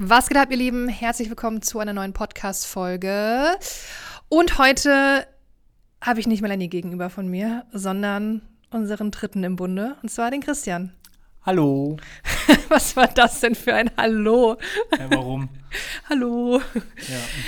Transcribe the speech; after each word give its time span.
Was 0.00 0.28
geht 0.28 0.36
ab, 0.36 0.52
ihr 0.52 0.56
Lieben? 0.56 0.88
Herzlich 0.88 1.28
willkommen 1.28 1.60
zu 1.60 1.80
einer 1.80 1.92
neuen 1.92 2.12
Podcast-Folge. 2.12 3.58
Und 4.28 4.56
heute 4.56 5.26
habe 6.00 6.20
ich 6.20 6.28
nicht 6.28 6.40
Melanie 6.40 6.68
gegenüber 6.68 7.10
von 7.10 7.26
mir, 7.26 7.64
sondern 7.72 8.42
unseren 8.70 9.10
Dritten 9.10 9.42
im 9.42 9.56
Bunde, 9.56 9.96
und 10.00 10.08
zwar 10.08 10.30
den 10.30 10.40
Christian. 10.40 10.92
Hallo. 11.44 11.96
Was 12.68 12.94
war 12.94 13.08
das 13.08 13.40
denn 13.40 13.56
für 13.56 13.74
ein 13.74 13.90
Hallo? 13.96 14.56
Ja, 14.96 15.10
warum? 15.10 15.48
Hallo. 16.08 16.60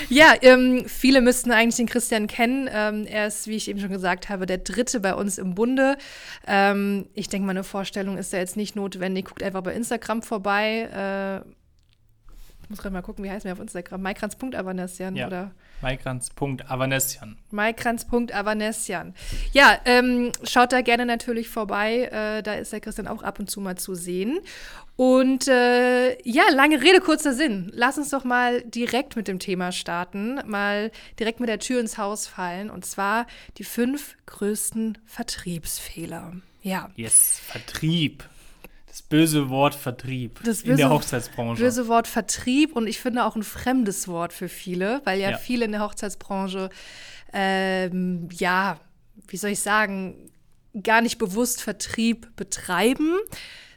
Ja. 0.09 0.33
Ja, 0.33 0.35
ähm, 0.43 0.87
viele 0.89 1.21
müssten 1.21 1.53
eigentlich 1.53 1.77
den 1.77 1.87
Christian 1.87 2.27
kennen. 2.27 2.69
Ähm, 2.73 3.07
er 3.07 3.29
ist, 3.29 3.47
wie 3.47 3.55
ich 3.55 3.69
eben 3.69 3.79
schon 3.79 3.93
gesagt 3.93 4.29
habe, 4.29 4.47
der 4.47 4.59
Dritte 4.59 4.99
bei 4.99 5.15
uns 5.15 5.39
im 5.39 5.55
Bunde. 5.55 5.97
Ähm, 6.49 7.07
ich 7.15 7.29
denke, 7.29 7.47
meine 7.47 7.63
Vorstellung 7.63 8.19
ist 8.19 8.33
da 8.33 8.39
jetzt 8.39 8.57
nicht 8.57 8.75
notwendig. 8.75 9.27
Guckt 9.27 9.45
einfach 9.45 9.63
bei 9.63 9.73
Instagram 9.73 10.23
vorbei. 10.23 11.45
Äh, 11.45 11.60
muss 12.71 12.79
gerade 12.79 12.93
mal 12.93 13.03
gucken, 13.03 13.25
wie 13.25 13.31
heißt 13.31 13.45
mir 13.45 13.53
auf 13.53 13.61
Instagram? 13.61 14.01
Maikranz.avanessian 14.03 15.17
Ja. 15.17 15.27
oder 15.27 15.51
Maikranz.avanessian. 15.83 17.37
Maikranz.avanessian. 17.51 19.15
Ja, 19.53 19.79
ähm, 19.85 20.33
schaut 20.45 20.73
da 20.73 20.81
gerne 20.83 21.07
natürlich 21.07 21.49
vorbei. 21.49 22.05
Äh, 22.13 22.43
da 22.43 22.55
ist 22.55 22.73
der 22.73 22.81
Christian 22.81 23.07
auch 23.09 23.23
ab 23.23 23.39
und 23.39 23.51
zu 23.51 23.61
mal 23.61 23.77
zu 23.77 23.95
sehen. 23.95 24.41
Und 24.97 25.49
äh, 25.49 26.21
ja, 26.29 26.43
lange 26.53 26.83
Rede, 26.83 27.01
kurzer 27.01 27.33
Sinn. 27.33 27.71
Lass 27.75 27.97
uns 27.97 28.11
doch 28.11 28.25
mal 28.25 28.61
direkt 28.63 29.17
mit 29.17 29.29
dem 29.29 29.39
Thema 29.39 29.73
starten. 29.73 30.41
Mal 30.47 30.91
direkt 31.19 31.41
mit 31.41 31.49
der 31.49 31.59
Tür 31.59 31.81
ins 31.81 31.97
Haus 31.97 32.27
fallen. 32.27 32.69
Und 32.71 32.85
zwar 32.85 33.27
die 33.57 33.65
fünf 33.65 34.17
größten 34.27 34.99
Vertriebsfehler. 35.07 36.35
Ja. 36.63 36.91
Yes, 36.97 37.41
Vertrieb. 37.43 38.25
Das 38.91 39.03
böse 39.03 39.49
Wort 39.51 39.75
Vertrieb 39.75 40.41
Das 40.45 40.63
in 40.63 40.77
der 40.77 40.87
böse- 40.87 40.91
Hochzeitsbranche. 40.91 41.63
Böse 41.63 41.87
Wort 41.87 42.09
Vertrieb 42.09 42.75
und 42.75 42.89
ich 42.89 42.99
finde 43.01 43.25
auch 43.25 43.37
ein 43.37 43.45
fremdes 43.45 44.09
Wort 44.09 44.33
für 44.33 44.49
viele, 44.49 45.01
weil 45.05 45.21
ja, 45.21 45.31
Ja. 45.31 45.39
viele 45.39 45.65
in 45.65 45.73
der 45.73 45.81
Hochzeitsbranche, 45.83 46.71
ähm, 47.33 48.29
ja, 48.33 48.81
wie 49.29 49.37
soll 49.37 49.51
ich 49.51 49.61
sagen, 49.61 50.31
gar 50.83 51.01
nicht 51.03 51.19
bewusst 51.19 51.63
Vertrieb 51.63 52.35
betreiben, 52.37 53.15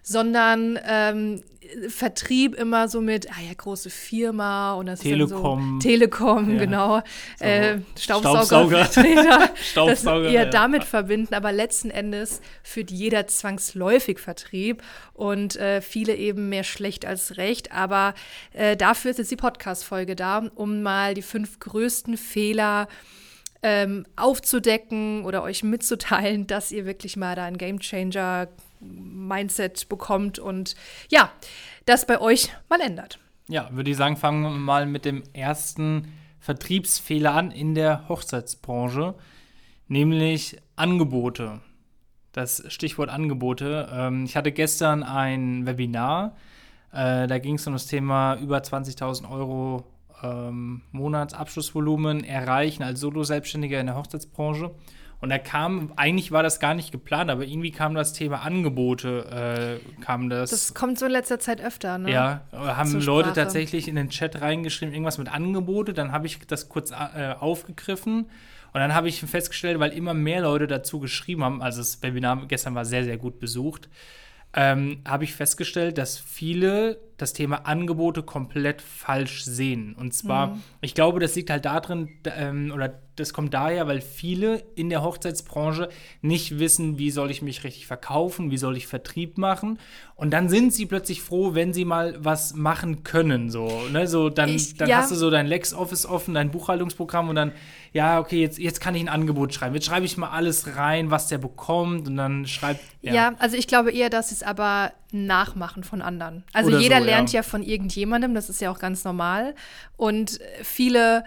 sondern 0.01 0.79
ähm, 0.83 1.43
Vertrieb 1.87 2.55
immer 2.55 2.87
so 2.87 3.01
mit, 3.01 3.29
ah 3.31 3.41
ja, 3.47 3.53
große 3.55 3.89
Firma 3.89 4.73
und 4.73 4.85
das 4.85 4.99
Telekom. 5.01 5.77
ist 5.77 5.83
so 5.83 5.89
Telekom, 5.89 6.51
Ja. 6.53 6.59
genau, 6.59 7.01
So. 7.39 7.45
äh, 7.45 7.79
Staubsauger. 7.99 8.85
Staubsauger, 8.85 9.49
das 9.75 10.03
eher 10.05 10.31
ja. 10.31 10.45
damit 10.45 10.83
verbinden, 10.83 11.33
aber 11.33 11.51
letzten 11.51 11.89
Endes 11.89 12.41
führt 12.63 12.91
jeder 12.91 13.27
zwangsläufig 13.27 14.19
Vertrieb 14.19 14.83
und 15.13 15.55
äh, 15.55 15.81
viele 15.81 16.15
eben 16.15 16.49
mehr 16.49 16.63
schlecht 16.63 17.05
als 17.05 17.37
recht. 17.37 17.71
Aber 17.71 18.13
äh, 18.53 18.75
dafür 18.77 19.11
ist 19.11 19.17
jetzt 19.17 19.31
die 19.31 19.35
Podcast-Folge 19.35 20.15
da, 20.15 20.43
um 20.55 20.81
mal 20.81 21.13
die 21.13 21.21
fünf 21.21 21.59
größten 21.59 22.17
Fehler 22.17 22.87
ähm, 23.61 24.05
aufzudecken 24.15 25.23
oder 25.25 25.41
euch 25.43 25.63
mitzuteilen, 25.63 26.47
dass 26.47 26.71
ihr 26.71 26.85
wirklich 26.85 27.15
mal 27.15 27.35
da 27.35 27.45
ein 27.45 27.57
Gamechanger 27.57 28.47
Mindset 28.83 29.89
bekommt 29.89 30.39
und 30.39 30.75
ja, 31.09 31.31
das 31.85 32.05
bei 32.05 32.19
euch 32.19 32.49
mal 32.69 32.81
ändert. 32.81 33.19
Ja, 33.47 33.69
würde 33.71 33.91
ich 33.91 33.97
sagen, 33.97 34.17
fangen 34.17 34.41
wir 34.41 34.49
mal 34.51 34.85
mit 34.85 35.05
dem 35.05 35.23
ersten 35.33 36.13
Vertriebsfehler 36.39 37.33
an 37.33 37.51
in 37.51 37.75
der 37.75 38.07
Hochzeitsbranche, 38.09 39.15
nämlich 39.87 40.57
Angebote. 40.75 41.61
Das 42.31 42.63
Stichwort 42.67 43.09
Angebote. 43.09 43.89
Ähm, 43.91 44.25
ich 44.25 44.35
hatte 44.35 44.51
gestern 44.51 45.03
ein 45.03 45.65
Webinar, 45.65 46.35
äh, 46.91 47.27
da 47.27 47.39
ging 47.39 47.55
es 47.55 47.65
um 47.67 47.73
das 47.73 47.87
Thema 47.87 48.35
über 48.35 48.59
20.000 48.59 49.29
Euro 49.29 49.85
ähm, 50.21 50.81
Monatsabschlussvolumen 50.91 52.23
erreichen 52.23 52.83
als 52.83 52.99
Solo-Selbstständiger 52.99 53.79
in 53.79 53.87
der 53.87 53.95
Hochzeitsbranche. 53.95 54.71
Und 55.23 55.29
da 55.29 55.37
kam, 55.37 55.93
eigentlich 55.95 56.33
war 56.33 56.43
das 56.43 56.59
gar 56.59 56.73
nicht 56.73 56.91
geplant, 56.91 57.31
aber 57.31 57.45
irgendwie 57.45 57.71
kam 57.71 57.95
das 57.95 58.11
Thema 58.11 58.41
Angebote, 58.41 59.79
äh, 59.79 60.01
kam 60.01 60.29
das. 60.29 60.49
Das 60.49 60.73
kommt 60.73 60.99
so 60.99 61.05
in 61.05 61.13
letzter 61.13 61.39
Zeit 61.39 61.61
öfter, 61.61 61.97
ne? 61.97 62.11
Ja, 62.11 62.41
haben 62.51 62.99
Leute 62.99 63.31
tatsächlich 63.31 63.87
in 63.87 63.95
den 63.95 64.09
Chat 64.09 64.41
reingeschrieben, 64.41 64.93
irgendwas 64.93 65.17
mit 65.17 65.29
Angebote. 65.29 65.93
Dann 65.93 66.11
habe 66.11 66.27
ich 66.27 66.45
das 66.45 66.67
kurz 66.67 66.91
äh, 66.91 67.35
aufgegriffen. 67.39 68.25
Und 68.73 68.79
dann 68.81 68.93
habe 68.93 69.07
ich 69.07 69.21
festgestellt, 69.21 69.79
weil 69.79 69.93
immer 69.93 70.13
mehr 70.13 70.41
Leute 70.41 70.67
dazu 70.67 70.99
geschrieben 70.99 71.41
haben, 71.41 71.61
also 71.61 71.77
das 71.77 72.03
Webinar 72.03 72.45
gestern 72.47 72.75
war 72.75 72.83
sehr, 72.83 73.05
sehr 73.05 73.17
gut 73.17 73.39
besucht, 73.39 73.87
ähm, 74.53 75.03
habe 75.07 75.23
ich 75.23 75.33
festgestellt, 75.33 75.97
dass 75.97 76.17
viele 76.17 76.97
das 77.17 77.33
Thema 77.33 77.65
Angebote 77.65 78.23
komplett 78.23 78.81
falsch 78.81 79.43
sehen. 79.45 79.95
Und 79.99 80.13
zwar, 80.13 80.47
Mhm. 80.47 80.63
ich 80.81 80.93
glaube, 80.95 81.19
das 81.19 81.35
liegt 81.35 81.49
halt 81.49 81.65
darin, 81.65 82.09
ähm, 82.25 82.71
oder 82.73 82.99
das 83.15 83.31
kommt 83.31 83.53
daher, 83.53 83.85
weil 83.85 84.01
viele 84.01 84.63
in 84.75 84.89
der 84.89 85.03
Hochzeitsbranche 85.03 85.89
nicht 86.23 86.57
wissen, 86.57 86.97
wie 86.97 87.11
soll 87.11 87.29
ich 87.29 87.43
mich 87.43 87.63
richtig 87.63 87.85
verkaufen, 87.85 88.49
wie 88.49 88.57
soll 88.57 88.75
ich 88.75 88.87
Vertrieb 88.87 89.37
machen. 89.37 89.77
Und 90.15 90.31
dann 90.31 90.49
sind 90.49 90.73
sie 90.73 90.87
plötzlich 90.87 91.21
froh, 91.21 91.53
wenn 91.53 91.73
sie 91.73 91.85
mal 91.85 92.15
was 92.17 92.55
machen 92.55 93.03
können. 93.03 93.51
So, 93.51 93.67
ne? 93.91 94.07
so 94.07 94.29
dann, 94.29 94.49
Ich- 94.49 94.75
dann 94.77 94.89
ja. 94.89 94.97
hast 94.97 95.11
du 95.11 95.15
so 95.15 95.29
dein 95.29 95.45
LexOffice 95.45 96.07
offen, 96.07 96.33
dein 96.33 96.49
Buchhaltungsprogramm 96.49 97.29
und 97.29 97.35
dann, 97.35 97.51
ja, 97.91 98.19
okay, 98.19 98.41
jetzt, 98.41 98.57
jetzt 98.57 98.81
kann 98.81 98.95
ich 98.95 99.01
ein 99.03 99.09
Angebot 99.09 99.53
schreiben. 99.53 99.75
Jetzt 99.75 99.85
schreibe 99.85 100.07
ich 100.07 100.17
mal 100.17 100.29
alles 100.31 100.75
rein, 100.75 101.11
was 101.11 101.27
der 101.27 101.37
bekommt 101.37 102.07
und 102.07 102.17
dann 102.17 102.47
schreibt. 102.47 102.79
Ja. 103.03 103.35
also 103.37 103.55
ich 103.57 103.67
glaube 103.67 103.91
eher, 103.91 104.09
dass 104.09 104.31
es 104.31 104.41
aber 104.41 104.91
Nachmachen 105.13 105.83
von 105.83 106.01
anderen. 106.01 106.43
Also 106.53 106.69
Oder 106.69 106.79
jeder 106.79 106.99
so, 106.99 107.05
lernt 107.05 107.31
ja. 107.31 107.39
ja. 107.39 107.43
von 107.43 107.63
irgendjemandem, 107.63 108.33
das 108.33 108.49
ist 108.49 108.59
ja 108.61 108.71
auch 108.71 108.79
ganz 108.79 109.03
normal. 109.03 109.55
Und 109.95 110.39
viele, 110.63 111.23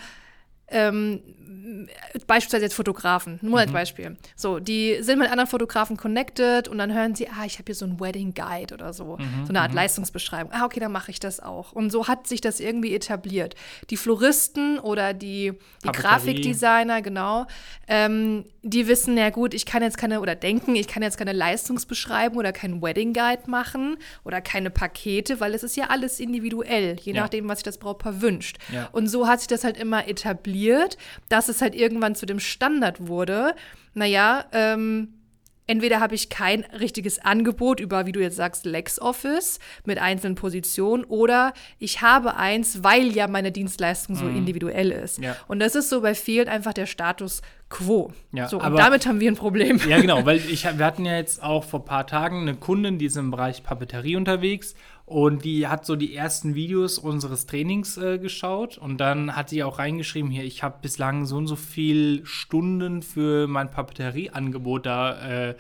ähm, 0.68 1.20
beispielsweise 2.26 2.64
jetzt 2.64 2.74
Fotografen, 2.74 3.38
nur 3.42 3.52
Mhm. 3.52 3.56
als 3.58 3.72
Beispiel. 3.72 4.16
So, 4.34 4.58
die 4.58 4.98
sind 5.00 5.18
mit 5.18 5.30
anderen 5.30 5.48
Fotografen 5.48 5.96
connected 5.96 6.68
und 6.68 6.78
dann 6.78 6.92
hören 6.92 7.14
sie, 7.14 7.28
ah, 7.28 7.44
ich 7.44 7.54
habe 7.54 7.64
hier 7.66 7.74
so 7.74 7.84
einen 7.84 8.00
Wedding 8.00 8.34
Guide 8.34 8.74
oder 8.74 8.92
so, 8.92 9.16
Mhm, 9.18 9.44
so 9.44 9.50
eine 9.50 9.60
Art 9.60 9.74
Leistungsbeschreibung. 9.74 10.52
Ah, 10.52 10.64
okay, 10.64 10.80
dann 10.80 10.92
mache 10.92 11.10
ich 11.10 11.20
das 11.20 11.40
auch. 11.40 11.72
Und 11.72 11.90
so 11.90 12.08
hat 12.08 12.26
sich 12.26 12.40
das 12.40 12.60
irgendwie 12.60 12.94
etabliert. 12.94 13.54
Die 13.90 13.96
Floristen 13.96 14.78
oder 14.78 15.14
die, 15.14 15.52
die. 15.84 15.88
Grafikdesigner, 15.92 17.02
genau, 17.02 17.46
ähm, 17.88 18.44
die 18.62 18.88
wissen, 18.88 19.16
ja 19.16 19.30
gut, 19.30 19.54
ich 19.54 19.64
kann 19.66 19.82
jetzt 19.82 19.96
keine, 19.98 20.20
oder 20.20 20.34
denken, 20.34 20.74
ich 20.76 20.88
kann 20.88 21.02
jetzt 21.02 21.18
keine 21.18 21.32
Leistungsbeschreibung 21.32 22.38
oder 22.38 22.52
keinen 22.52 22.82
Wedding 22.82 23.12
Guide 23.12 23.42
machen 23.48 23.96
oder 24.24 24.40
keine 24.40 24.70
Pakete, 24.70 25.38
weil 25.40 25.54
es 25.54 25.62
ist 25.62 25.76
ja 25.76 25.86
alles 25.88 26.18
individuell, 26.20 26.96
je 27.00 27.12
Ja. 27.12 27.22
nachdem, 27.22 27.48
was 27.48 27.58
sich 27.58 27.64
das 27.64 27.78
Brautpaar 27.78 28.20
wünscht. 28.20 28.58
Ja. 28.72 28.88
Und 28.92 29.06
so 29.08 29.28
hat 29.28 29.40
sich 29.40 29.48
das 29.48 29.62
halt 29.64 29.76
immer 29.76 30.08
etabliert, 30.08 30.96
dass 31.28 31.35
es 31.48 31.60
halt 31.62 31.74
irgendwann 31.74 32.14
zu 32.14 32.26
dem 32.26 32.40
Standard 32.40 33.08
wurde. 33.08 33.54
Naja, 33.94 34.44
ähm, 34.52 35.08
entweder 35.66 36.00
habe 36.00 36.14
ich 36.14 36.28
kein 36.28 36.64
richtiges 36.78 37.18
Angebot 37.18 37.80
über, 37.80 38.06
wie 38.06 38.12
du 38.12 38.20
jetzt 38.20 38.36
sagst, 38.36 38.64
LexOffice 38.66 39.58
mit 39.84 39.98
einzelnen 39.98 40.36
Positionen 40.36 41.04
oder 41.04 41.52
ich 41.78 42.02
habe 42.02 42.36
eins, 42.36 42.84
weil 42.84 43.08
ja 43.08 43.26
meine 43.26 43.52
Dienstleistung 43.52 44.14
so 44.16 44.28
individuell 44.28 44.92
ist. 44.92 45.18
Mhm. 45.18 45.24
Ja. 45.24 45.36
Und 45.48 45.58
das 45.60 45.74
ist 45.74 45.90
so 45.90 46.02
bei 46.02 46.14
vielen 46.14 46.48
einfach 46.48 46.72
der 46.72 46.86
Status 46.86 47.42
quo. 47.68 48.12
Ja, 48.32 48.48
so, 48.48 48.58
und 48.58 48.64
aber- 48.64 48.76
damit 48.76 49.06
haben 49.06 49.18
wir 49.18 49.30
ein 49.30 49.36
Problem. 49.36 49.80
Ja, 49.88 50.00
genau, 50.00 50.24
weil 50.24 50.36
ich, 50.36 50.64
wir 50.64 50.84
hatten 50.84 51.04
ja 51.04 51.16
jetzt 51.16 51.42
auch 51.42 51.64
vor 51.64 51.80
ein 51.80 51.84
paar 51.86 52.06
Tagen 52.06 52.42
eine 52.42 52.54
Kundin, 52.54 52.98
die 52.98 53.06
ist 53.06 53.16
im 53.16 53.32
Bereich 53.32 53.64
Papeterie 53.64 54.14
unterwegs 54.16 54.74
und 55.06 55.44
die 55.44 55.68
hat 55.68 55.86
so 55.86 55.94
die 55.94 56.14
ersten 56.14 56.56
Videos 56.56 56.98
unseres 56.98 57.46
Trainings 57.46 57.96
äh, 57.96 58.18
geschaut 58.18 58.76
und 58.76 58.98
dann 58.98 59.34
hat 59.36 59.48
sie 59.48 59.62
auch 59.62 59.78
reingeschrieben, 59.78 60.30
hier, 60.30 60.44
ich 60.44 60.62
habe 60.64 60.78
bislang 60.82 61.26
so 61.26 61.36
und 61.36 61.46
so 61.46 61.56
viel 61.56 62.26
Stunden 62.26 63.02
für 63.02 63.46
mein 63.46 63.70
Papeterieangebot 63.70 64.84
da 64.84 65.50
äh, 65.50 65.54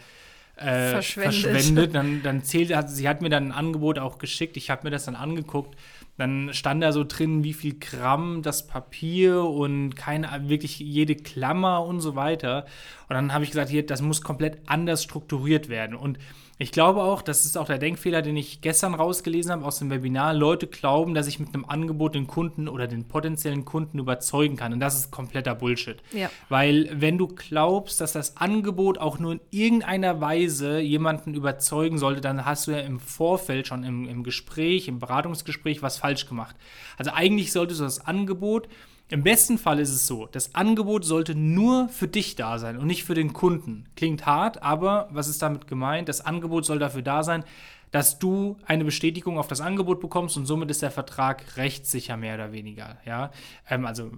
äh, 0.56 0.90
Verschwendet. 0.90 1.42
verschwendet. 1.42 1.94
Dann, 1.94 2.22
dann 2.22 2.42
zählt, 2.42 2.74
hat, 2.74 2.90
sie 2.90 3.08
hat 3.08 3.22
mir 3.22 3.28
dann 3.28 3.48
ein 3.48 3.52
Angebot 3.52 3.98
auch 3.98 4.18
geschickt, 4.18 4.56
ich 4.56 4.70
habe 4.70 4.84
mir 4.84 4.90
das 4.90 5.04
dann 5.04 5.14
angeguckt. 5.14 5.76
Dann 6.18 6.54
stand 6.54 6.82
da 6.82 6.92
so 6.92 7.04
drin, 7.04 7.44
wie 7.44 7.52
viel 7.52 7.78
Gramm 7.78 8.40
das 8.40 8.66
Papier 8.66 9.44
und 9.44 9.96
keine, 9.96 10.48
wirklich 10.48 10.78
jede 10.78 11.14
Klammer 11.14 11.84
und 11.84 12.00
so 12.00 12.16
weiter. 12.16 12.64
Und 13.08 13.14
dann 13.14 13.32
habe 13.32 13.44
ich 13.44 13.50
gesagt, 13.50 13.70
hier, 13.70 13.86
das 13.86 14.02
muss 14.02 14.22
komplett 14.22 14.58
anders 14.66 15.02
strukturiert 15.02 15.68
werden. 15.68 15.96
Und 15.96 16.18
ich 16.58 16.72
glaube 16.72 17.02
auch, 17.02 17.20
das 17.20 17.44
ist 17.44 17.58
auch 17.58 17.66
der 17.66 17.76
Denkfehler, 17.76 18.22
den 18.22 18.34
ich 18.34 18.62
gestern 18.62 18.94
rausgelesen 18.94 19.52
habe 19.52 19.66
aus 19.66 19.78
dem 19.78 19.90
Webinar. 19.90 20.32
Leute 20.32 20.66
glauben, 20.66 21.12
dass 21.12 21.26
ich 21.26 21.38
mit 21.38 21.52
einem 21.52 21.66
Angebot 21.66 22.14
den 22.14 22.26
Kunden 22.26 22.66
oder 22.66 22.86
den 22.86 23.04
potenziellen 23.04 23.66
Kunden 23.66 23.98
überzeugen 23.98 24.56
kann. 24.56 24.72
Und 24.72 24.80
das 24.80 24.98
ist 24.98 25.10
kompletter 25.10 25.54
Bullshit. 25.54 25.98
Ja. 26.12 26.30
Weil 26.48 26.88
wenn 26.94 27.18
du 27.18 27.28
glaubst, 27.28 28.00
dass 28.00 28.12
das 28.12 28.38
Angebot 28.38 28.96
auch 28.96 29.18
nur 29.18 29.32
in 29.32 29.40
irgendeiner 29.50 30.22
Weise 30.22 30.80
jemanden 30.80 31.34
überzeugen 31.34 31.98
sollte, 31.98 32.22
dann 32.22 32.46
hast 32.46 32.66
du 32.66 32.70
ja 32.70 32.78
im 32.78 33.00
Vorfeld 33.00 33.66
schon 33.66 33.84
im, 33.84 34.08
im 34.08 34.22
Gespräch, 34.22 34.88
im 34.88 34.98
Beratungsgespräch 34.98 35.82
was 35.82 35.98
falsch 35.98 36.26
gemacht. 36.26 36.56
Also 36.96 37.10
eigentlich 37.12 37.52
solltest 37.52 37.80
du 37.80 37.84
das 37.84 38.06
Angebot 38.06 38.66
Im 39.08 39.22
besten 39.22 39.56
Fall 39.56 39.78
ist 39.78 39.90
es 39.90 40.06
so, 40.06 40.26
das 40.26 40.54
Angebot 40.54 41.04
sollte 41.04 41.34
nur 41.34 41.88
für 41.88 42.08
dich 42.08 42.34
da 42.34 42.58
sein 42.58 42.76
und 42.76 42.86
nicht 42.86 43.04
für 43.04 43.14
den 43.14 43.32
Kunden. 43.32 43.84
Klingt 43.94 44.26
hart, 44.26 44.62
aber 44.62 45.08
was 45.12 45.28
ist 45.28 45.42
damit 45.42 45.68
gemeint? 45.68 46.08
Das 46.08 46.22
Angebot 46.22 46.64
soll 46.64 46.80
dafür 46.80 47.02
da 47.02 47.22
sein, 47.22 47.44
dass 47.92 48.18
du 48.18 48.56
eine 48.66 48.84
Bestätigung 48.84 49.38
auf 49.38 49.46
das 49.46 49.60
Angebot 49.60 50.00
bekommst 50.00 50.36
und 50.36 50.46
somit 50.46 50.70
ist 50.72 50.82
der 50.82 50.90
Vertrag 50.90 51.56
rechtssicher 51.56 52.16
mehr 52.16 52.34
oder 52.34 52.50
weniger. 52.52 52.98
Ja, 53.06 53.30
ähm, 53.70 53.86
also 53.86 54.10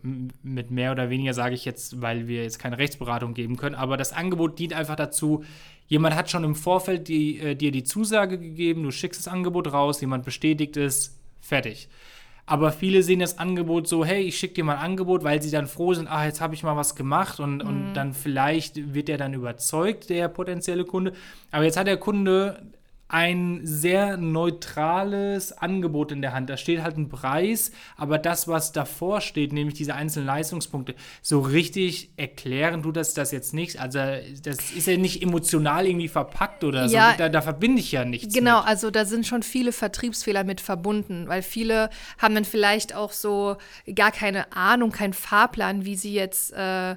mit 0.42 0.70
mehr 0.70 0.92
oder 0.92 1.10
weniger 1.10 1.34
sage 1.34 1.54
ich 1.54 1.66
jetzt, 1.66 2.00
weil 2.00 2.26
wir 2.26 2.42
jetzt 2.42 2.58
keine 2.58 2.78
Rechtsberatung 2.78 3.34
geben 3.34 3.58
können, 3.58 3.74
aber 3.74 3.98
das 3.98 4.14
Angebot 4.14 4.58
dient 4.58 4.72
einfach 4.72 4.96
dazu, 4.96 5.44
Jemand 5.88 6.14
hat 6.14 6.30
schon 6.30 6.44
im 6.44 6.54
Vorfeld 6.54 7.08
die, 7.08 7.38
äh, 7.38 7.54
dir 7.54 7.72
die 7.72 7.82
Zusage 7.82 8.38
gegeben, 8.38 8.82
du 8.82 8.90
schickst 8.90 9.26
das 9.26 9.32
Angebot 9.32 9.72
raus, 9.72 10.02
jemand 10.02 10.24
bestätigt 10.24 10.76
es, 10.76 11.18
fertig. 11.40 11.88
Aber 12.50 12.72
viele 12.72 13.02
sehen 13.02 13.20
das 13.20 13.38
Angebot 13.38 13.86
so, 13.86 14.06
hey, 14.06 14.22
ich 14.22 14.38
schicke 14.38 14.54
dir 14.54 14.64
mal 14.64 14.76
ein 14.76 14.92
Angebot, 14.92 15.22
weil 15.22 15.42
sie 15.42 15.50
dann 15.50 15.66
froh 15.66 15.92
sind, 15.92 16.08
ah, 16.08 16.24
jetzt 16.24 16.40
habe 16.40 16.54
ich 16.54 16.62
mal 16.62 16.76
was 16.76 16.96
gemacht 16.96 17.40
und, 17.40 17.62
mhm. 17.62 17.68
und 17.68 17.94
dann 17.94 18.14
vielleicht 18.14 18.94
wird 18.94 19.10
er 19.10 19.18
dann 19.18 19.34
überzeugt, 19.34 20.08
der 20.08 20.28
potenzielle 20.28 20.86
Kunde. 20.86 21.12
Aber 21.50 21.64
jetzt 21.64 21.76
hat 21.76 21.86
der 21.86 21.98
Kunde 21.98 22.62
ein 23.08 23.60
sehr 23.64 24.18
neutrales 24.18 25.56
Angebot 25.56 26.12
in 26.12 26.20
der 26.20 26.34
Hand. 26.34 26.50
Da 26.50 26.58
steht 26.58 26.82
halt 26.82 26.98
ein 26.98 27.08
Preis, 27.08 27.72
aber 27.96 28.18
das, 28.18 28.48
was 28.48 28.72
davor 28.72 29.22
steht, 29.22 29.54
nämlich 29.54 29.74
diese 29.74 29.94
einzelnen 29.94 30.26
Leistungspunkte, 30.26 30.94
so 31.22 31.40
richtig 31.40 32.10
erklären 32.16 32.82
tut 32.82 32.96
das 32.96 33.14
das 33.14 33.32
jetzt 33.32 33.54
nicht. 33.54 33.80
Also 33.80 33.98
das 34.42 34.70
ist 34.72 34.86
ja 34.86 34.98
nicht 34.98 35.22
emotional 35.22 35.86
irgendwie 35.86 36.08
verpackt 36.08 36.64
oder 36.64 36.84
ja, 36.86 37.12
so. 37.12 37.18
Da, 37.18 37.28
da, 37.30 37.40
verbinde 37.40 37.80
ich 37.80 37.92
ja 37.92 38.04
nichts. 38.04 38.34
Genau, 38.34 38.58
mit. 38.58 38.68
also 38.68 38.90
da 38.90 39.06
sind 39.06 39.26
schon 39.26 39.42
viele 39.42 39.72
Vertriebsfehler 39.72 40.44
mit 40.44 40.60
verbunden, 40.60 41.28
weil 41.28 41.40
viele 41.40 41.88
haben 42.18 42.34
dann 42.34 42.44
vielleicht 42.44 42.94
auch 42.94 43.12
so 43.12 43.56
gar 43.94 44.12
keine 44.12 44.52
Ahnung, 44.52 44.92
keinen 44.92 45.14
Fahrplan, 45.14 45.86
wie 45.86 45.96
sie 45.96 46.12
jetzt 46.12 46.52
äh, 46.52 46.96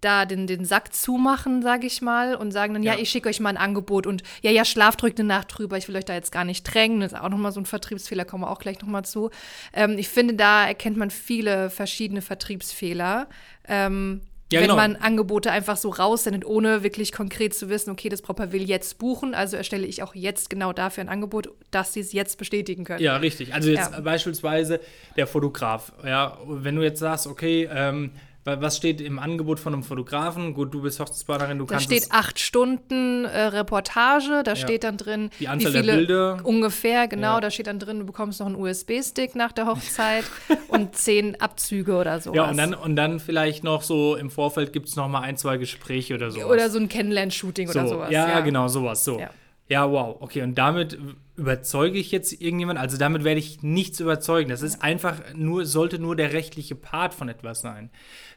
da 0.00 0.24
den, 0.24 0.46
den 0.46 0.64
Sack 0.64 0.94
zumachen, 0.94 1.62
sage 1.62 1.86
ich 1.86 2.02
mal, 2.02 2.34
und 2.34 2.52
sagen 2.52 2.74
dann, 2.74 2.82
ja, 2.82 2.94
ja 2.94 3.00
ich 3.00 3.10
schicke 3.10 3.28
euch 3.28 3.40
mal 3.40 3.50
ein 3.50 3.56
Angebot 3.56 4.06
und 4.06 4.22
ja, 4.42 4.50
ja, 4.50 4.64
schlaft 4.64 5.02
drückt 5.02 5.18
eine 5.18 5.28
Nacht 5.28 5.58
drüber, 5.58 5.76
ich 5.76 5.88
will 5.88 5.96
euch 5.96 6.04
da 6.04 6.14
jetzt 6.14 6.32
gar 6.32 6.44
nicht 6.44 6.62
drängen. 6.62 7.00
Das 7.00 7.12
ist 7.12 7.18
auch 7.18 7.28
nochmal 7.28 7.52
so 7.52 7.60
ein 7.60 7.66
Vertriebsfehler, 7.66 8.24
kommen 8.24 8.44
wir 8.44 8.50
auch 8.50 8.60
gleich 8.60 8.80
nochmal 8.80 9.04
zu. 9.04 9.30
Ähm, 9.72 9.98
ich 9.98 10.08
finde, 10.08 10.34
da 10.34 10.66
erkennt 10.66 10.96
man 10.96 11.10
viele 11.10 11.70
verschiedene 11.70 12.22
Vertriebsfehler. 12.22 13.28
Ähm, 13.66 14.20
ja, 14.50 14.60
wenn 14.60 14.68
genau. 14.68 14.76
man 14.76 14.96
Angebote 14.96 15.50
einfach 15.50 15.76
so 15.76 15.90
raussendet, 15.90 16.46
ohne 16.46 16.82
wirklich 16.82 17.12
konkret 17.12 17.54
zu 17.54 17.68
wissen, 17.68 17.90
okay, 17.90 18.08
das 18.08 18.22
Proper 18.22 18.50
will 18.50 18.62
jetzt 18.62 18.98
buchen, 18.98 19.34
also 19.34 19.58
erstelle 19.58 19.86
ich 19.86 20.02
auch 20.02 20.14
jetzt 20.14 20.48
genau 20.48 20.72
dafür 20.72 21.04
ein 21.04 21.10
Angebot, 21.10 21.50
dass 21.70 21.92
sie 21.92 22.00
es 22.00 22.14
jetzt 22.14 22.38
bestätigen 22.38 22.84
können. 22.84 23.02
Ja, 23.02 23.18
richtig. 23.18 23.52
Also 23.52 23.68
jetzt 23.68 23.92
ja. 23.92 24.00
beispielsweise 24.00 24.80
der 25.16 25.26
Fotograf. 25.26 25.92
Ja, 26.02 26.38
wenn 26.46 26.76
du 26.76 26.82
jetzt 26.82 27.00
sagst, 27.00 27.26
okay, 27.26 27.68
ähm, 27.70 28.12
was 28.60 28.76
steht 28.76 29.00
im 29.00 29.18
Angebot 29.18 29.60
von 29.60 29.74
einem 29.74 29.82
Fotografen? 29.82 30.54
Gut, 30.54 30.72
du 30.72 30.82
bist 30.82 31.00
Hochzeitsplanerin, 31.00 31.58
du 31.58 31.64
da 31.64 31.74
kannst. 31.74 31.90
Da 31.90 31.96
steht 31.96 32.12
acht 32.12 32.38
Stunden 32.38 33.24
äh, 33.24 33.40
Reportage, 33.46 34.42
da 34.44 34.52
ja. 34.52 34.56
steht 34.56 34.84
dann 34.84 34.96
drin, 34.96 35.30
die 35.40 35.48
Anzahl 35.48 35.72
wie 35.72 35.76
viele, 35.78 35.86
der 35.86 35.96
Bilder. 35.96 36.40
Ungefähr, 36.44 37.08
genau, 37.08 37.34
ja. 37.34 37.40
da 37.40 37.50
steht 37.50 37.66
dann 37.66 37.78
drin, 37.78 38.00
du 38.00 38.06
bekommst 38.06 38.40
noch 38.40 38.46
einen 38.46 38.56
USB-Stick 38.56 39.34
nach 39.34 39.52
der 39.52 39.66
Hochzeit 39.66 40.24
und 40.68 40.96
zehn 40.96 41.40
Abzüge 41.40 41.96
oder 41.96 42.20
so. 42.20 42.34
Ja, 42.34 42.48
und 42.50 42.56
dann, 42.56 42.74
und 42.74 42.96
dann 42.96 43.20
vielleicht 43.20 43.64
noch 43.64 43.82
so 43.82 44.16
im 44.16 44.30
Vorfeld 44.30 44.72
gibt 44.72 44.88
es 44.88 44.96
noch 44.96 45.08
mal 45.08 45.20
ein, 45.20 45.36
zwei 45.36 45.56
Gespräche 45.56 46.14
oder 46.14 46.30
sowas. 46.30 46.46
Oder 46.46 46.70
so 46.70 46.78
ein 46.78 46.88
Kennenlern-Shooting 46.88 47.68
so, 47.68 47.78
oder 47.78 47.88
sowas. 47.88 48.10
Ja, 48.10 48.28
ja, 48.28 48.40
genau, 48.40 48.68
sowas. 48.68 49.04
So. 49.04 49.20
Ja. 49.68 49.90
Wow. 49.90 50.16
Okay, 50.20 50.42
und 50.42 50.56
damit 50.56 50.98
überzeuge 51.38 51.98
ich 51.98 52.10
jetzt 52.10 52.32
irgendjemand? 52.32 52.78
Also 52.78 52.96
damit 52.96 53.22
werde 53.22 53.38
ich 53.38 53.62
nichts 53.62 54.00
überzeugen. 54.00 54.50
Das 54.50 54.62
ist 54.62 54.82
einfach 54.82 55.20
nur, 55.34 55.64
sollte 55.66 55.98
nur 55.98 56.16
der 56.16 56.32
rechtliche 56.32 56.74
Part 56.74 57.14
von 57.14 57.28
etwas 57.28 57.60
sein. 57.60 57.90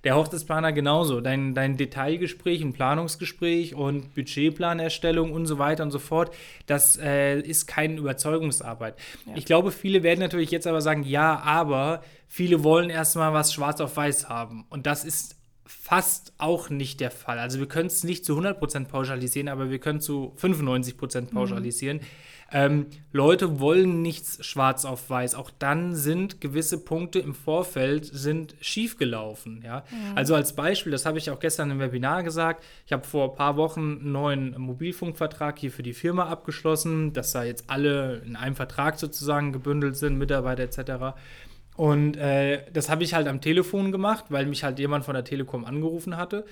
Der 0.03 0.15
Hochzeitsplaner 0.15 0.71
genauso. 0.71 1.19
Dein, 1.19 1.55
dein 1.55 1.77
Detailgespräch, 1.77 2.61
ein 2.61 2.73
Planungsgespräch 2.73 3.73
und 3.73 4.13
Budgetplanerstellung 4.13 5.31
und 5.31 5.47
so 5.47 5.57
weiter 5.57 5.83
und 5.83 5.91
so 5.91 5.99
fort, 5.99 6.33
das 6.67 6.97
äh, 6.97 7.39
ist 7.39 7.65
keine 7.65 7.95
Überzeugungsarbeit. 7.95 8.95
Ja. 9.25 9.33
Ich 9.35 9.45
glaube, 9.45 9.71
viele 9.71 10.03
werden 10.03 10.19
natürlich 10.19 10.51
jetzt 10.51 10.67
aber 10.67 10.81
sagen, 10.81 11.03
ja, 11.03 11.39
aber 11.39 12.03
viele 12.27 12.63
wollen 12.63 12.91
erstmal 12.91 13.33
was 13.33 13.51
schwarz 13.51 13.81
auf 13.81 13.97
weiß 13.97 14.29
haben. 14.29 14.65
Und 14.69 14.85
das 14.85 15.03
ist 15.05 15.40
fast 15.71 16.33
auch 16.37 16.69
nicht 16.69 16.99
der 16.99 17.11
Fall. 17.11 17.39
Also 17.39 17.59
wir 17.59 17.67
können 17.67 17.87
es 17.87 18.03
nicht 18.03 18.25
zu 18.25 18.37
100% 18.37 18.85
pauschalisieren, 18.85 19.47
aber 19.47 19.69
wir 19.69 19.79
können 19.79 20.01
zu 20.01 20.33
95% 20.39 21.21
mhm. 21.21 21.27
pauschalisieren. 21.27 21.97
Mhm. 21.97 22.05
Ähm, 22.53 22.87
Leute 23.13 23.61
wollen 23.61 24.01
nichts 24.01 24.45
schwarz 24.45 24.83
auf 24.83 25.09
weiß. 25.09 25.35
Auch 25.35 25.49
dann 25.57 25.95
sind 25.95 26.41
gewisse 26.41 26.83
Punkte 26.83 27.19
im 27.19 27.33
Vorfeld 27.33 28.05
sind 28.05 28.55
schiefgelaufen. 28.59 29.61
Ja? 29.63 29.85
Mhm. 29.89 30.17
Also 30.17 30.35
als 30.35 30.53
Beispiel, 30.53 30.91
das 30.91 31.05
habe 31.05 31.17
ich 31.17 31.29
auch 31.29 31.39
gestern 31.39 31.71
im 31.71 31.79
Webinar 31.79 32.23
gesagt, 32.23 32.63
ich 32.85 32.91
habe 32.91 33.07
vor 33.07 33.31
ein 33.31 33.35
paar 33.37 33.55
Wochen 33.55 33.99
einen 34.01 34.11
neuen 34.11 34.59
Mobilfunkvertrag 34.59 35.59
hier 35.59 35.71
für 35.71 35.83
die 35.83 35.93
Firma 35.93 36.27
abgeschlossen, 36.27 37.13
dass 37.13 37.31
da 37.31 37.43
jetzt 37.43 37.69
alle 37.69 38.21
in 38.25 38.35
einem 38.35 38.55
Vertrag 38.55 38.99
sozusagen 38.99 39.53
gebündelt 39.53 39.95
sind, 39.95 40.17
Mitarbeiter 40.17 40.63
etc. 40.63 41.17
Und 41.81 42.15
äh, 42.15 42.71
das 42.71 42.91
habe 42.91 43.03
ich 43.03 43.15
halt 43.15 43.27
am 43.27 43.41
Telefon 43.41 43.91
gemacht, 43.91 44.25
weil 44.29 44.45
mich 44.45 44.63
halt 44.63 44.77
jemand 44.77 45.03
von 45.03 45.15
der 45.15 45.23
Telekom 45.23 45.65
angerufen 45.65 46.15
hatte. 46.15 46.45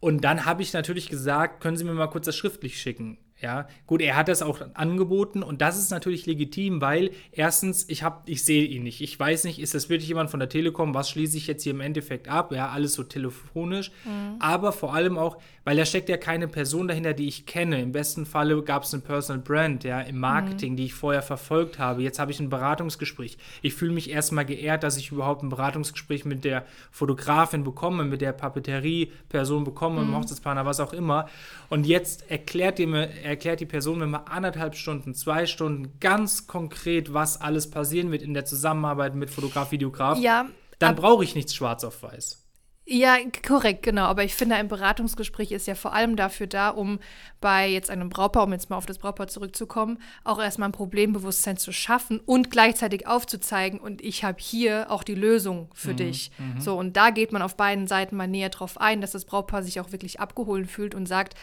Und 0.00 0.24
dann 0.24 0.46
habe 0.46 0.62
ich 0.62 0.72
natürlich 0.72 1.10
gesagt, 1.10 1.60
können 1.60 1.76
Sie 1.76 1.84
mir 1.84 1.92
mal 1.92 2.06
kurz 2.06 2.24
das 2.24 2.34
schriftlich 2.34 2.80
schicken. 2.80 3.18
Ja, 3.42 3.68
gut, 3.86 4.02
er 4.02 4.16
hat 4.16 4.28
das 4.28 4.42
auch 4.42 4.60
angeboten 4.74 5.42
und 5.42 5.62
das 5.62 5.78
ist 5.78 5.90
natürlich 5.90 6.26
legitim, 6.26 6.82
weil 6.82 7.10
erstens, 7.32 7.88
ich 7.88 8.02
habe, 8.02 8.20
ich 8.26 8.44
sehe 8.44 8.66
ihn 8.66 8.82
nicht. 8.82 9.00
Ich 9.00 9.18
weiß 9.18 9.44
nicht, 9.44 9.58
ist 9.58 9.74
das 9.74 9.88
wirklich 9.88 10.08
jemand 10.08 10.30
von 10.30 10.40
der 10.40 10.50
Telekom? 10.50 10.92
Was 10.92 11.08
schließe 11.08 11.38
ich 11.38 11.46
jetzt 11.46 11.62
hier 11.62 11.72
im 11.72 11.80
Endeffekt 11.80 12.28
ab? 12.28 12.52
Ja, 12.52 12.68
alles 12.68 12.92
so 12.92 13.02
telefonisch. 13.02 13.92
Mhm. 14.04 14.36
Aber 14.40 14.72
vor 14.72 14.92
allem 14.92 15.16
auch, 15.16 15.38
weil 15.64 15.78
da 15.78 15.86
steckt 15.86 16.10
ja 16.10 16.18
keine 16.18 16.48
Person 16.48 16.86
dahinter, 16.86 17.14
die 17.14 17.28
ich 17.28 17.46
kenne. 17.46 17.80
Im 17.80 17.92
besten 17.92 18.26
Falle 18.26 18.62
gab 18.62 18.82
es 18.82 18.92
eine 18.92 19.02
Personal 19.02 19.42
Brand, 19.42 19.84
ja, 19.84 20.00
im 20.02 20.18
Marketing, 20.18 20.72
mhm. 20.72 20.76
die 20.76 20.84
ich 20.84 20.94
vorher 20.94 21.22
verfolgt 21.22 21.78
habe. 21.78 22.02
Jetzt 22.02 22.18
habe 22.18 22.32
ich 22.32 22.40
ein 22.40 22.50
Beratungsgespräch. 22.50 23.38
Ich 23.62 23.72
fühle 23.72 23.92
mich 23.92 24.10
erstmal 24.10 24.44
geehrt, 24.44 24.82
dass 24.82 24.98
ich 24.98 25.12
überhaupt 25.12 25.42
ein 25.42 25.48
Beratungsgespräch 25.48 26.26
mit 26.26 26.44
der 26.44 26.66
Fotografin 26.90 27.64
bekomme, 27.64 28.04
mit 28.04 28.20
der 28.20 28.32
Papeterie-Person 28.32 29.64
bekomme, 29.64 30.02
mhm. 30.02 30.16
Hochzeitsplaner, 30.16 30.66
was 30.66 30.78
auch 30.78 30.92
immer. 30.92 31.26
Und 31.70 31.86
jetzt 31.86 32.30
erklärt 32.30 32.78
ihr 32.78 32.88
mir, 32.88 33.08
erklärt 33.30 33.60
die 33.60 33.66
Person 33.66 33.98
mir 33.98 34.06
mal 34.06 34.24
anderthalb 34.28 34.74
Stunden, 34.74 35.14
zwei 35.14 35.46
Stunden 35.46 35.98
ganz 36.00 36.46
konkret, 36.46 37.14
was 37.14 37.40
alles 37.40 37.70
passieren 37.70 38.10
wird 38.12 38.22
in 38.22 38.34
der 38.34 38.44
Zusammenarbeit 38.44 39.14
mit 39.14 39.30
Fotograf, 39.30 39.70
Videograf. 39.70 40.18
Ja. 40.18 40.46
Dann 40.78 40.96
brauche 40.96 41.24
ich 41.24 41.34
nichts 41.34 41.54
schwarz 41.54 41.84
auf 41.84 42.02
weiß. 42.02 42.44
Ja, 42.92 43.18
korrekt, 43.46 43.84
genau. 43.84 44.06
Aber 44.06 44.24
ich 44.24 44.34
finde, 44.34 44.56
ein 44.56 44.66
Beratungsgespräch 44.66 45.52
ist 45.52 45.68
ja 45.68 45.76
vor 45.76 45.92
allem 45.92 46.16
dafür 46.16 46.48
da, 46.48 46.70
um 46.70 46.98
bei 47.40 47.68
jetzt 47.68 47.88
einem 47.88 48.08
Brautpaar, 48.08 48.42
um 48.42 48.52
jetzt 48.52 48.68
mal 48.68 48.76
auf 48.76 48.86
das 48.86 48.98
Brautpaar 48.98 49.28
zurückzukommen, 49.28 49.98
auch 50.24 50.40
erstmal 50.40 50.70
ein 50.70 50.72
Problembewusstsein 50.72 51.56
zu 51.56 51.70
schaffen 51.72 52.18
und 52.18 52.50
gleichzeitig 52.50 53.06
aufzuzeigen, 53.06 53.78
und 53.78 54.02
ich 54.02 54.24
habe 54.24 54.38
hier 54.40 54.90
auch 54.90 55.04
die 55.04 55.14
Lösung 55.14 55.70
für 55.72 55.92
mhm, 55.92 55.96
dich. 55.98 56.32
Mhm. 56.38 56.60
So, 56.60 56.76
und 56.76 56.96
da 56.96 57.10
geht 57.10 57.30
man 57.30 57.42
auf 57.42 57.56
beiden 57.56 57.86
Seiten 57.86 58.16
mal 58.16 58.26
näher 58.26 58.48
drauf 58.48 58.80
ein, 58.80 59.00
dass 59.00 59.12
das 59.12 59.24
Brautpaar 59.24 59.62
sich 59.62 59.78
auch 59.78 59.92
wirklich 59.92 60.18
abgeholt 60.18 60.68
fühlt 60.68 60.96
und 60.96 61.06
sagt, 61.06 61.34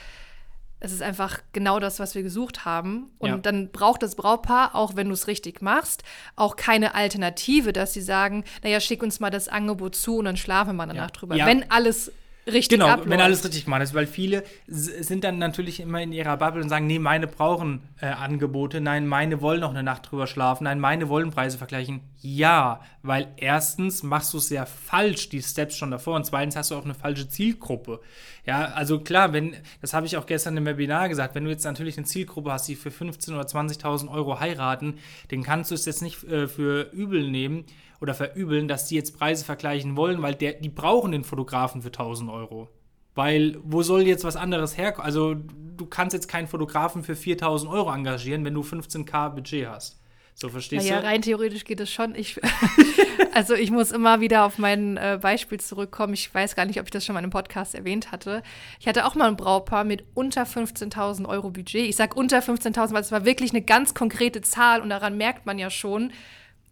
es 0.79 0.91
ist 0.91 1.01
einfach 1.01 1.39
genau 1.53 1.79
das, 1.79 1.99
was 1.99 2.13
wir 2.13 2.23
gesucht 2.23 2.65
haben. 2.65 3.09
Und 3.17 3.29
ja. 3.29 3.37
dann 3.37 3.71
braucht 3.71 4.03
das 4.03 4.15
Brautpaar, 4.15 4.75
auch 4.75 4.95
wenn 4.95 5.07
du 5.07 5.13
es 5.13 5.27
richtig 5.27 5.61
machst, 5.61 6.03
auch 6.35 6.55
keine 6.55 6.93
Alternative, 6.93 7.73
dass 7.73 7.93
sie 7.93 8.01
sagen, 8.01 8.43
naja, 8.63 8.79
schick 8.79 9.01
uns 9.01 9.19
mal 9.19 9.29
das 9.29 9.47
Angebot 9.47 9.95
zu 9.95 10.17
und 10.17 10.25
dann 10.25 10.37
schlafen 10.37 10.75
wir 10.75 10.85
danach 10.85 11.07
ja. 11.07 11.07
drüber. 11.07 11.35
Ja. 11.35 11.45
Wenn 11.45 11.69
alles 11.71 12.11
richtig 12.45 12.79
genau, 12.79 12.87
abläuft. 12.87 13.09
wenn 13.09 13.21
alles 13.21 13.43
richtig 13.43 13.65
gemacht 13.65 13.81
ist, 13.81 13.93
weil 13.93 14.07
viele 14.07 14.43
sind 14.67 15.23
dann 15.23 15.37
natürlich 15.37 15.79
immer 15.79 16.01
in 16.01 16.11
ihrer 16.11 16.37
Bubble 16.37 16.61
und 16.61 16.69
sagen, 16.69 16.87
nee, 16.87 16.99
meine 16.99 17.27
brauchen 17.27 17.81
äh, 17.99 18.07
Angebote, 18.07 18.81
nein, 18.81 19.07
meine 19.07 19.41
wollen 19.41 19.61
noch 19.61 19.71
eine 19.71 19.83
Nacht 19.83 20.09
drüber 20.09 20.27
schlafen, 20.27 20.65
nein, 20.65 20.79
meine 20.79 21.09
wollen 21.09 21.31
Preise 21.31 21.57
vergleichen. 21.57 22.01
Ja, 22.19 22.81
weil 23.03 23.31
erstens 23.37 24.01
machst 24.01 24.33
du 24.33 24.39
es 24.39 24.47
sehr 24.47 24.65
falsch, 24.65 25.29
die 25.29 25.41
Steps 25.41 25.77
schon 25.77 25.91
davor, 25.91 26.15
und 26.15 26.25
zweitens 26.25 26.55
hast 26.55 26.71
du 26.71 26.75
auch 26.75 26.83
eine 26.83 26.95
falsche 26.95 27.29
Zielgruppe. 27.29 27.99
Ja, 28.45 28.65
also 28.65 28.99
klar, 28.99 29.33
wenn, 29.33 29.55
das 29.81 29.93
habe 29.93 30.07
ich 30.07 30.17
auch 30.17 30.25
gestern 30.25 30.57
im 30.57 30.65
Webinar 30.65 31.09
gesagt, 31.09 31.35
wenn 31.35 31.43
du 31.43 31.51
jetzt 31.51 31.63
natürlich 31.63 31.97
eine 31.97 32.07
Zielgruppe 32.07 32.51
hast, 32.51 32.67
die 32.67 32.75
für 32.75 32.89
15.000 32.89 33.33
oder 33.33 33.43
20.000 33.43 34.11
Euro 34.11 34.39
heiraten, 34.39 34.95
dann 35.29 35.43
kannst 35.43 35.69
du 35.69 35.75
es 35.75 35.85
jetzt 35.85 36.01
nicht 36.01 36.23
äh, 36.23 36.47
für 36.47 36.91
übel 36.91 37.29
nehmen, 37.29 37.65
oder 38.01 38.13
verübeln, 38.13 38.67
dass 38.67 38.87
die 38.87 38.95
jetzt 38.95 39.17
Preise 39.17 39.45
vergleichen 39.45 39.97
wollen, 39.97 40.21
weil 40.21 40.35
der, 40.35 40.53
die 40.53 40.69
brauchen 40.69 41.11
den 41.11 41.23
Fotografen 41.23 41.81
für 41.81 41.87
1000 41.87 42.29
Euro. 42.29 42.69
Weil 43.15 43.57
wo 43.63 43.81
soll 43.81 44.03
jetzt 44.03 44.23
was 44.23 44.35
anderes 44.35 44.77
herkommen? 44.77 45.05
Also 45.05 45.33
du 45.33 45.85
kannst 45.87 46.13
jetzt 46.13 46.27
keinen 46.27 46.47
Fotografen 46.47 47.03
für 47.03 47.15
4000 47.15 47.71
Euro 47.71 47.91
engagieren, 47.91 48.45
wenn 48.45 48.53
du 48.53 48.61
15k 48.61 49.29
Budget 49.29 49.67
hast. 49.67 49.99
So 50.39 50.49
verstehst 50.49 50.85
naja, 50.85 50.99
du? 50.99 51.03
Ja, 51.03 51.09
rein 51.09 51.23
theoretisch 51.23 51.65
geht 51.65 51.79
es 51.79 51.91
schon. 51.91 52.13
Ich, 52.13 52.39
also 53.33 53.55
ich 53.55 53.71
muss 53.71 53.91
immer 53.91 54.21
wieder 54.21 54.45
auf 54.45 54.59
mein 54.59 54.95
äh, 54.95 55.17
Beispiel 55.19 55.59
zurückkommen. 55.59 56.13
Ich 56.13 56.31
weiß 56.31 56.55
gar 56.55 56.65
nicht, 56.65 56.79
ob 56.79 56.85
ich 56.85 56.91
das 56.91 57.03
schon 57.03 57.15
mal 57.15 57.23
im 57.23 57.31
Podcast 57.31 57.73
erwähnt 57.73 58.11
hatte. 58.11 58.43
Ich 58.79 58.87
hatte 58.87 59.07
auch 59.07 59.15
mal 59.15 59.27
ein 59.27 59.35
Brautpaar 59.35 59.83
mit 59.83 60.05
unter 60.13 60.43
15.000 60.43 61.27
Euro 61.27 61.49
Budget. 61.49 61.89
Ich 61.89 61.95
sage 61.95 62.13
unter 62.13 62.37
15.000, 62.37 62.93
weil 62.93 63.01
es 63.01 63.11
war 63.11 63.25
wirklich 63.25 63.49
eine 63.49 63.63
ganz 63.63 63.95
konkrete 63.95 64.41
Zahl 64.41 64.81
und 64.81 64.89
daran 64.89 65.17
merkt 65.17 65.47
man 65.47 65.57
ja 65.57 65.71
schon, 65.71 66.11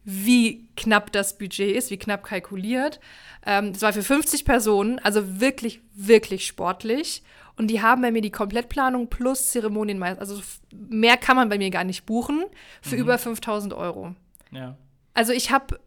wie 0.03 0.67
knapp 0.77 1.11
das 1.11 1.39
Budget 1.39 1.75
ist, 1.75 1.89
wie 1.89 1.97
knapp 1.97 2.23
kalkuliert. 2.23 2.99
Ähm, 3.47 3.73
das 3.73 3.81
war 3.81 3.93
für 3.93 4.03
50 4.03 4.45
Personen, 4.45 4.99
also 4.99 5.39
wirklich, 5.41 5.81
wirklich 5.95 6.45
sportlich. 6.45 7.23
Und 7.57 7.67
die 7.67 7.81
haben 7.81 8.01
bei 8.01 8.11
mir 8.11 8.21
die 8.21 8.31
Komplettplanung 8.31 9.09
plus 9.09 9.51
Zeremonienmeister. 9.51 10.19
Also 10.19 10.41
mehr 10.73 11.17
kann 11.17 11.35
man 11.35 11.49
bei 11.49 11.57
mir 11.57 11.69
gar 11.69 11.83
nicht 11.83 12.05
buchen 12.05 12.45
für 12.81 12.95
mhm. 12.95 13.01
über 13.01 13.17
5000 13.17 13.73
Euro. 13.73 14.13
Ja. 14.51 14.75
Also 15.13 15.31
ich 15.31 15.51
habe 15.51 15.79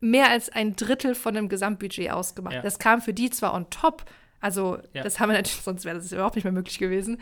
mehr 0.00 0.30
als 0.30 0.48
ein 0.50 0.76
Drittel 0.76 1.14
von 1.14 1.34
dem 1.34 1.48
Gesamtbudget 1.48 2.10
ausgemacht. 2.10 2.54
Ja. 2.54 2.62
Das 2.62 2.78
kam 2.78 3.02
für 3.02 3.12
die 3.12 3.30
zwar 3.30 3.54
on 3.54 3.68
top, 3.70 4.04
also, 4.40 4.78
ja. 4.94 5.02
das 5.02 5.20
haben 5.20 5.28
wir 5.28 5.36
natürlich, 5.36 5.60
sonst 5.62 5.84
wäre 5.84 5.96
das 5.96 6.12
überhaupt 6.12 6.34
nicht 6.34 6.44
mehr 6.44 6.52
möglich 6.52 6.78
gewesen. 6.78 7.20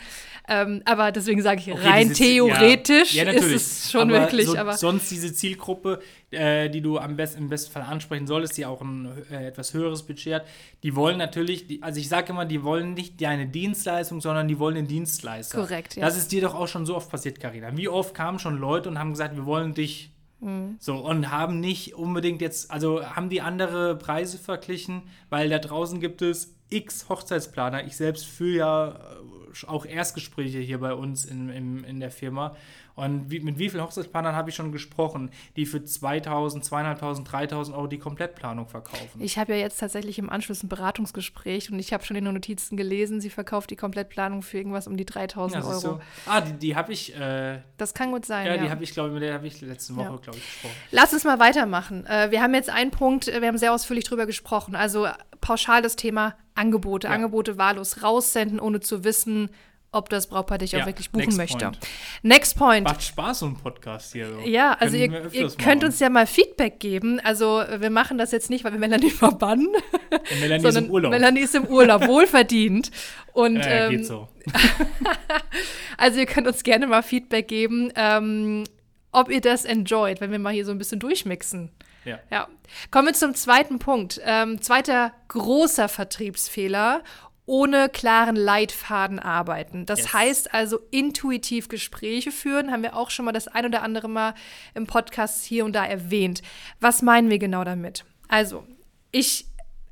Ähm, 0.48 0.82
aber 0.84 1.10
deswegen 1.10 1.42
sage 1.42 1.60
ich, 1.60 1.72
okay, 1.72 1.88
rein 1.88 2.12
theoretisch 2.12 3.14
ja, 3.14 3.24
ja, 3.24 3.32
ist 3.32 3.50
es 3.52 3.90
schon 3.90 4.10
aber 4.10 4.20
möglich. 4.20 4.46
So, 4.46 4.56
aber 4.56 4.76
sonst 4.76 5.10
diese 5.10 5.32
Zielgruppe, 5.32 6.00
äh, 6.30 6.70
die 6.70 6.80
du 6.80 6.98
am 6.98 7.16
besten, 7.16 7.42
im 7.42 7.48
besten 7.48 7.72
Fall 7.72 7.82
ansprechen 7.82 8.28
solltest, 8.28 8.56
die 8.56 8.66
auch 8.66 8.80
ein 8.80 9.10
äh, 9.32 9.48
etwas 9.48 9.74
höheres 9.74 10.04
Budget 10.04 10.34
hat, 10.34 10.46
die 10.84 10.94
wollen 10.94 11.18
natürlich, 11.18 11.66
die, 11.66 11.82
also 11.82 11.98
ich 11.98 12.08
sage 12.08 12.32
immer, 12.32 12.44
die 12.44 12.62
wollen 12.62 12.94
nicht 12.94 13.20
deine 13.20 13.48
Dienstleistung, 13.48 14.20
sondern 14.20 14.46
die 14.46 14.60
wollen 14.60 14.76
den 14.76 14.86
Dienstleister. 14.86 15.58
Korrekt, 15.58 15.96
ja. 15.96 16.04
Das 16.04 16.16
ist 16.16 16.30
dir 16.30 16.42
doch 16.42 16.54
auch 16.54 16.68
schon 16.68 16.86
so 16.86 16.94
oft 16.94 17.10
passiert, 17.10 17.40
Karina. 17.40 17.76
Wie 17.76 17.88
oft 17.88 18.14
kamen 18.14 18.38
schon 18.38 18.58
Leute 18.58 18.88
und 18.88 18.98
haben 18.98 19.10
gesagt, 19.10 19.34
wir 19.34 19.44
wollen 19.44 19.74
dich 19.74 20.12
Mhm. 20.40 20.76
So, 20.78 20.96
und 20.98 21.30
haben 21.30 21.60
nicht 21.60 21.94
unbedingt 21.94 22.40
jetzt, 22.40 22.70
also 22.70 23.04
haben 23.04 23.28
die 23.28 23.40
andere 23.40 23.96
Preise 23.96 24.38
verglichen, 24.38 25.02
weil 25.30 25.48
da 25.48 25.58
draußen 25.58 26.00
gibt 26.00 26.22
es 26.22 26.54
x 26.70 27.08
Hochzeitsplaner. 27.08 27.84
Ich 27.86 27.96
selbst 27.96 28.26
führe 28.26 28.56
ja 28.56 28.88
äh, 28.88 29.66
auch 29.66 29.86
Erstgespräche 29.86 30.58
hier 30.58 30.78
bei 30.78 30.94
uns 30.94 31.24
in, 31.24 31.48
in, 31.48 31.84
in 31.84 32.00
der 32.00 32.10
Firma. 32.10 32.56
Und 32.98 33.30
wie, 33.30 33.38
mit 33.38 33.60
wie 33.60 33.70
vielen 33.70 33.84
Hochzeitsplanern 33.84 34.34
habe 34.34 34.50
ich 34.50 34.56
schon 34.56 34.72
gesprochen, 34.72 35.30
die 35.54 35.66
für 35.66 35.84
2000, 35.84 36.64
2500, 36.64 37.32
3000 37.52 37.76
Euro 37.76 37.86
die 37.86 37.98
Komplettplanung 37.98 38.66
verkaufen? 38.66 39.20
Ich 39.20 39.38
habe 39.38 39.52
ja 39.54 39.60
jetzt 39.60 39.78
tatsächlich 39.78 40.18
im 40.18 40.28
Anschluss 40.28 40.64
ein 40.64 40.68
Beratungsgespräch 40.68 41.70
und 41.70 41.78
ich 41.78 41.92
habe 41.92 42.04
schon 42.04 42.16
in 42.16 42.24
den 42.24 42.34
Notizen 42.34 42.76
gelesen, 42.76 43.20
sie 43.20 43.30
verkauft 43.30 43.70
die 43.70 43.76
Komplettplanung 43.76 44.42
für 44.42 44.56
irgendwas 44.56 44.88
um 44.88 44.96
die 44.96 45.06
3000 45.06 45.62
ja, 45.62 45.70
Euro. 45.70 45.78
So. 45.78 46.00
Ah, 46.26 46.40
die, 46.40 46.54
die 46.54 46.74
habe 46.74 46.92
ich. 46.92 47.14
Äh, 47.14 47.60
das 47.76 47.94
kann 47.94 48.10
gut 48.10 48.26
sein. 48.26 48.46
Ja, 48.46 48.56
ja. 48.56 48.64
die 48.64 48.70
habe 48.70 48.82
ich, 48.82 48.90
glaube 48.90 49.10
ich, 49.10 49.14
mit 49.14 49.22
der 49.22 49.34
habe 49.34 49.46
ich 49.46 49.60
letzte 49.60 49.94
Woche, 49.94 50.04
ja. 50.04 50.16
glaube 50.16 50.38
ich, 50.38 50.44
gesprochen. 50.44 50.74
Lass 50.90 51.12
uns 51.12 51.22
mal 51.22 51.38
weitermachen. 51.38 52.04
Äh, 52.04 52.32
wir 52.32 52.42
haben 52.42 52.54
jetzt 52.54 52.68
einen 52.68 52.90
Punkt, 52.90 53.28
äh, 53.28 53.40
wir 53.40 53.46
haben 53.46 53.58
sehr 53.58 53.72
ausführlich 53.72 54.06
drüber 54.06 54.26
gesprochen. 54.26 54.74
Also 54.74 55.06
pauschal 55.40 55.82
das 55.82 55.94
Thema 55.94 56.34
Angebote, 56.58 57.06
ja. 57.06 57.12
Angebote 57.14 57.56
wahllos 57.56 58.02
raussenden, 58.02 58.60
ohne 58.60 58.80
zu 58.80 59.04
wissen, 59.04 59.50
ob 59.90 60.10
das 60.10 60.26
Brautpaar 60.26 60.58
dich 60.58 60.72
ja, 60.72 60.82
auch 60.82 60.86
wirklich 60.86 61.10
buchen 61.10 61.24
next 61.24 61.38
möchte. 61.38 61.64
Point. 61.64 61.78
Next 62.22 62.58
Point. 62.58 62.84
Macht 62.86 63.02
Spaß, 63.02 63.38
so 63.38 63.46
ein 63.46 63.56
Podcast 63.56 64.12
hier. 64.12 64.28
So. 64.30 64.40
Ja, 64.40 64.72
also 64.78 64.96
ihr, 64.96 65.32
ihr 65.32 65.50
könnt 65.50 65.82
uns 65.82 65.98
ja 65.98 66.10
mal 66.10 66.26
Feedback 66.26 66.78
geben. 66.78 67.20
Also 67.20 67.62
wir 67.78 67.88
machen 67.88 68.18
das 68.18 68.32
jetzt 68.32 68.50
nicht, 68.50 68.64
weil 68.64 68.72
wir 68.72 68.78
Melanie 68.78 69.10
verbannen. 69.10 69.68
Ja, 70.12 70.18
Melanie 70.40 70.68
ist 70.68 70.76
im 70.76 70.90
Urlaub. 70.90 71.10
Melanie 71.10 71.40
ist 71.40 71.54
im 71.54 71.64
Urlaub, 71.66 72.02
wohlverdient. 72.06 72.90
Und, 73.32 73.56
ja, 73.56 73.68
ja, 73.68 73.86
ähm, 73.86 73.90
geht 73.92 74.06
so. 74.06 74.28
also 75.96 76.18
ihr 76.18 76.26
könnt 76.26 76.46
uns 76.46 76.62
gerne 76.64 76.86
mal 76.86 77.02
Feedback 77.02 77.48
geben, 77.48 77.90
ähm, 77.94 78.64
ob 79.12 79.30
ihr 79.30 79.40
das 79.40 79.64
enjoyt, 79.64 80.20
wenn 80.20 80.30
wir 80.30 80.38
mal 80.38 80.52
hier 80.52 80.66
so 80.66 80.72
ein 80.72 80.78
bisschen 80.78 81.00
durchmixen. 81.00 81.70
Ja. 82.08 82.18
ja. 82.30 82.48
Kommen 82.90 83.08
wir 83.08 83.14
zum 83.14 83.34
zweiten 83.34 83.78
Punkt. 83.78 84.20
Ähm, 84.24 84.60
zweiter 84.60 85.12
großer 85.28 85.88
Vertriebsfehler 85.88 87.02
ohne 87.48 87.88
klaren 87.88 88.36
Leitfaden 88.36 89.18
arbeiten. 89.18 89.86
Das 89.86 90.00
yes. 90.00 90.12
heißt 90.12 90.54
also 90.54 90.78
intuitiv 90.90 91.68
Gespräche 91.68 92.30
führen, 92.30 92.70
haben 92.70 92.82
wir 92.82 92.94
auch 92.94 93.08
schon 93.08 93.24
mal 93.24 93.32
das 93.32 93.48
ein 93.48 93.64
oder 93.64 93.82
andere 93.82 94.08
Mal 94.08 94.34
im 94.74 94.86
Podcast 94.86 95.44
hier 95.44 95.64
und 95.64 95.72
da 95.72 95.84
erwähnt. 95.84 96.42
Was 96.78 97.00
meinen 97.00 97.30
wir 97.30 97.38
genau 97.38 97.64
damit? 97.64 98.04
Also, 98.28 98.66
ich 99.12 99.46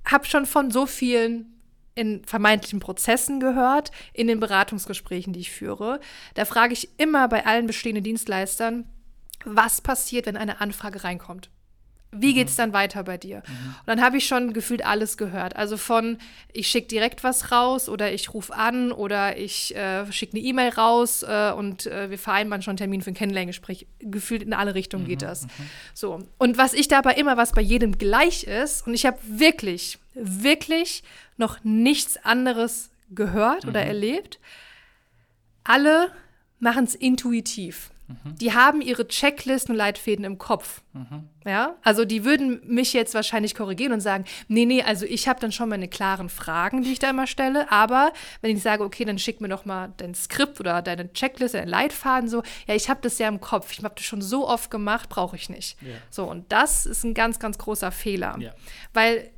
habe 0.05 0.27
schon 0.27 0.45
von 0.45 0.71
so 0.71 0.85
vielen 0.85 1.57
in 1.95 2.23
vermeintlichen 2.27 2.79
Prozessen 2.79 3.41
gehört, 3.41 3.91
in 4.13 4.27
den 4.27 4.39
Beratungsgesprächen, 4.39 5.33
die 5.33 5.41
ich 5.41 5.51
führe. 5.51 5.99
Da 6.35 6.45
frage 6.45 6.75
ich 6.75 6.91
immer 6.99 7.27
bei 7.27 7.47
allen 7.47 7.67
bestehenden 7.67 8.05
Dienstleistern, 8.05 8.85
was 9.47 9.81
passiert, 9.81 10.27
wenn 10.27 10.37
eine 10.37 10.61
Anfrage 10.61 11.05
reinkommt? 11.05 11.49
Wie 12.13 12.35
geht 12.35 12.49
es 12.49 12.55
mhm. 12.55 12.63
dann 12.63 12.73
weiter 12.73 13.03
bei 13.05 13.19
dir? 13.19 13.43
Mhm. 13.47 13.75
Und 13.81 13.87
dann 13.87 14.01
habe 14.01 14.17
ich 14.17 14.27
schon 14.27 14.53
gefühlt 14.53 14.85
alles 14.85 15.17
gehört. 15.17 15.57
Also 15.57 15.77
von, 15.77 16.19
ich 16.53 16.69
schicke 16.69 16.89
direkt 16.89 17.25
was 17.25 17.53
raus 17.53 17.89
oder 17.89 18.13
ich 18.13 18.33
rufe 18.33 18.55
an 18.55 18.93
oder 18.93 19.37
ich 19.37 19.75
äh, 19.77 20.11
schicke 20.13 20.37
eine 20.37 20.47
E-Mail 20.47 20.71
raus 20.71 21.23
äh, 21.23 21.53
und 21.53 21.87
äh, 21.87 22.11
wir 22.11 22.19
vereinbaren 22.19 22.63
schon 22.63 22.73
einen 22.73 22.79
Termin 22.79 23.03
für 23.03 23.11
ein 23.11 23.15
Kennenlerngespräch. 23.15 23.87
Gefühlt 24.01 24.43
in 24.43 24.53
alle 24.53 24.75
Richtungen 24.75 25.05
mhm. 25.05 25.09
geht 25.09 25.23
das. 25.23 25.47
So. 25.95 26.23
Und 26.39 26.59
was 26.59 26.75
ich 26.75 26.89
dabei 26.89 27.15
immer, 27.15 27.37
was 27.37 27.53
bei 27.53 27.63
jedem 27.63 27.99
gleich 27.99 28.45
ist, 28.45 28.87
und 28.87 28.95
ich 28.95 29.05
habe 29.05 29.19
wirklich, 29.27 29.99
wirklich 30.15 31.03
noch 31.37 31.63
nichts 31.65 32.17
anderes 32.25 32.91
gehört 33.11 33.67
oder 33.67 33.83
mhm. 33.83 33.89
erlebt, 33.89 34.39
alle 35.65 36.11
machen 36.61 36.85
es 36.85 36.95
intuitiv. 36.95 37.91
Mhm. 38.09 38.37
Die 38.37 38.53
haben 38.53 38.81
ihre 38.81 39.09
Checklisten 39.09 39.73
und 39.73 39.79
Leitfäden 39.79 40.25
im 40.25 40.39
Kopf. 40.39 40.83
Mhm. 40.93 41.29
Ja, 41.45 41.77
also 41.83 42.05
die 42.05 42.25
würden 42.25 42.61
mich 42.67 42.93
jetzt 42.93 43.15
wahrscheinlich 43.15 43.55
korrigieren 43.55 43.93
und 43.93 44.01
sagen, 44.01 44.25
nee, 44.49 44.65
nee, 44.65 44.83
also 44.83 45.07
ich 45.07 45.29
habe 45.29 45.39
dann 45.39 45.53
schon 45.53 45.69
meine 45.69 45.87
klaren 45.87 46.29
Fragen, 46.29 46.83
die 46.83 46.93
ich 46.93 46.99
da 46.99 47.11
immer 47.11 47.29
stelle, 47.29 47.71
aber 47.71 48.13
wenn 48.41 48.57
ich 48.57 48.63
sage, 48.63 48.83
okay, 48.83 49.05
dann 49.05 49.19
schick 49.19 49.41
mir 49.41 49.49
doch 49.49 49.65
mal 49.65 49.93
dein 49.97 50.15
Skript 50.15 50.59
oder 50.59 50.83
deine 50.83 51.13
Checkliste, 51.13 51.59
deinen 51.59 51.69
Leitfaden 51.69 52.29
so, 52.29 52.43
ja, 52.67 52.75
ich 52.75 52.89
habe 52.91 53.01
das 53.03 53.19
ja 53.19 53.29
im 53.29 53.41
Kopf, 53.41 53.71
ich 53.71 53.85
habe 53.85 53.95
das 53.95 54.05
schon 54.05 54.23
so 54.23 54.49
oft 54.49 54.73
gemacht, 54.73 55.09
brauche 55.09 55.37
ich 55.37 55.49
nicht. 55.49 55.81
Ja. 55.83 55.95
So, 56.11 56.25
und 56.25 56.51
das 56.51 56.85
ist 56.85 57.05
ein 57.05 57.15
ganz, 57.15 57.39
ganz 57.39 57.59
großer 57.59 57.93
Fehler, 57.93 58.37
ja. 58.41 58.53
weil 58.93 59.31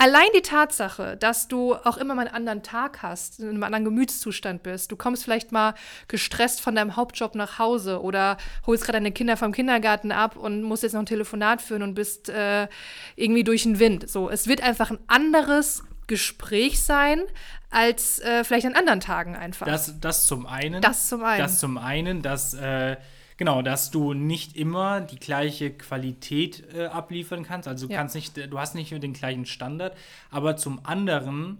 Allein 0.00 0.28
die 0.34 0.40
Tatsache, 0.40 1.18
dass 1.18 1.46
du 1.46 1.74
auch 1.74 1.98
immer 1.98 2.14
mal 2.14 2.26
einen 2.26 2.34
anderen 2.34 2.62
Tag 2.62 3.02
hast, 3.02 3.38
in 3.38 3.50
einem 3.50 3.62
anderen 3.62 3.84
Gemütszustand 3.84 4.62
bist, 4.62 4.90
du 4.90 4.96
kommst 4.96 5.24
vielleicht 5.24 5.52
mal 5.52 5.74
gestresst 6.08 6.62
von 6.62 6.74
deinem 6.74 6.96
Hauptjob 6.96 7.34
nach 7.34 7.58
Hause 7.58 8.00
oder 8.00 8.38
holst 8.66 8.84
gerade 8.84 8.96
deine 8.96 9.12
Kinder 9.12 9.36
vom 9.36 9.52
Kindergarten 9.52 10.10
ab 10.10 10.36
und 10.36 10.62
musst 10.62 10.84
jetzt 10.84 10.94
noch 10.94 11.00
ein 11.00 11.06
Telefonat 11.06 11.60
führen 11.60 11.82
und 11.82 11.92
bist 11.92 12.30
äh, 12.30 12.66
irgendwie 13.14 13.44
durch 13.44 13.64
den 13.64 13.78
Wind. 13.78 14.08
So, 14.08 14.30
es 14.30 14.46
wird 14.46 14.62
einfach 14.62 14.90
ein 14.90 15.00
anderes 15.06 15.84
Gespräch 16.06 16.82
sein 16.82 17.20
als 17.68 18.20
äh, 18.20 18.42
vielleicht 18.42 18.64
an 18.64 18.76
anderen 18.76 19.00
Tagen 19.00 19.36
einfach. 19.36 19.66
Das, 19.66 20.00
das 20.00 20.26
zum 20.26 20.46
einen. 20.46 20.80
Das 20.80 21.08
zum 21.08 21.22
einen. 21.22 21.42
Das 21.42 21.60
zum 21.60 21.76
einen, 21.76 22.22
dass 22.22 22.54
äh, 22.54 22.96
Genau, 23.40 23.62
dass 23.62 23.90
du 23.90 24.12
nicht 24.12 24.54
immer 24.54 25.00
die 25.00 25.18
gleiche 25.18 25.70
Qualität 25.70 26.62
äh, 26.74 26.88
abliefern 26.88 27.42
kannst. 27.42 27.68
Also 27.68 27.86
du 27.86 27.92
ja. 27.94 27.98
kannst 27.98 28.14
nicht, 28.14 28.36
du 28.36 28.58
hast 28.58 28.74
nicht 28.74 28.92
den 28.92 29.14
gleichen 29.14 29.46
Standard. 29.46 29.96
Aber 30.30 30.58
zum 30.58 30.84
anderen, 30.84 31.56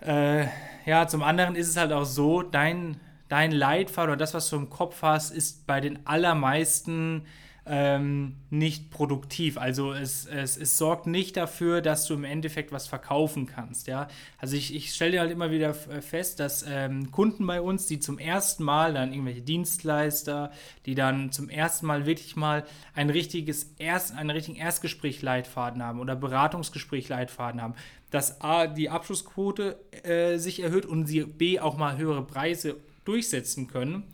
äh, 0.00 0.46
ja, 0.86 1.06
zum 1.06 1.22
anderen 1.22 1.54
ist 1.54 1.68
es 1.68 1.76
halt 1.76 1.92
auch 1.92 2.06
so, 2.06 2.40
dein, 2.40 2.98
dein 3.28 3.52
Leitfaden 3.52 4.12
oder 4.12 4.16
das, 4.16 4.32
was 4.32 4.48
du 4.48 4.56
im 4.56 4.70
Kopf 4.70 5.02
hast, 5.02 5.32
ist 5.32 5.66
bei 5.66 5.82
den 5.82 6.06
allermeisten 6.06 7.26
ähm, 7.66 8.36
nicht 8.50 8.90
produktiv. 8.90 9.56
Also 9.56 9.92
es, 9.92 10.26
es, 10.26 10.56
es 10.56 10.76
sorgt 10.76 11.06
nicht 11.06 11.36
dafür, 11.36 11.80
dass 11.80 12.06
du 12.06 12.14
im 12.14 12.24
Endeffekt 12.24 12.72
was 12.72 12.86
verkaufen 12.86 13.46
kannst. 13.46 13.86
Ja? 13.86 14.08
Also 14.38 14.56
ich, 14.56 14.74
ich 14.74 14.94
stelle 14.94 15.18
halt 15.18 15.30
immer 15.30 15.50
wieder 15.50 15.70
äh, 15.70 16.02
fest, 16.02 16.40
dass 16.40 16.64
ähm, 16.68 17.10
Kunden 17.10 17.46
bei 17.46 17.60
uns, 17.60 17.86
die 17.86 18.00
zum 18.00 18.18
ersten 18.18 18.64
Mal 18.64 18.92
dann 18.92 19.12
irgendwelche 19.12 19.40
Dienstleister, 19.40 20.52
die 20.84 20.94
dann 20.94 21.32
zum 21.32 21.48
ersten 21.48 21.86
Mal 21.86 22.04
wirklich 22.04 22.36
mal 22.36 22.64
ein 22.94 23.08
richtiges 23.08 23.74
Erst, 23.78 24.14
einen 24.14 24.30
richtigen 24.30 24.58
Erstgespräch-Leitfaden 24.58 25.82
haben 25.82 26.00
oder 26.00 26.16
Beratungsgespräch-Leitfaden 26.16 27.62
haben, 27.62 27.74
dass 28.10 28.42
A, 28.42 28.66
die 28.66 28.90
Abschlussquote 28.90 29.78
äh, 30.02 30.36
sich 30.36 30.60
erhöht 30.60 30.84
und 30.84 31.06
sie 31.06 31.24
B, 31.24 31.60
auch 31.60 31.78
mal 31.78 31.96
höhere 31.96 32.24
Preise 32.26 32.76
durchsetzen 33.04 33.68
können 33.68 34.04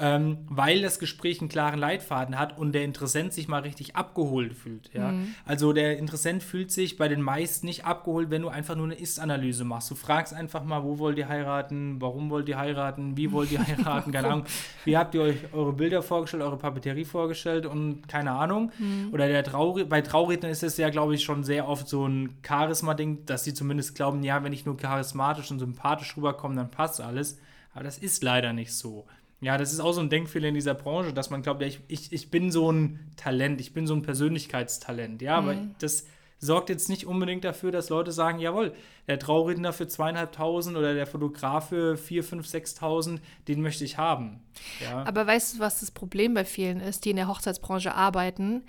ähm, 0.00 0.38
weil 0.48 0.80
das 0.80 0.98
Gespräch 0.98 1.40
einen 1.40 1.50
klaren 1.50 1.78
Leitfaden 1.78 2.38
hat 2.38 2.56
und 2.56 2.72
der 2.72 2.84
Interessent 2.84 3.34
sich 3.34 3.48
mal 3.48 3.60
richtig 3.60 3.96
abgeholt 3.96 4.54
fühlt. 4.54 4.90
Ja? 4.94 5.12
Mhm. 5.12 5.34
Also 5.44 5.74
der 5.74 5.98
Interessent 5.98 6.42
fühlt 6.42 6.72
sich 6.72 6.96
bei 6.96 7.06
den 7.06 7.20
meisten 7.20 7.66
nicht 7.66 7.84
abgeholt, 7.84 8.30
wenn 8.30 8.40
du 8.40 8.48
einfach 8.48 8.76
nur 8.76 8.86
eine 8.86 8.94
Ist-Analyse 8.94 9.64
machst. 9.64 9.90
Du 9.90 9.94
fragst 9.94 10.32
einfach 10.32 10.64
mal, 10.64 10.82
wo 10.84 10.98
wollt 10.98 11.18
ihr 11.18 11.28
heiraten, 11.28 12.00
warum 12.00 12.30
wollt 12.30 12.48
ihr 12.48 12.58
heiraten, 12.58 13.18
wie 13.18 13.30
wollt 13.30 13.52
ihr 13.52 13.66
heiraten, 13.66 14.10
keine 14.10 14.28
Ahnung, 14.28 14.46
wie 14.86 14.96
habt 14.96 15.14
ihr 15.14 15.20
euch 15.20 15.36
eure 15.52 15.74
Bilder 15.74 16.02
vorgestellt, 16.02 16.42
eure 16.42 16.56
Papeterie 16.56 17.04
vorgestellt 17.04 17.66
und 17.66 18.08
keine 18.08 18.32
Ahnung. 18.32 18.72
Mhm. 18.78 19.10
Oder 19.12 19.28
der 19.28 19.44
Traured 19.44 19.90
bei 19.90 20.00
Traurednern 20.00 20.50
ist 20.50 20.62
es 20.62 20.78
ja, 20.78 20.88
glaube 20.88 21.14
ich, 21.14 21.22
schon 21.22 21.44
sehr 21.44 21.68
oft 21.68 21.86
so 21.86 22.06
ein 22.06 22.38
Charisma-Ding, 22.46 23.26
dass 23.26 23.44
sie 23.44 23.52
zumindest 23.52 23.94
glauben, 23.94 24.22
ja, 24.22 24.42
wenn 24.42 24.54
ich 24.54 24.64
nur 24.64 24.78
charismatisch 24.78 25.50
und 25.50 25.58
sympathisch 25.58 26.16
rüberkomme, 26.16 26.54
dann 26.54 26.70
passt 26.70 27.02
alles. 27.02 27.38
Aber 27.72 27.84
das 27.84 27.98
ist 27.98 28.22
leider 28.22 28.52
nicht 28.52 28.72
so. 28.74 29.06
Ja, 29.40 29.56
das 29.56 29.72
ist 29.72 29.80
auch 29.80 29.92
so 29.92 30.00
ein 30.00 30.10
Denkfehler 30.10 30.48
in 30.48 30.54
dieser 30.54 30.74
Branche, 30.74 31.12
dass 31.12 31.30
man 31.30 31.42
glaubt, 31.42 31.62
ja, 31.62 31.68
ich, 31.68 31.80
ich, 31.88 32.12
ich 32.12 32.30
bin 32.30 32.50
so 32.50 32.70
ein 32.70 33.12
Talent, 33.16 33.60
ich 33.60 33.72
bin 33.72 33.86
so 33.86 33.94
ein 33.94 34.02
Persönlichkeitstalent. 34.02 35.22
Ja, 35.22 35.40
mhm. 35.40 35.48
aber 35.48 35.58
das 35.78 36.06
sorgt 36.40 36.70
jetzt 36.70 36.88
nicht 36.88 37.06
unbedingt 37.06 37.44
dafür, 37.44 37.70
dass 37.70 37.90
Leute 37.90 38.12
sagen, 38.12 38.38
jawohl, 38.38 38.74
der 39.06 39.18
Trauredner 39.18 39.72
für 39.72 39.86
zweieinhalbtausend 39.86 40.76
oder 40.76 40.94
der 40.94 41.06
Fotograf 41.06 41.68
für 41.68 41.96
vier, 41.96 42.24
fünf, 42.24 42.46
sechstausend, 42.46 43.20
den 43.46 43.60
möchte 43.60 43.84
ich 43.84 43.98
haben. 43.98 44.40
Ja. 44.80 45.04
Aber 45.04 45.26
weißt 45.26 45.56
du, 45.56 45.60
was 45.60 45.80
das 45.80 45.90
Problem 45.90 46.34
bei 46.34 46.44
vielen 46.44 46.80
ist, 46.80 47.04
die 47.04 47.10
in 47.10 47.16
der 47.16 47.28
Hochzeitsbranche 47.28 47.94
arbeiten? 47.94 48.64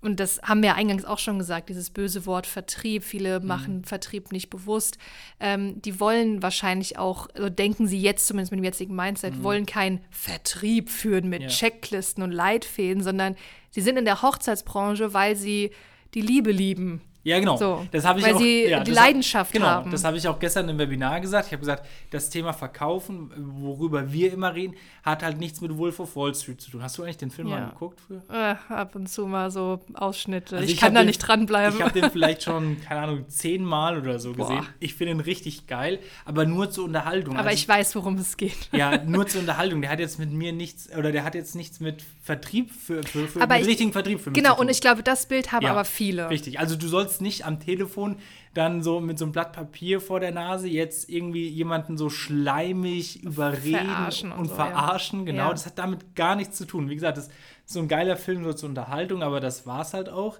Und 0.00 0.20
das 0.20 0.40
haben 0.42 0.62
wir 0.62 0.74
eingangs 0.76 1.04
auch 1.04 1.18
schon 1.18 1.38
gesagt, 1.38 1.68
dieses 1.68 1.90
böse 1.90 2.24
Wort 2.24 2.46
Vertrieb, 2.46 3.02
viele 3.02 3.40
Mhm. 3.40 3.46
machen 3.46 3.84
Vertrieb 3.84 4.30
nicht 4.32 4.48
bewusst. 4.50 4.96
Ähm, 5.40 5.82
die 5.82 5.98
wollen 5.98 6.42
wahrscheinlich 6.42 6.98
auch, 6.98 7.28
also 7.34 7.48
denken 7.48 7.86
sie 7.88 8.00
jetzt 8.00 8.26
zumindest 8.26 8.52
mit 8.52 8.58
dem 8.60 8.64
jetzigen 8.64 8.94
Mindset, 8.94 9.42
wollen 9.42 9.66
keinen 9.66 10.00
Vertrieb 10.10 10.88
führen 10.90 11.28
mit 11.28 11.40
Mhm. 11.40 11.48
Ja. 11.48 11.54
Checklisten 11.54 12.22
und 12.22 12.30
Leitfäden, 12.32 13.02
sondern 13.02 13.34
sie 13.70 13.80
sind 13.80 13.96
in 13.96 14.04
der 14.04 14.22
Hochzeitsbranche, 14.22 15.12
weil 15.14 15.34
sie 15.36 15.70
die 16.14 16.20
Liebe 16.22 16.52
lieben. 16.52 17.02
Ja, 17.24 17.38
genau. 17.40 17.56
So, 17.56 17.86
das 17.90 18.04
habe 18.06 18.20
ich 18.20 18.24
weil 18.26 18.34
auch, 18.34 18.38
sie 18.40 18.64
ja, 18.68 18.82
die 18.82 18.90
Leidenschaft 18.92 19.52
genau, 19.52 19.66
haben. 19.66 19.90
Das 19.90 20.04
habe 20.04 20.16
ich 20.16 20.26
auch 20.28 20.38
gestern 20.38 20.68
im 20.68 20.78
Webinar 20.78 21.20
gesagt. 21.20 21.46
Ich 21.46 21.52
habe 21.52 21.60
gesagt, 21.60 21.84
das 22.10 22.30
Thema 22.30 22.52
Verkaufen, 22.52 23.30
worüber 23.36 24.12
wir 24.12 24.32
immer 24.32 24.54
reden, 24.54 24.74
hat 25.02 25.22
halt 25.22 25.38
nichts 25.38 25.60
mit 25.60 25.76
Wolf 25.76 26.00
of 26.00 26.14
Wall 26.16 26.34
Street 26.34 26.60
zu 26.60 26.70
tun. 26.70 26.82
Hast 26.82 26.96
du 26.96 27.02
eigentlich 27.02 27.16
den 27.18 27.30
Film 27.30 27.48
Ja. 27.48 27.60
mal 27.60 27.70
geguckt 27.70 28.00
früher? 28.06 28.22
Äh, 28.30 28.54
ab 28.72 28.94
und 28.94 29.08
zu 29.08 29.26
mal 29.26 29.50
so 29.50 29.80
Ausschnitte. 29.94 30.56
Also 30.56 30.66
ich, 30.66 30.74
ich 30.74 30.80
kann 30.80 30.94
da 30.94 31.00
den- 31.02 31.08
nicht 31.08 31.18
dranbleiben. 31.18 31.76
Ich 31.78 31.84
habe 31.84 32.00
den 32.00 32.10
vielleicht 32.12 32.44
schon, 32.44 32.80
keine 32.80 33.00
Ahnung, 33.02 33.28
zehnmal 33.28 33.98
oder 33.98 34.18
so 34.20 34.32
gesehen. 34.32 34.58
Boah. 34.58 34.66
Ich 34.80 34.94
finde 34.94 35.12
ihn 35.14 35.20
richtig 35.20 35.66
geil, 35.66 35.98
aber 36.24 36.46
nur 36.46 36.70
zur 36.70 36.84
Unterhaltung. 36.84 37.36
Aber 37.36 37.48
Also 37.48 37.58
ich 37.60 37.68
weiß, 37.68 37.94
worum 37.96 38.16
es 38.16 38.36
geht. 38.36 38.68
Ja, 38.72 38.96
nur 39.04 39.26
zur 39.26 39.40
Unterhaltung. 39.40 39.82
Der 39.82 39.90
hat 39.90 39.98
jetzt 40.00 40.18
mit 40.18 40.30
mir 40.32 40.52
nichts, 40.52 40.88
oder 40.96 41.12
der 41.12 41.24
hat 41.24 41.34
jetzt 41.34 41.54
nichts 41.56 41.80
mit 41.80 42.04
Vertrieb 42.22 42.70
für, 42.70 43.02
für, 43.02 43.26
für 43.28 43.40
Aber 43.42 43.58
ich- 43.58 43.66
richtigen 43.66 43.92
Vertrieb 43.92 44.20
für 44.20 44.30
mich 44.30 44.36
Genau, 44.36 44.50
zu 44.50 44.56
tun. 44.56 44.66
und 44.66 44.70
ich 44.70 44.80
glaube, 44.80 45.02
das 45.02 45.26
Bild 45.26 45.52
haben 45.52 45.64
Ja, 45.64 45.72
aber 45.72 45.84
viele. 45.84 46.30
Richtig. 46.30 46.58
Also 46.60 46.76
du 46.76 46.86
sollst 46.88 47.17
nicht 47.20 47.44
am 47.46 47.60
Telefon 47.60 48.16
dann 48.54 48.82
so 48.82 49.00
mit 49.00 49.18
so 49.18 49.24
einem 49.24 49.32
Blatt 49.32 49.52
Papier 49.52 50.00
vor 50.00 50.20
der 50.20 50.32
Nase 50.32 50.68
jetzt 50.68 51.08
irgendwie 51.08 51.48
jemanden 51.48 51.96
so 51.96 52.10
schleimig 52.10 53.22
überreden 53.22 53.86
Verarschen 53.86 54.32
und 54.32 54.38
und, 54.40 54.48
so, 54.48 54.54
verarschen. 54.54 55.26
Genau, 55.26 55.44
Ja. 55.44 55.50
das 55.50 55.66
hat 55.66 55.78
damit 55.78 56.14
gar 56.14 56.36
nichts 56.36 56.56
zu 56.56 56.64
tun. 56.64 56.88
Wie 56.88 56.94
gesagt, 56.94 57.18
das 57.18 57.26
ist 57.28 57.32
so 57.66 57.80
ein 57.80 57.88
geiler 57.88 58.16
Film 58.16 58.44
so 58.44 58.52
zur 58.52 58.68
Unterhaltung, 58.68 59.22
aber 59.22 59.40
das 59.40 59.66
war's 59.66 59.94
halt 59.94 60.08
auch. 60.08 60.38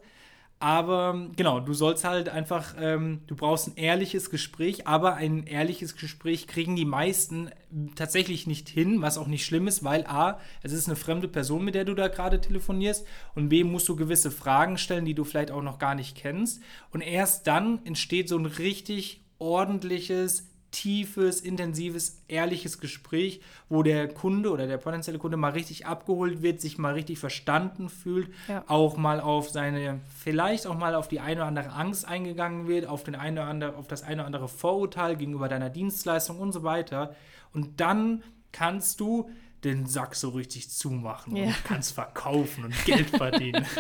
Aber 0.61 1.29
genau, 1.37 1.61
du 1.61 1.73
sollst 1.73 2.05
halt 2.05 2.29
einfach, 2.29 2.75
ähm, 2.81 3.21
du 3.29 3.37
brauchst 3.37 3.69
ein 3.69 3.77
ehrliches 3.77 4.29
Gespräch, 4.29 4.89
aber 4.89 5.15
ein 5.15 5.47
ehrliches 5.47 5.95
Gespräch 5.95 6.49
kriegen 6.49 6.75
die 6.75 6.85
meisten 6.85 7.51
tatsächlich 7.95 8.49
nicht 8.49 8.69
hin, 8.69 9.01
was 9.01 9.19
auch 9.19 9.29
nicht 9.29 9.45
schlimm 9.45 9.69
ist, 9.69 9.85
weil 9.85 10.05
A, 10.07 10.41
es 10.65 10.73
ist 10.73 10.89
eine 10.89 10.97
fremde 10.97 11.29
Person, 11.29 11.65
mit 11.65 11.77
der 11.77 11.85
du 11.85 11.95
da 11.95 12.09
gerade 12.09 12.41
telefonierst 12.41 13.07
und 13.37 13.51
B, 13.51 13.63
musst 13.63 13.89
du 13.89 13.95
gewisse 13.95 14.33
Fragen 14.33 14.79
stellen, 14.79 15.05
die 15.05 15.15
du 15.15 15.23
vielleicht 15.23 15.53
auch 15.53 15.63
noch 15.63 15.79
gar 15.79 15.95
nicht 15.95 16.17
kennst. 16.17 16.61
Und 16.91 17.03
erst 17.03 17.47
dann 17.47 17.85
entsteht 17.85 18.29
so 18.29 18.37
ein 18.37 18.47
richtig 18.47 19.25
ordentliches, 19.39 20.51
tiefes, 20.71 21.41
intensives, 21.41 22.21
ehrliches 22.29 22.79
Gespräch, 22.79 23.41
wo 23.69 23.83
der 23.83 24.07
Kunde 24.09 24.51
oder 24.51 24.67
der 24.67 24.77
potenzielle 24.77 25.19
Kunde 25.19 25.37
mal 25.37 25.53
richtig 25.53 25.87
abgeholt 25.87 26.43
wird, 26.43 26.61
sich 26.61 26.77
mal 26.79 26.93
richtig 26.95 27.19
verstanden 27.19 27.89
fühlt, 27.89 28.29
Ja. 28.49 28.65
auch 28.69 28.97
mal 28.97 29.21
auf 29.21 29.49
seine, 29.51 30.01
vielleicht 30.23 30.67
auch 30.67 30.77
mal 30.77 30.95
auf 30.95 31.09
die 31.09 31.21
eine 31.21 31.41
oder 31.41 31.47
andere 31.47 31.73
Angst 31.73 32.07
eingegangen 32.07 32.69
wird, 32.69 32.87
auf, 32.87 33.03
den 33.05 33.15
eine 33.15 33.41
oder 33.41 33.49
andere, 33.51 33.77
auf 33.77 33.89
das 33.89 34.03
eine 34.03 34.17
oder 34.23 34.27
andere 34.27 34.49
Vorurteil 34.49 35.17
gegenüber 35.17 35.49
deiner 35.49 35.71
Dienstleistung 35.71 36.39
und 36.39 36.53
so 36.53 36.63
weiter. 36.63 37.15
Und 37.55 37.81
dann 37.81 38.23
kannst 38.53 39.01
du 39.01 39.31
den 39.65 39.87
Sack 39.87 40.15
so 40.15 40.29
richtig 40.29 40.71
zumachen 40.71 41.35
Ja. 41.35 41.47
und 41.47 41.65
kannst 41.65 41.93
verkaufen 41.95 42.65
und 42.65 42.85
Geld 42.85 43.11
verdienen. 43.11 43.65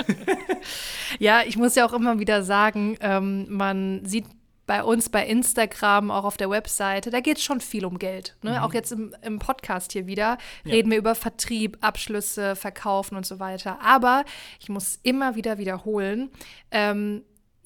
Ja, 1.18 1.40
ich 1.47 1.57
muss 1.57 1.75
ja 1.75 1.87
auch 1.87 1.92
immer 1.92 2.18
wieder 2.18 2.42
sagen, 2.42 2.97
ähm, 3.00 3.47
man 3.49 4.04
sieht 4.04 4.26
bei 4.68 4.84
uns 4.84 5.08
bei 5.08 5.26
Instagram, 5.26 6.10
auch 6.12 6.25
auf 6.25 6.37
der 6.37 6.50
Webseite, 6.50 7.10
da 7.10 7.20
geht 7.20 7.38
es 7.38 7.42
schon 7.42 7.60
viel 7.60 7.87
um 7.87 7.98
Geld. 7.98 8.37
Ne? 8.42 8.62
Auch 8.62 8.75
jetzt 8.75 8.92
im, 8.92 9.16
im 9.22 9.38
Podcast 9.38 9.92
hier 9.92 10.06
wieder 10.06 10.37
Ja. 10.64 10.72
reden 10.75 10.90
wir 10.90 10.98
über 10.98 11.14
Vertrieb, 11.14 11.78
Abschlüsse, 11.80 12.54
Verkaufen 12.54 13.16
und 13.16 13.25
so 13.25 13.40
weiter. 13.40 13.78
Aber 13.82 14.25
ich 14.60 14.68
muss 14.68 15.00
immer 15.02 15.34
wieder 15.34 15.56
wiederholen, 15.58 16.30
ähm, 16.70 17.22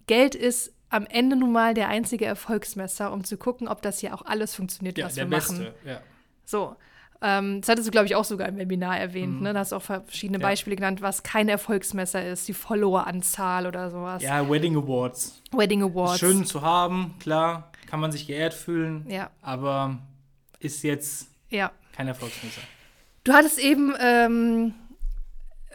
Geld 0.07 0.35
ist 0.37 0.73
am 0.91 1.05
Ende 1.07 1.35
nun 1.37 1.51
mal 1.53 1.75
der 1.75 1.89
einzige 1.89 2.25
Erfolgsmesser, 2.25 3.13
um 3.13 3.25
zu 3.25 3.37
gucken, 3.37 3.67
ob 3.67 3.83
das 3.83 3.99
hier 3.99 4.15
auch 4.15 4.25
alles 4.25 4.55
funktioniert, 4.55 4.97
ja, 4.97 5.07
was 5.07 5.17
wir 5.17 5.27
machen. 5.27 5.59
Beste. 5.59 5.75
Ja. 5.85 6.01
So. 6.45 6.77
Ähm, 7.23 7.61
das 7.61 7.69
hattest 7.69 7.87
du, 7.87 7.93
glaube 7.93 8.07
ich, 8.07 8.17
auch 8.17 8.25
sogar 8.25 8.49
im 8.49 8.57
Webinar 8.57 8.99
erwähnt. 8.99 9.41
Ne? 9.41 9.53
Da 9.53 9.61
hast 9.61 9.73
du 9.73 9.77
auch 9.77 9.83
verschiedene 9.83 10.39
Mhm. 10.39 10.43
Ja. 10.43 10.49
Beispiele 10.49 10.77
genannt, 10.77 11.01
was 11.03 11.23
kein 11.23 11.49
Erfolgsmesser 11.49 12.27
ist, 12.27 12.49
die 12.49 12.53
Followeranzahl 12.53 13.67
oder 13.67 13.91
sowas. 13.91 14.23
ja, 14.23 14.49
Wedding 14.51 14.77
Awards. 14.77 15.41
Wedding 15.53 15.83
Awards. 15.83 16.19
Schön 16.19 16.45
zu 16.45 16.63
haben, 16.63 17.15
klar, 17.21 17.71
kann 17.87 18.01
man 18.01 18.11
sich 18.13 18.27
geehrt 18.27 18.55
fühlen, 18.55 19.07
Ja, 19.09 19.31
aber 19.41 19.99
ist 20.59 20.83
jetzt 20.83 21.29
ja. 21.51 21.71
kein 21.95 22.09
Erfolgsmesser. 22.09 22.61
Du 23.25 23.33
hattest 23.33 23.59
eben, 23.61 23.95
ähm, 24.01 24.75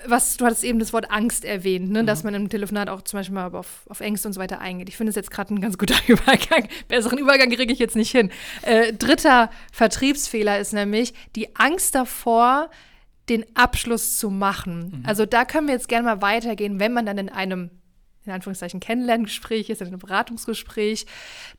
was, 0.06 0.38
du 0.38 0.46
hattest 0.46 0.64
eben 0.64 0.80
das 0.80 0.94
Wort 0.94 1.12
Angst 1.12 1.46
erwähnt, 1.46 1.90
ne? 1.90 2.04
Mhm. 2.04 2.08
dass 2.08 2.24
man 2.24 2.34
im 2.34 2.50
Telefonat 2.50 2.90
auch 2.90 3.02
zum 3.02 3.20
Beispiel 3.20 3.36
mal 3.36 3.54
auf, 3.54 3.86
auf 3.90 4.00
Ängste 4.00 4.28
und 4.28 4.34
so 4.34 4.40
weiter 4.40 4.60
eingeht. 4.60 4.90
Ich 4.90 4.98
finde 4.98 5.10
es 5.10 5.16
jetzt 5.16 5.32
gerade 5.32 5.54
ein 5.54 5.62
ganz 5.62 5.78
guter 5.78 5.96
Übergang. 6.08 6.68
Besseren 6.88 7.18
Übergang 7.18 7.50
kriege 7.50 7.72
ich 7.74 7.80
jetzt 7.80 7.96
nicht 7.96 8.12
hin. 8.12 8.32
Äh, 8.62 8.94
dritter 8.94 9.50
Vertriebsfehler 9.72 10.60
ist 10.60 10.74
nämlich 10.74 11.14
die 11.36 11.56
Angst 11.56 11.96
davor, 11.96 12.70
den 13.30 13.46
Abschluss 13.56 14.18
zu 14.18 14.30
machen. 14.30 15.00
Mhm. 15.00 15.04
Also 15.06 15.26
da 15.26 15.46
können 15.46 15.68
wir 15.68 15.74
jetzt 15.74 15.90
gerne 15.90 16.06
mal 16.06 16.22
weitergehen, 16.22 16.80
wenn 16.80 16.94
man 16.94 17.06
dann 17.06 17.18
in 17.18 17.30
einem 17.30 17.72
in 18.26 18.34
Anführungszeichen 18.34 18.82
Kennenlerngespräch 18.82 19.70
ist, 19.70 19.82
in 19.82 19.88
einem 19.88 20.00
Beratungsgespräch, 20.00 21.06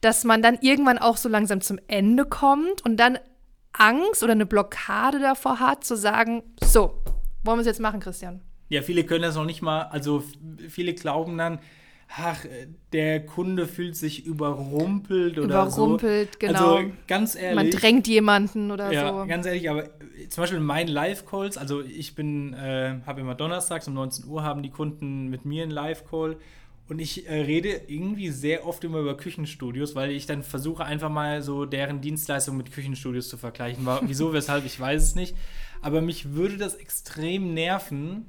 dass 0.03 0.24
man 0.24 0.42
dann 0.42 0.59
irgendwann 0.61 0.98
auch 0.98 1.16
so 1.16 1.29
langsam 1.29 1.62
zum 1.62 1.79
Ende 1.88 2.27
kommt 2.27 2.85
und 2.85 2.98
dann 2.98 3.18
Angst 3.72 4.22
oder 4.22 4.33
eine 4.33 4.44
Blockade 4.44 5.18
davor 5.18 5.61
hat, 5.61 5.85
zu 5.85 5.96
sagen, 5.96 6.42
so, 6.62 6.92
wollen 7.44 7.59
wir 7.59 7.62
es 7.62 7.66
jetzt 7.66 7.81
machen, 7.81 8.01
Christian? 8.01 8.40
Ja, 8.68 8.83
viele 8.83 9.05
können 9.05 9.22
das 9.22 9.35
noch 9.35 9.46
nicht 9.46 9.62
mal, 9.62 9.83
also 9.83 10.22
viele 10.68 10.92
glauben 10.94 11.38
dann, 11.38 11.59
ach, 12.16 12.44
äh, 12.44 12.68
der 12.92 13.24
Kunde 13.24 13.66
fühlt 13.66 13.96
sich 13.96 14.27
überrumpelt 14.27 15.38
oder 15.38 15.66
Überrumpelt, 15.66 16.33
so. 16.35 16.38
genau. 16.38 16.74
Also 16.77 16.90
ganz 17.07 17.35
ehrlich. 17.35 17.55
Man 17.57 17.70
drängt 17.70 18.07
jemanden 18.07 18.70
oder 18.70 18.92
Ja, 18.92 19.20
so. 19.22 19.27
ganz 19.27 19.46
ehrlich, 19.46 19.70
aber 19.70 19.85
äh, 19.85 20.29
zum 20.29 20.42
Beispiel 20.42 20.59
in 20.59 20.64
meinen 20.64 20.88
Live-Calls, 20.88 21.57
also 21.57 21.81
ich 21.83 22.14
bin, 22.14 22.55
äh, 22.55 22.96
habe 23.07 23.20
immer 23.20 23.35
donnerstags 23.35 23.88
um 23.88 23.94
19 23.94 24.27
Uhr 24.27 24.42
haben 24.42 24.62
die 24.62 24.70
Kunden 24.70 25.29
mit 25.29 25.44
mir 25.44 25.62
einen 25.62 25.72
Live-Call 25.72 26.37
und 26.88 26.98
ich 27.01 27.29
äh, 27.29 27.40
rede 27.42 27.83
irgendwie 27.87 28.31
sehr 28.31 28.66
oft 28.66 28.83
immer 28.85 28.98
über 28.98 29.16
Küchenstudios, 29.16 29.94
weil 29.94 30.11
ich 30.11 30.27
dann 30.27 30.42
versuche 30.42 30.85
einfach 30.85 31.11
mal 31.11 31.42
so 31.42 31.66
deren 31.66 32.01
Dienstleistung 32.01 32.57
mit 32.57 32.72
Küchenstudios 32.72 33.29
zu 33.29 33.37
vergleichen. 33.37 33.87
Wieso, 34.03 34.33
weshalb, 34.33 34.64
ich 34.64 34.79
weiß 34.79 35.03
es 35.03 35.14
nicht. 35.14 35.37
Aber 35.83 36.01
mich 36.01 36.33
würde 36.33 36.57
das 36.57 36.75
extrem 36.75 37.55
nerven. 37.55 38.29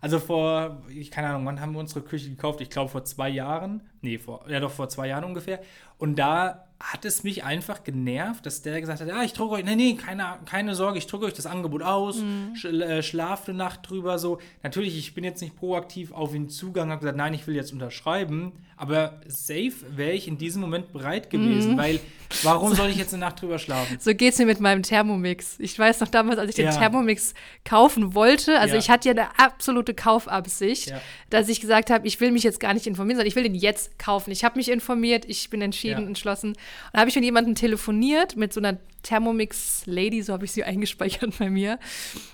Also 0.00 0.18
vor, 0.18 0.82
ich 0.88 1.10
keine 1.10 1.28
Ahnung, 1.28 1.46
wann 1.46 1.60
haben 1.60 1.72
wir 1.72 1.80
unsere 1.80 2.02
Küche 2.02 2.30
gekauft? 2.30 2.60
Ich 2.60 2.70
glaube 2.70 2.90
vor 2.90 3.04
zwei 3.04 3.28
Jahren. 3.28 3.82
Nee, 4.00 4.18
vor, 4.18 4.48
ja 4.48 4.60
doch 4.60 4.70
vor 4.70 4.88
zwei 4.88 5.08
Jahren 5.08 5.24
ungefähr. 5.24 5.60
Und 5.98 6.18
da 6.18 6.69
hat 6.82 7.04
es 7.04 7.24
mich 7.24 7.44
einfach 7.44 7.84
genervt, 7.84 8.46
dass 8.46 8.62
der 8.62 8.80
gesagt 8.80 9.00
hat, 9.02 9.08
ja, 9.08 9.22
ich 9.22 9.34
drucke 9.34 9.56
euch, 9.56 9.64
nee, 9.64 9.76
nee, 9.76 9.94
keine, 9.96 10.38
keine 10.46 10.74
Sorge, 10.74 10.96
ich 10.96 11.06
drucke 11.06 11.26
euch 11.26 11.34
das 11.34 11.44
Angebot 11.44 11.82
aus, 11.82 12.22
sch, 12.54 12.64
äh, 12.64 13.02
schlaft 13.02 13.48
eine 13.50 13.58
Nacht 13.58 13.80
drüber, 13.88 14.18
so. 14.18 14.38
Natürlich, 14.62 14.96
ich 14.96 15.12
bin 15.14 15.22
jetzt 15.22 15.42
nicht 15.42 15.56
proaktiv 15.56 16.10
auf 16.12 16.34
ihn 16.34 16.48
zugegangen, 16.48 16.90
habe 16.90 17.00
gesagt, 17.00 17.18
nein, 17.18 17.34
ich 17.34 17.46
will 17.46 17.54
jetzt 17.54 17.72
unterschreiben, 17.74 18.52
aber 18.78 19.20
safe 19.26 19.74
wäre 19.94 20.12
ich 20.12 20.26
in 20.26 20.38
diesem 20.38 20.62
Moment 20.62 20.90
bereit 20.94 21.28
gewesen, 21.28 21.76
weil 21.76 22.00
warum 22.44 22.74
soll 22.74 22.88
ich 22.88 22.96
jetzt 22.96 23.12
eine 23.12 23.20
Nacht 23.26 23.42
drüber 23.42 23.58
schlafen? 23.58 23.98
So 24.00 24.14
geht's 24.14 24.38
mir 24.38 24.46
mit 24.46 24.58
meinem 24.60 24.82
Thermomix. 24.82 25.56
Ich 25.58 25.78
weiß 25.78 26.00
noch 26.00 26.08
damals, 26.08 26.38
als 26.38 26.48
ich 26.48 26.56
den 26.56 26.64
Ja. 26.64 26.72
Thermomix 26.72 27.34
kaufen 27.62 28.14
wollte, 28.14 28.58
also 28.58 28.74
Ja. 28.76 28.80
ich 28.80 28.88
hatte 28.88 29.10
ja 29.10 29.14
eine 29.14 29.38
absolute 29.38 29.92
Kaufabsicht, 29.92 30.88
Ja. 30.88 31.00
dass 31.28 31.50
ich 31.50 31.60
gesagt 31.60 31.90
habe, 31.90 32.06
ich 32.06 32.18
will 32.22 32.30
mich 32.30 32.42
jetzt 32.42 32.58
gar 32.58 32.72
nicht 32.72 32.86
informieren, 32.86 33.16
sondern 33.18 33.28
ich 33.28 33.36
will 33.36 33.42
den 33.42 33.54
jetzt 33.54 33.98
kaufen. 33.98 34.30
Ich 34.30 34.44
habe 34.44 34.56
mich 34.58 34.70
informiert, 34.70 35.26
ich 35.28 35.50
bin 35.50 35.60
entschieden, 35.60 36.06
entschlossen. 36.06 36.56
Und 36.86 36.94
da 36.94 37.00
habe 37.00 37.10
ich 37.10 37.16
mit 37.16 37.24
jemandem 37.24 37.54
telefoniert, 37.54 38.36
mit 38.36 38.52
so 38.52 38.60
einer 38.60 38.78
Thermomix-Lady, 39.02 40.22
so 40.22 40.32
habe 40.32 40.44
ich 40.44 40.52
sie 40.52 40.64
eingespeichert 40.64 41.38
bei 41.38 41.50
mir, 41.50 41.78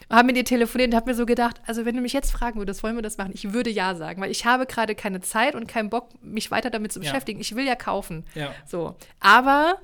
und 0.08 0.16
habe 0.16 0.26
mit 0.26 0.36
ihr 0.36 0.44
telefoniert 0.44 0.90
und 0.90 0.96
habe 0.96 1.10
mir 1.10 1.14
so 1.16 1.26
gedacht, 1.26 1.60
also 1.66 1.84
wenn 1.84 1.94
du 1.96 2.02
mich 2.02 2.12
jetzt 2.12 2.30
fragen 2.32 2.58
würdest, 2.58 2.82
wollen 2.82 2.96
wir 2.96 3.02
das 3.02 3.18
machen? 3.18 3.32
Ich 3.34 3.52
würde 3.52 3.70
ja 3.70 3.94
sagen, 3.94 4.20
weil 4.20 4.30
ich 4.30 4.44
habe 4.44 4.66
gerade 4.66 4.94
keine 4.94 5.20
Zeit 5.20 5.54
und 5.54 5.66
keinen 5.66 5.90
Bock, 5.90 6.08
mich 6.22 6.50
weiter 6.50 6.70
damit 6.70 6.92
zu 6.92 7.00
Ja. 7.00 7.04
beschäftigen. 7.10 7.40
Ich 7.40 7.54
will 7.54 7.66
ja 7.66 7.74
kaufen. 7.74 8.24
Ja. 8.34 8.52
So. 8.66 8.96
Aber 9.20 9.78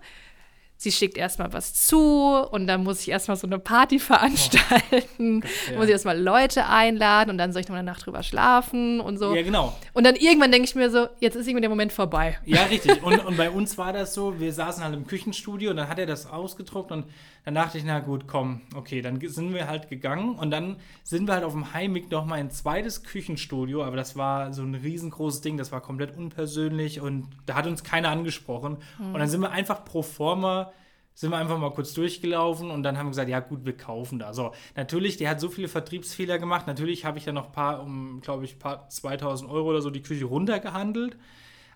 sie 0.82 0.90
schickt 0.90 1.16
erstmal 1.16 1.52
was 1.52 1.74
zu 1.74 2.44
und 2.50 2.66
dann 2.66 2.82
muss 2.82 3.02
ich 3.02 3.10
erstmal 3.10 3.36
so 3.36 3.46
eine 3.46 3.60
Party 3.60 4.00
veranstalten, 4.00 5.42
Ja. 5.70 5.76
muss 5.76 5.86
ich 5.86 5.92
erstmal 5.92 6.20
Leute 6.20 6.66
einladen 6.66 7.30
und 7.30 7.38
dann 7.38 7.52
soll 7.52 7.62
ich 7.62 7.68
noch 7.68 7.76
eine 7.76 7.84
Nacht 7.84 8.04
drüber 8.04 8.24
schlafen 8.24 9.00
und 9.00 9.16
so. 9.16 9.32
Ja, 9.34 9.42
genau. 9.42 9.76
Und 9.92 10.04
dann 10.04 10.16
irgendwann 10.16 10.50
denke 10.50 10.66
ich 10.66 10.74
mir 10.74 10.90
so, 10.90 11.06
jetzt 11.20 11.36
ist 11.36 11.46
irgendwie 11.46 11.60
der 11.60 11.70
Moment 11.70 11.92
vorbei. 11.92 12.38
Ja, 12.44 12.64
richtig. 12.64 13.00
Und, 13.02 13.24
und 13.24 13.36
bei 13.36 13.50
uns 13.50 13.78
war 13.78 13.92
das 13.92 14.12
so, 14.12 14.40
wir 14.40 14.52
saßen 14.52 14.82
halt 14.82 14.94
im 14.94 15.06
Küchenstudio 15.06 15.70
und 15.70 15.76
dann 15.76 15.88
hat 15.88 16.00
er 16.00 16.06
das 16.06 16.26
ausgedruckt 16.26 16.90
und 16.90 17.04
dann 17.44 17.54
dachte 17.54 17.78
ich, 17.78 17.84
na 17.84 17.98
gut, 18.00 18.28
komm, 18.28 18.60
okay, 18.74 19.02
dann 19.02 19.20
sind 19.20 19.52
wir 19.52 19.66
halt 19.66 19.88
gegangen 19.88 20.36
und 20.36 20.50
dann 20.50 20.76
sind 21.02 21.26
wir 21.26 21.34
halt 21.34 21.44
auf 21.44 21.52
dem 21.52 21.72
Heimweg 21.72 22.10
noch 22.10 22.24
mal 22.24 22.36
ein 22.36 22.50
zweites 22.50 23.02
Küchenstudio, 23.02 23.82
aber 23.82 23.96
das 23.96 24.16
war 24.16 24.52
so 24.52 24.62
ein 24.62 24.74
riesengroßes 24.74 25.40
Ding, 25.40 25.56
das 25.56 25.72
war 25.72 25.80
komplett 25.80 26.16
unpersönlich 26.16 27.00
und 27.00 27.28
da 27.46 27.54
hat 27.54 27.66
uns 27.66 27.82
keiner 27.82 28.10
angesprochen. 28.10 28.76
Und 28.98 29.18
dann 29.18 29.28
sind 29.28 29.40
wir 29.40 29.50
einfach 29.50 29.84
pro 29.84 30.02
forma 30.02 30.72
sind 31.14 31.30
wir 31.30 31.36
einfach 31.36 31.58
mal 31.58 31.70
kurz 31.72 31.92
durchgelaufen 31.92 32.70
und 32.70 32.82
dann 32.82 32.96
haben 32.96 33.06
wir 33.06 33.10
gesagt, 33.10 33.28
ja 33.28 33.40
gut, 33.40 33.64
wir 33.64 33.76
kaufen 33.76 34.18
da. 34.18 34.32
So, 34.32 34.52
natürlich, 34.76 35.18
der 35.18 35.30
hat 35.30 35.40
so 35.40 35.50
viele 35.50 35.68
Vertriebsfehler 35.68 36.38
gemacht. 36.38 36.66
Natürlich 36.66 37.04
habe 37.04 37.18
ich 37.18 37.26
ja 37.26 37.32
noch 37.32 37.46
ein 37.46 37.52
paar, 37.52 37.82
um, 37.82 38.20
glaube 38.22 38.44
ich, 38.44 38.58
paar 38.58 38.88
2000 38.88 39.50
Euro 39.50 39.68
oder 39.68 39.82
so 39.82 39.90
die 39.90 40.02
Küche 40.02 40.24
runtergehandelt. 40.24 41.16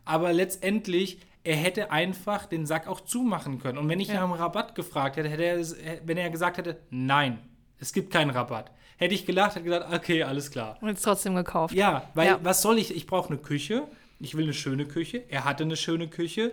Aber 0.05 0.33
letztendlich, 0.33 1.19
er 1.47 1.57
hätte 1.57 1.91
einfach 1.93 2.47
den 2.47 2.67
Sack 2.67 2.87
auch 2.89 3.01
zumachen 3.01 3.59
können. 3.61 3.79
Und 3.79 3.89
wenn 3.89 4.01
ich 4.01 4.09
Ja. 4.09 4.15
nach 4.15 4.23
einem 4.25 4.33
Rabatt 4.33 4.75
gefragt 4.75 5.17
hätte, 5.17 5.29
hätte 5.29 5.45
er, 5.45 5.59
wenn 6.05 6.17
er 6.17 6.31
gesagt 6.31 6.59
hätte, 6.59 6.79
nein, 6.91 7.39
es 7.79 7.93
gibt 7.93 8.13
keinen 8.13 8.31
Rabatt, 8.31 8.71
hätte 8.97 9.15
ich 9.15 9.27
gelacht, 9.27 9.55
hätte 9.57 9.65
gesagt, 9.65 9.93
okay, 9.93 10.23
alles 10.23 10.51
klar. 10.51 10.77
Und 10.81 10.89
jetzt 10.89 11.03
trotzdem 11.03 11.35
gekauft. 11.35 11.75
Ja, 11.75 12.11
weil 12.15 12.27
Ja. 12.29 12.39
was 12.43 12.63
soll 12.63 12.79
ich? 12.79 12.95
Ich 12.95 13.07
brauche 13.07 13.29
eine 13.29 13.39
Küche. 13.39 13.85
Ich 14.19 14.35
will 14.37 14.45
eine 14.45 14.55
schöne 14.55 14.87
Küche. 14.87 15.25
Er 15.29 15.45
hatte 15.45 15.65
eine 15.65 15.77
schöne 15.77 16.09
Küche. 16.09 16.53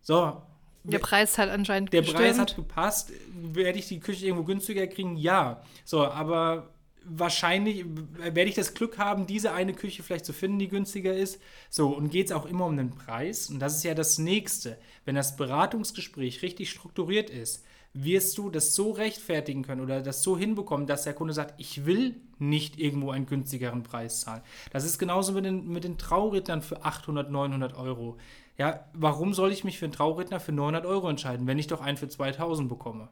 So, 0.00 0.40
Der 0.84 0.98
Preis 0.98 1.36
hat 1.36 1.50
anscheinend 1.50 1.92
der 1.92 2.00
gestimmt. 2.00 2.22
Preis 2.22 2.38
hat 2.38 2.56
gepasst. 2.56 3.12
Werde 3.34 3.78
ich 3.78 3.88
die 3.88 4.00
Küche 4.00 4.24
irgendwo 4.26 4.44
günstiger 4.44 4.86
kriegen? 4.86 5.16
Ja. 5.16 5.60
So, 5.84 6.06
aber 6.06 6.68
wahrscheinlich 7.04 7.84
werde 8.18 8.48
ich 8.48 8.54
das 8.54 8.74
Glück 8.74 8.98
haben, 8.98 9.26
diese 9.26 9.52
eine 9.52 9.72
Küche 9.72 10.02
vielleicht 10.02 10.24
zu 10.24 10.32
finden, 10.32 10.58
die 10.58 10.68
günstiger 10.68 11.14
ist. 11.14 11.40
So, 11.68 11.88
und 11.88 12.10
geht 12.10 12.26
es 12.26 12.32
auch 12.32 12.46
immer 12.46 12.66
um 12.66 12.76
den 12.76 12.90
Preis. 12.90 13.50
Und 13.50 13.60
das 13.60 13.76
ist 13.76 13.84
ja 13.84 13.94
das 13.94 14.18
Nächste. 14.18 14.78
Wenn 15.04 15.14
das 15.14 15.36
Beratungsgespräch 15.36 16.42
richtig 16.42 16.70
strukturiert 16.70 17.30
ist, 17.30 17.64
wirst 17.92 18.38
du 18.38 18.50
das 18.50 18.74
so 18.74 18.92
rechtfertigen 18.92 19.62
können 19.62 19.80
oder 19.80 20.00
das 20.00 20.22
so 20.22 20.38
hinbekommen, 20.38 20.86
dass 20.86 21.04
der 21.04 21.14
Kunde 21.14 21.34
sagt, 21.34 21.54
ich 21.58 21.86
will 21.86 22.16
nicht 22.38 22.78
irgendwo 22.78 23.10
einen 23.10 23.26
günstigeren 23.26 23.82
Preis 23.82 24.20
zahlen. 24.20 24.42
Das 24.72 24.84
ist 24.84 24.98
genauso 24.98 25.32
mit 25.32 25.44
den, 25.44 25.68
mit 25.68 25.84
den 25.84 25.98
Traurednern 25.98 26.62
für 26.62 26.84
800, 26.84 27.30
900 27.30 27.76
Euro. 27.76 28.16
Ja, 28.58 28.84
warum 28.92 29.34
soll 29.34 29.52
ich 29.52 29.64
mich 29.64 29.78
für 29.78 29.86
einen 29.86 29.92
Trauredner 29.92 30.38
für 30.38 30.52
900 30.52 30.86
Euro 30.86 31.08
entscheiden, 31.08 31.46
wenn 31.46 31.58
ich 31.58 31.66
doch 31.66 31.80
einen 31.80 31.96
für 31.96 32.08
2000 32.08 32.68
bekomme? 32.68 33.08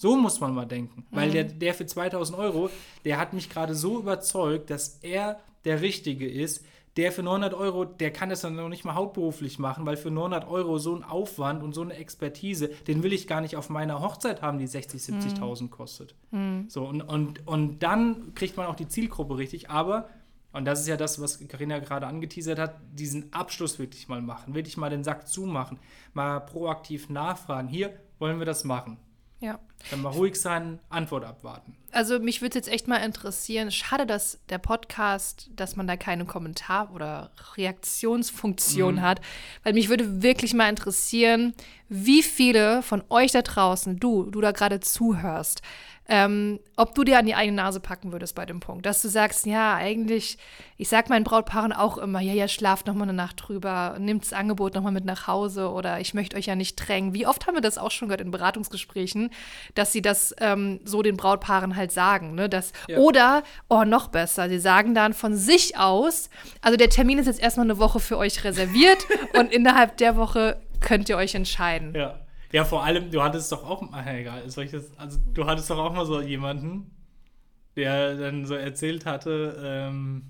So 0.00 0.16
muss 0.16 0.40
man 0.40 0.54
mal 0.54 0.64
denken. 0.64 1.04
Weil 1.10 1.30
der, 1.30 1.44
der 1.44 1.74
für 1.74 1.84
2000 1.84 2.38
Euro, 2.38 2.70
der 3.04 3.18
hat 3.18 3.34
mich 3.34 3.50
gerade 3.50 3.74
so 3.74 3.98
überzeugt, 3.98 4.70
dass 4.70 4.98
er 5.02 5.40
der 5.66 5.82
Richtige 5.82 6.26
ist. 6.26 6.64
Der 6.96 7.12
für 7.12 7.22
900 7.22 7.52
Euro, 7.52 7.84
der 7.84 8.10
kann 8.10 8.30
das 8.30 8.40
dann 8.40 8.56
noch 8.56 8.70
nicht 8.70 8.86
mal 8.86 8.94
hauptberuflich 8.94 9.58
machen, 9.58 9.84
weil 9.84 9.98
für 9.98 10.10
900 10.10 10.48
Euro 10.48 10.78
so 10.78 10.96
ein 10.96 11.04
Aufwand 11.04 11.62
und 11.62 11.74
so 11.74 11.82
eine 11.82 11.92
Expertise, 11.96 12.68
den 12.88 13.02
will 13.02 13.12
ich 13.12 13.26
gar 13.28 13.42
nicht 13.42 13.56
auf 13.56 13.68
meiner 13.68 14.00
Hochzeit 14.00 14.40
haben, 14.40 14.58
die 14.58 14.66
60, 14.66 15.02
70.000 15.02 15.68
kostet. 15.68 16.14
So, 16.68 16.84
und, 16.86 17.02
und, 17.02 17.46
und 17.46 17.82
dann 17.82 18.32
kriegt 18.34 18.56
man 18.56 18.68
auch 18.68 18.76
die 18.76 18.88
Zielgruppe 18.88 19.36
richtig, 19.36 19.68
aber, 19.68 20.08
und 20.54 20.64
das 20.64 20.80
ist 20.80 20.88
ja 20.88 20.96
das, 20.96 21.20
was 21.20 21.46
Karina 21.46 21.78
gerade 21.78 22.06
angeteasert 22.06 22.58
hat, 22.58 22.80
diesen 22.94 23.34
Abschluss 23.34 23.78
wirklich 23.78 24.08
mal 24.08 24.22
machen, 24.22 24.54
wirklich 24.54 24.78
mal 24.78 24.88
den 24.88 25.04
Sack 25.04 25.28
zumachen, 25.28 25.78
mal 26.14 26.40
proaktiv 26.40 27.10
nachfragen, 27.10 27.68
hier 27.68 27.92
wollen 28.18 28.38
wir 28.38 28.46
das 28.46 28.64
machen. 28.64 28.96
Ja. 29.40 29.58
Dann 29.90 30.02
mal 30.02 30.10
ruhig 30.10 30.38
sein, 30.38 30.78
Antwort 30.90 31.24
abwarten. 31.24 31.74
Also 31.92 32.18
mich 32.20 32.42
würde 32.42 32.56
jetzt 32.58 32.68
echt 32.68 32.86
mal 32.86 32.98
interessieren, 32.98 33.70
schade, 33.70 34.06
dass 34.06 34.38
der 34.50 34.58
Podcast, 34.58 35.48
dass 35.56 35.74
man 35.74 35.86
da 35.86 35.96
keine 35.96 36.24
Kommentar- 36.26 36.92
oder 36.94 37.30
Reaktionsfunktion 37.56 38.96
Mhm. 38.96 39.00
hat, 39.02 39.20
weil 39.64 39.72
mich 39.72 39.88
würde 39.88 40.22
wirklich 40.22 40.54
mal 40.54 40.68
interessieren, 40.68 41.54
wie 41.88 42.22
viele 42.22 42.82
von 42.82 43.02
euch 43.08 43.32
da 43.32 43.42
draußen, 43.42 43.98
du, 43.98 44.30
du 44.30 44.40
da 44.40 44.52
gerade 44.52 44.80
zuhörst, 44.80 45.62
ähm, 46.10 46.58
ob 46.76 46.94
du 46.96 47.04
dir 47.04 47.18
an 47.18 47.26
die 47.26 47.36
eigene 47.36 47.56
Nase 47.56 47.78
packen 47.78 48.10
würdest 48.10 48.34
bei 48.34 48.44
dem 48.44 48.58
Punkt, 48.58 48.84
dass 48.84 49.00
du 49.00 49.08
sagst, 49.08 49.46
ja, 49.46 49.76
eigentlich, 49.76 50.38
ich 50.76 50.88
sag 50.88 51.08
meinen 51.08 51.22
Brautpaaren 51.22 51.72
auch 51.72 51.98
immer, 51.98 52.20
ja, 52.20 52.32
ja, 52.32 52.48
schlaft 52.48 52.88
noch 52.88 52.94
mal 52.94 53.04
eine 53.04 53.12
Nacht 53.12 53.46
drüber, 53.46 53.96
nimmt 54.00 54.24
das 54.24 54.32
Angebot 54.32 54.74
noch 54.74 54.82
mal 54.82 54.90
mit 54.90 55.04
nach 55.04 55.28
Hause 55.28 55.70
oder 55.70 56.00
ich 56.00 56.12
möchte 56.12 56.36
euch 56.36 56.46
ja 56.46 56.56
nicht 56.56 56.74
drängen. 56.76 57.14
Wie 57.14 57.28
oft 57.28 57.46
haben 57.46 57.54
wir 57.54 57.60
das 57.60 57.78
auch 57.78 57.92
schon 57.92 58.08
gehört 58.08 58.22
in 58.22 58.32
Beratungsgesprächen, 58.32 59.30
dass 59.76 59.92
sie 59.92 60.02
das 60.02 60.34
ähm, 60.40 60.80
so 60.84 61.02
den 61.02 61.16
Brautpaaren 61.16 61.76
halt 61.76 61.92
sagen, 61.92 62.34
ne? 62.34 62.48
Dass, 62.48 62.72
Ja. 62.88 62.98
Oder, 62.98 63.44
oh, 63.68 63.84
noch 63.84 64.08
besser, 64.08 64.48
sie 64.48 64.58
sagen 64.58 64.94
dann 64.94 65.14
von 65.14 65.36
sich 65.36 65.78
aus, 65.78 66.28
also 66.60 66.76
der 66.76 66.90
Termin 66.90 67.18
ist 67.18 67.26
jetzt 67.26 67.40
erstmal 67.40 67.66
eine 67.66 67.78
Woche 67.78 68.00
für 68.00 68.18
euch 68.18 68.42
reserviert 68.42 69.06
und 69.38 69.52
innerhalb 69.52 69.96
der 69.98 70.16
Woche 70.16 70.60
könnt 70.80 71.08
ihr 71.08 71.16
euch 71.16 71.36
entscheiden. 71.36 71.94
Ja. 71.94 72.19
Ja, 72.52 72.64
vor 72.64 72.84
allem, 72.84 73.10
du 73.10 73.22
hattest 73.22 73.52
doch 73.52 73.64
auch, 73.64 73.82
ach, 73.92 74.06
egal, 74.06 74.42
das, 74.42 74.58
also 74.98 75.18
du 75.34 75.46
hattest 75.46 75.70
doch 75.70 75.78
auch 75.78 75.92
mal 75.92 76.04
so 76.04 76.20
jemanden, 76.20 76.90
der 77.76 78.16
dann 78.16 78.44
so 78.46 78.54
erzählt 78.54 79.06
hatte, 79.06 79.56
ähm, 79.64 80.24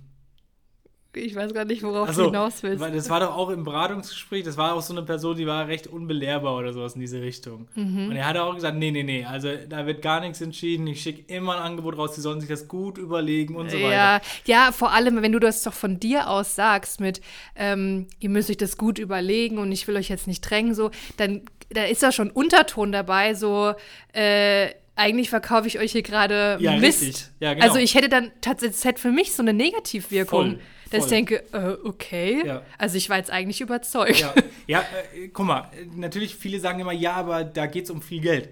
Ich 1.12 1.35
weiß 1.35 1.53
gar 1.55 1.64
nicht, 1.64 1.83
worauf 1.83 2.07
Also, 2.09 2.23
du 2.23 2.27
hinaus 2.29 2.62
willst. 2.62 2.81
weil 2.81 2.92
das 2.92 3.11
war 3.11 3.18
doch 3.20 3.37
auch 3.37 3.51
im 3.51 3.64
Beratungsgespräch, 3.64 4.44
das 4.44 4.57
war 4.57 4.75
auch 4.75 4.83
so 4.83 4.92
eine 4.94 5.03
Person, 5.03 5.37
die 5.37 5.46
war 5.46 5.66
recht 5.66 5.88
unbelehrbar 5.88 6.57
oder 6.57 6.73
sowas 6.73 6.94
in 6.94 7.01
diese 7.01 7.20
Richtung. 7.20 7.66
Mhm. 7.75 8.11
Und 8.11 8.16
er 8.16 8.27
hat 8.27 8.37
auch 8.37 8.55
gesagt, 8.55 8.77
nee, 8.77 8.92
nee, 8.92 9.03
nee, 9.03 9.25
also 9.25 9.49
da 9.68 9.87
wird 9.87 10.03
gar 10.03 10.20
nichts 10.20 10.40
entschieden, 10.40 10.87
ich 10.87 11.03
schicke 11.03 11.33
immer 11.35 11.57
ein 11.57 11.62
Angebot 11.62 11.99
raus, 11.99 12.14
die 12.14 12.20
sollen 12.20 12.40
sich 12.40 12.49
das 12.49 12.68
gut 12.68 12.96
überlegen 12.96 13.57
und 13.57 13.70
so 13.70 13.77
weiter. 13.79 13.90
Ja, 13.92 14.20
ja, 14.46 14.73
vor 14.73 14.92
allem, 14.92 15.20
wenn 15.20 15.33
du 15.33 15.40
das 15.40 15.62
doch 15.64 15.73
von 15.75 15.99
dir 15.99 16.31
aus 16.31 16.55
sagst 16.55 17.01
mit, 17.01 17.20
ähm, 17.57 18.07
ihr 18.20 18.31
müsst 18.31 18.49
euch 18.49 18.57
das 18.59 18.77
gut 18.77 18.99
überlegen 19.01 19.59
und 19.59 19.73
ich 19.73 19.88
will 19.88 19.96
euch 19.96 20.09
jetzt 20.11 20.29
nicht 20.29 20.42
drängen, 20.42 20.75
so, 20.75 20.90
dann 21.16 21.42
da 21.73 21.85
ist 21.85 22.03
da 22.03 22.11
schon 22.12 22.31
Unterton 22.31 22.92
dabei, 22.92 23.35
so, 23.35 23.75
äh, 24.12 24.68
eigentlich 24.96 25.31
verkaufe 25.31 25.66
ich 25.66 25.79
euch 25.79 25.92
hier 25.92 26.03
gerade 26.03 26.59
Ja, 26.61 26.77
Mist. 26.77 27.01
richtig. 27.03 27.27
Ja, 27.40 27.55
genau. 27.55 27.66
Also 27.66 27.79
ich 27.79 27.94
hätte 27.94 28.09
dann 28.09 28.31
tatsächlich, 28.40 28.77
es 28.77 28.85
hätte 28.85 29.01
für 29.01 29.12
mich 29.12 29.33
so 29.33 29.42
eine 29.42 29.53
Negativwirkung, 29.55 30.40
Voll, 30.53 30.61
dass 30.90 31.05
ich 31.05 31.11
denke, 31.11 31.44
äh, 31.53 31.76
okay, 31.85 32.44
Ja. 32.46 32.62
also 32.79 32.96
ich 32.96 33.09
war 33.09 33.16
jetzt 33.16 33.31
eigentlich 33.31 33.61
überzeugt. 33.61 34.20
Ja, 34.20 34.35
ja 34.66 34.81
äh, 35.14 35.29
guck 35.29 35.46
mal, 35.46 35.70
natürlich 35.94 36.35
viele 36.35 36.61
sagen 36.61 36.81
immer, 36.81 36.92
ja, 36.92 37.14
aber 37.14 37.44
da 37.44 37.66
geht 37.66 37.85
es 37.85 37.90
um 37.90 38.03
viel 38.03 38.20
Geld. 38.20 38.48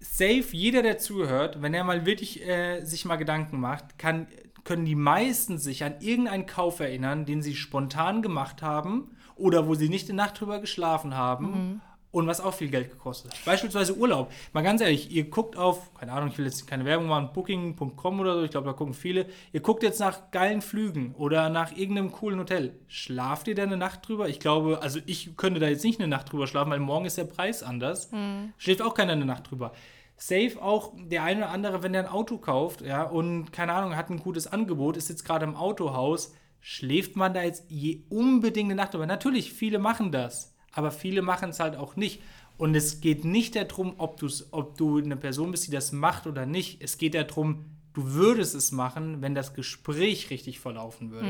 Safe, 0.00 0.44
jeder, 0.52 0.82
der 0.82 0.98
zuhört, 0.98 1.62
wenn 1.62 1.72
er 1.74 1.84
mal 1.84 2.04
wirklich 2.04 2.46
äh, 2.46 2.82
sich 2.84 3.04
mal 3.04 3.16
Gedanken 3.16 3.58
macht, 3.60 3.98
kann, 3.98 4.26
können 4.64 4.84
die 4.84 4.94
meisten 4.94 5.58
sich 5.58 5.84
an 5.84 5.94
irgendeinen 6.00 6.46
Kauf 6.46 6.80
erinnern, 6.80 7.24
den 7.24 7.42
sie 7.42 7.54
spontan 7.56 8.20
gemacht 8.22 8.62
haben 8.62 9.16
oder 9.36 9.66
wo 9.66 9.74
sie 9.74 9.88
nicht 9.88 10.08
eine 10.08 10.16
Nacht 10.16 10.40
drüber 10.40 10.60
geschlafen 10.60 11.14
haben 11.16 11.80
und 12.16 12.26
was 12.26 12.40
auch 12.40 12.54
viel 12.54 12.68
Geld 12.68 12.90
gekostet 12.90 13.32
hat. 13.32 13.44
Beispielsweise 13.44 13.94
Urlaub. 13.94 14.32
Mal 14.54 14.62
ganz 14.62 14.80
ehrlich, 14.80 15.10
ihr 15.10 15.28
guckt 15.28 15.58
auf, 15.58 15.92
keine 15.94 16.12
Ahnung, 16.12 16.30
ich 16.30 16.38
will 16.38 16.46
jetzt 16.46 16.66
keine 16.66 16.86
Werbung 16.86 17.08
machen, 17.08 17.28
booking.com 17.34 18.20
oder 18.20 18.36
so, 18.36 18.42
ich 18.42 18.50
glaube, 18.50 18.66
da 18.66 18.72
gucken 18.72 18.94
viele. 18.94 19.26
Ihr 19.52 19.60
guckt 19.60 19.82
jetzt 19.82 20.00
nach 20.00 20.30
geilen 20.30 20.62
Flügen 20.62 21.14
oder 21.16 21.50
nach 21.50 21.76
irgendeinem 21.76 22.12
coolen 22.12 22.38
Hotel. 22.38 22.74
Schlaft 22.88 23.48
ihr 23.48 23.54
da 23.54 23.64
eine 23.64 23.76
Nacht 23.76 24.08
drüber? 24.08 24.30
Ich 24.30 24.40
glaube, 24.40 24.80
also 24.80 24.98
ich 25.04 25.36
könnte 25.36 25.60
da 25.60 25.68
jetzt 25.68 25.84
nicht 25.84 26.00
eine 26.00 26.08
Nacht 26.08 26.32
drüber 26.32 26.46
schlafen, 26.46 26.70
weil 26.70 26.80
morgen 26.80 27.04
ist 27.04 27.18
der 27.18 27.24
Preis 27.24 27.62
anders. 27.62 28.10
Schläft 28.56 28.80
auch 28.80 28.94
keiner 28.94 29.12
eine 29.12 29.26
Nacht 29.26 29.50
drüber. 29.50 29.72
Safe 30.16 30.52
auch 30.62 30.94
der 30.96 31.22
eine 31.22 31.40
oder 31.40 31.50
andere, 31.50 31.82
wenn 31.82 31.92
der 31.92 32.04
ein 32.04 32.10
Auto 32.10 32.38
kauft, 32.38 32.80
ja, 32.80 33.02
und 33.02 33.52
keine 33.52 33.74
Ahnung, 33.74 33.94
hat 33.94 34.08
ein 34.08 34.20
gutes 34.20 34.46
Angebot, 34.46 34.96
ist 34.96 35.10
jetzt 35.10 35.26
gerade 35.26 35.44
im 35.44 35.54
Autohaus, 35.54 36.32
schläft 36.60 37.14
man 37.16 37.34
da 37.34 37.42
jetzt 37.42 37.66
je 37.68 38.04
unbedingt 38.08 38.70
eine 38.70 38.76
Nacht 38.76 38.94
drüber? 38.94 39.06
Natürlich, 39.06 39.52
viele 39.52 39.78
machen 39.78 40.12
das, 40.12 40.55
aber 40.76 40.90
viele 40.90 41.22
machen 41.22 41.50
es 41.50 41.60
halt 41.60 41.76
auch 41.76 41.96
nicht. 41.96 42.22
Und 42.58 42.74
es 42.74 43.00
geht 43.00 43.24
nicht 43.24 43.56
darum, 43.56 43.94
ob, 43.98 44.22
ob 44.50 44.76
du 44.76 44.98
eine 44.98 45.16
Person 45.16 45.50
bist, 45.50 45.66
die 45.66 45.70
das 45.70 45.92
macht 45.92 46.26
oder 46.26 46.46
nicht. 46.46 46.82
Es 46.82 46.96
geht 46.96 47.14
darum, 47.14 47.64
du 47.92 48.12
würdest 48.12 48.54
es 48.54 48.72
machen, 48.72 49.22
wenn 49.22 49.34
das 49.34 49.54
Gespräch 49.54 50.28
richtig 50.30 50.60
verlaufen 50.60 51.10
würde. 51.10 51.26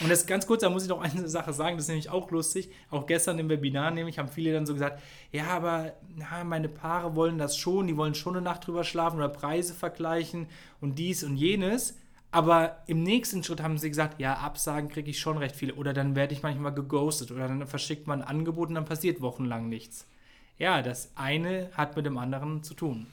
Und 0.00 0.08
das 0.08 0.26
ganz 0.26 0.46
kurz, 0.46 0.62
da 0.62 0.70
muss 0.70 0.84
ich 0.84 0.88
noch 0.88 1.00
eine 1.00 1.28
Sache 1.28 1.52
sagen, 1.52 1.76
das 1.76 1.86
ist 1.86 1.88
nämlich 1.88 2.08
auch 2.08 2.30
lustig. 2.30 2.70
Auch 2.90 3.06
gestern 3.06 3.38
im 3.40 3.48
Webinar 3.48 3.90
nämlich 3.90 4.18
haben 4.18 4.28
viele 4.28 4.52
dann 4.52 4.64
so 4.64 4.74
gesagt, 4.74 5.02
ja, 5.32 5.48
aber 5.48 5.92
na, 6.16 6.44
meine 6.44 6.68
Paare 6.68 7.16
wollen 7.16 7.36
das 7.38 7.56
schon, 7.56 7.88
die 7.88 7.96
wollen 7.96 8.14
schon 8.14 8.36
eine 8.36 8.44
Nacht 8.44 8.66
drüber 8.66 8.84
schlafen 8.84 9.16
oder 9.16 9.28
Preise 9.28 9.74
vergleichen 9.74 10.46
und 10.80 10.98
dies 11.00 11.24
und 11.24 11.36
jenes. 11.36 11.98
Aber 12.34 12.78
im 12.88 13.04
nächsten 13.04 13.44
Schritt 13.44 13.62
haben 13.62 13.78
sie 13.78 13.88
gesagt, 13.88 14.18
ja, 14.18 14.34
Absagen 14.34 14.88
kriege 14.88 15.08
ich 15.08 15.20
schon 15.20 15.38
recht 15.38 15.54
viele. 15.54 15.74
Oder 15.74 15.92
dann 15.92 16.16
werde 16.16 16.34
ich 16.34 16.42
manchmal 16.42 16.74
geghostet 16.74 17.30
oder 17.30 17.46
dann 17.46 17.64
verschickt 17.68 18.08
man 18.08 18.22
ein 18.22 18.28
Angebot 18.28 18.70
und 18.70 18.74
dann 18.74 18.86
passiert 18.86 19.20
wochenlang 19.20 19.68
nichts. 19.68 20.04
Ja, 20.58 20.82
das 20.82 21.12
eine 21.14 21.70
hat 21.76 21.94
mit 21.94 22.06
dem 22.06 22.18
anderen 22.18 22.64
zu 22.64 22.74
tun. 22.74 23.06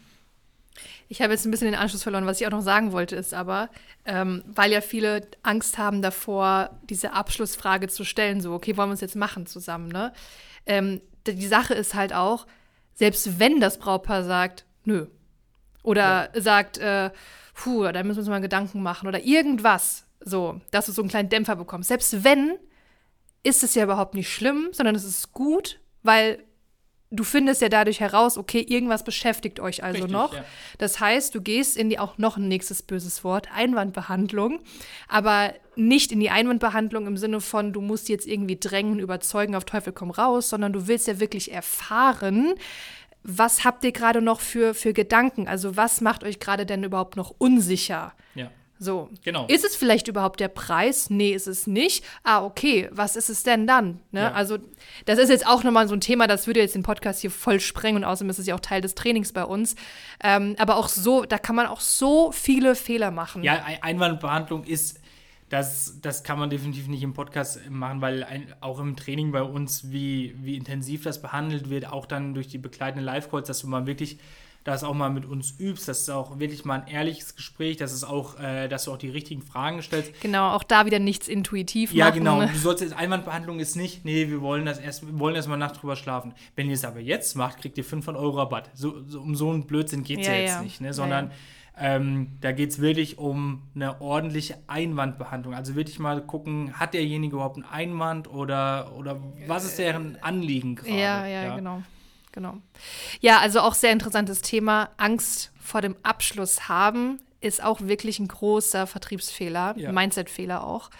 Ich 1.08 1.22
habe 1.22 1.34
jetzt 1.34 1.46
ein 1.46 1.52
bisschen 1.52 1.68
den 1.70 1.80
Anschluss 1.80 2.02
verloren. 2.02 2.26
Was 2.26 2.42
ich 2.42 2.48
auch 2.48 2.52
noch 2.52 2.64
sagen 2.64 2.94
wollte, 2.94 3.16
ist 3.16 3.36
aber, 3.36 3.70
ähm, 4.06 4.44
weil 4.48 4.72
ja 4.72 4.82
viele 4.82 5.28
Angst 5.44 5.78
haben 5.78 6.02
davor, 6.02 6.72
diese 6.90 7.14
Abschlussfrage 7.14 7.90
zu 7.90 8.04
stellen, 8.04 8.42
so, 8.42 8.54
okay, 8.54 8.76
wollen 8.76 8.90
wir 8.90 8.96
es 8.96 9.02
jetzt 9.02 9.16
machen 9.16 9.46
zusammen, 9.46 9.90
ne? 9.90 10.14
Ähm, 10.66 11.00
die 11.28 11.46
Sache 11.46 11.76
ist 11.76 11.94
halt 11.94 12.12
auch, 12.12 12.48
selbst 12.96 13.40
wenn 13.40 13.60
das 13.60 13.78
Brautpaar 13.78 14.24
sagt, 14.24 14.66
nö, 14.84 15.06
oder 15.84 16.30
sagt, 16.34 16.80
äh, 16.80 17.12
puh, 17.54 17.84
da 17.92 18.04
müssen 18.04 18.18
wir 18.18 18.22
uns 18.22 18.30
mal 18.30 18.42
Gedanken 18.42 18.82
machen 18.82 19.08
oder 19.08 19.24
irgendwas, 19.24 20.06
so, 20.20 20.62
dass 20.72 20.86
du 20.86 20.92
so 20.92 21.02
einen 21.02 21.10
kleinen 21.10 21.30
Dämpfer 21.30 21.56
bekommst. 21.56 21.90
Selbst 21.90 22.24
wenn, 22.24 22.58
ist 23.44 23.64
es 23.64 23.76
ja 23.76 23.84
überhaupt 23.84 24.14
nicht 24.14 24.30
schlimm, 24.30 24.70
sondern 24.72 24.96
es 24.96 25.04
ist 25.04 25.32
gut, 25.32 25.80
weil 26.04 26.44
du 27.12 27.24
findest 27.24 27.62
ja 27.62 27.70
dadurch 27.70 28.00
heraus, 28.00 28.38
okay, 28.38 28.62
irgendwas 28.62 29.04
beschäftigt 29.04 29.60
euch 29.60 29.84
also 29.84 30.04
Richtig, 30.04 30.12
noch. 30.12 30.34
ja. 30.34 30.46
Das 30.78 31.00
heißt, 31.00 31.36
du 31.36 31.42
gehst 31.42 31.76
in 31.76 31.90
die 31.90 32.00
auch 32.00 32.18
noch 32.18 32.38
ein 32.38 32.48
nächstes 32.48 32.82
böses 32.82 33.24
Wort, 33.24 33.50
Einwandbehandlung, 33.54 34.62
aber 35.10 35.54
nicht 35.76 36.12
in 36.12 36.20
die 36.20 36.30
Einwandbehandlung 36.30 37.08
im 37.08 37.18
Sinne 37.18 37.42
von, 37.42 37.74
du 37.74 37.82
musst 37.82 38.08
jetzt 38.10 38.28
irgendwie 38.28 38.58
drängen, 38.58 39.00
überzeugen, 39.00 39.56
auf 39.56 39.66
Teufel 39.66 39.94
komm 39.94 40.12
raus, 40.12 40.50
sondern 40.50 40.72
du 40.72 40.88
willst 40.88 41.08
ja 41.08 41.20
wirklich 41.20 41.52
erfahren, 41.52 42.54
was 43.24 43.64
habt 43.66 43.84
ihr 43.84 43.92
gerade 43.92 44.22
noch 44.22 44.40
für, 44.40 44.74
für 44.74 44.94
Gedanken? 44.94 45.48
Also 45.48 45.78
was 45.78 46.02
macht 46.02 46.24
euch 46.24 46.40
gerade 46.40 46.66
denn 46.66 46.84
überhaupt 46.84 47.16
noch 47.16 47.34
unsicher? 47.38 48.14
Ja. 48.36 48.50
So. 48.80 49.10
Genau. 49.24 49.46
Ist 49.46 49.64
es 49.64 49.76
vielleicht 49.76 50.08
überhaupt 50.08 50.40
der 50.40 50.48
Preis? 50.48 51.12
Nee, 51.12 51.34
ist 51.34 51.46
es 51.46 51.68
nicht. 51.68 52.04
Ah, 52.24 52.44
okay. 52.44 52.90
Was 52.92 53.16
ist 53.16 53.30
es 53.30 53.44
denn 53.44 53.68
dann? 53.68 54.00
Ne? 54.12 54.22
Ja. 54.22 54.32
Also, 54.32 54.58
das 55.06 55.20
ist 55.20 55.30
jetzt 55.30 55.46
auch 55.46 55.64
nochmal 55.64 55.88
so 55.88 55.94
ein 55.94 56.02
Thema, 56.02 56.26
das 56.26 56.48
würde 56.48 56.62
jetzt 56.62 56.74
den 56.74 56.82
Podcast 56.82 57.22
hier 57.22 57.30
voll 57.30 57.60
sprengen 57.60 57.98
und 58.04 58.10
außerdem 58.10 58.32
ist 58.32 58.40
es 58.40 58.48
ja 58.48 58.56
auch 58.56 58.60
Teil 58.60 58.82
des 58.82 58.96
Trainings 58.96 59.34
bei 59.34 59.44
uns. 59.46 59.76
Ähm, 60.24 60.56
aber 60.58 60.78
auch 60.78 60.88
so, 60.88 61.26
da 61.26 61.38
kann 61.38 61.56
man 61.56 61.68
auch 61.68 61.80
so 61.80 62.32
viele 62.32 62.74
Fehler 62.74 63.12
machen. 63.12 63.44
Ja, 63.44 63.64
Ein- 63.64 63.84
Einwandbehandlung 63.84 64.64
ist, 64.64 65.00
das, 65.52 66.00
das 66.02 66.24
kann 66.24 66.40
man 66.40 66.50
definitiv 66.50 66.88
nicht 66.88 67.04
im 67.04 67.14
Podcast 67.14 67.70
machen, 67.70 68.00
weil 68.00 68.24
ein, 68.24 68.54
auch 68.62 68.80
im 68.80 68.96
Training 68.96 69.34
bei 69.34 69.44
uns, 69.44 69.92
wie, 69.92 70.34
wie 70.42 70.56
intensiv 70.56 71.04
das 71.04 71.22
behandelt 71.22 71.70
wird, 71.70 71.92
auch 71.92 72.06
dann 72.06 72.34
durch 72.34 72.48
die 72.48 72.58
begleitenden 72.58 73.04
Live-Calls, 73.04 73.48
dass 73.48 73.60
du 73.60 73.68
mal 73.68 73.86
wirklich 73.86 74.18
das 74.64 74.86
auch 74.86 74.94
mal 74.94 75.10
mit 75.10 75.26
uns 75.26 75.60
übst, 75.60 75.90
dass 75.90 76.04
es 76.04 76.10
auch 76.10 76.40
wirklich 76.40 76.64
mal 76.64 76.82
ein 76.82 76.88
ehrliches 76.88 77.36
Gespräch, 77.36 77.76
dass 77.76 77.92
es 77.92 78.06
auch, 78.06 78.40
äh, 78.40 78.70
dass 78.70 78.86
du 78.86 78.94
auch 78.94 78.98
die 78.98 79.10
richtigen 79.10 79.42
Fragen 79.42 79.82
stellst. 79.82 80.22
Genau, 80.22 80.52
auch 80.52 80.64
da 80.64 80.86
wieder 80.86 81.00
nichts 81.00 81.28
intuitiv 81.28 81.92
Ja, 81.92 82.06
machen. 82.06 82.20
genau. 82.20 82.46
Du 82.46 82.58
sollst 82.58 82.82
jetzt 82.82 82.94
Einwandbehandlung 82.96 83.60
ist 83.60 83.76
nicht, 83.76 84.06
nee, 84.06 84.30
wir 84.30 84.40
wollen 84.40 84.66
das 84.66 84.80
erst, 84.80 85.06
wir 85.06 85.20
wollen 85.20 85.36
erst 85.36 85.50
mal 85.50 85.58
Nacht 85.58 85.82
drüber 85.82 85.98
schlafen. 85.98 86.34
Wenn 86.56 86.68
ihr 86.70 86.76
es 86.76 86.86
aber 86.86 87.00
jetzt 87.02 87.36
macht, 87.36 87.58
kriegt 87.58 87.78
ihr 87.78 87.84
500 87.84 88.22
Euro 88.22 88.38
Rabatt. 88.38 88.70
So, 88.74 89.04
so, 89.06 89.20
um 89.20 89.36
so 89.36 89.50
einen 89.50 89.66
Blödsinn 89.66 90.04
geht 90.04 90.20
es 90.22 90.28
ja, 90.28 90.34
Ja, 90.34 90.40
jetzt 90.40 90.52
ja. 90.52 90.62
nicht, 90.62 90.80
ne? 90.80 90.88
Ja, 90.88 90.94
sondern 90.94 91.32
Ähm, 91.84 92.38
da 92.41 92.52
geht 92.52 92.70
es 92.70 92.80
wirklich 92.80 93.17
um 93.17 93.63
eine 93.74 94.00
ordentliche 94.02 94.56
Einwandbehandlung. 94.67 95.56
Also 95.56 95.76
wirklich 95.76 95.98
mal 95.98 96.22
gucken, 96.22 96.80
hat 96.80 96.94
derjenige 96.94 97.36
überhaupt 97.36 97.56
einen 97.56 97.65
Einwand 97.65 98.30
oder, 98.32 98.91
oder 98.98 99.20
was 99.48 99.65
ist 99.65 99.80
deren 99.80 100.17
Anliegen 100.22 100.76
gerade? 100.76 100.91
Ja, 100.96 101.26
ja, 101.26 101.56
genau. 101.56 101.82
Genau. 102.34 102.58
Ja, 103.20 103.39
also 103.39 103.60
auch 103.62 103.74
sehr 103.74 103.91
interessantes 103.91 104.41
Thema. 104.41 104.89
Angst 104.98 105.52
vor 105.60 105.82
dem 105.82 105.96
Abschluss 106.04 106.70
haben 106.70 107.20
ist 107.41 107.63
auch 107.63 107.82
wirklich 107.82 108.20
ein 108.20 108.28
großer 108.28 108.86
Vertriebsfehler, 108.86 109.74
Ja. 109.76 109.91
Mindset-Fehler 109.91 110.63
auch. 110.63 110.91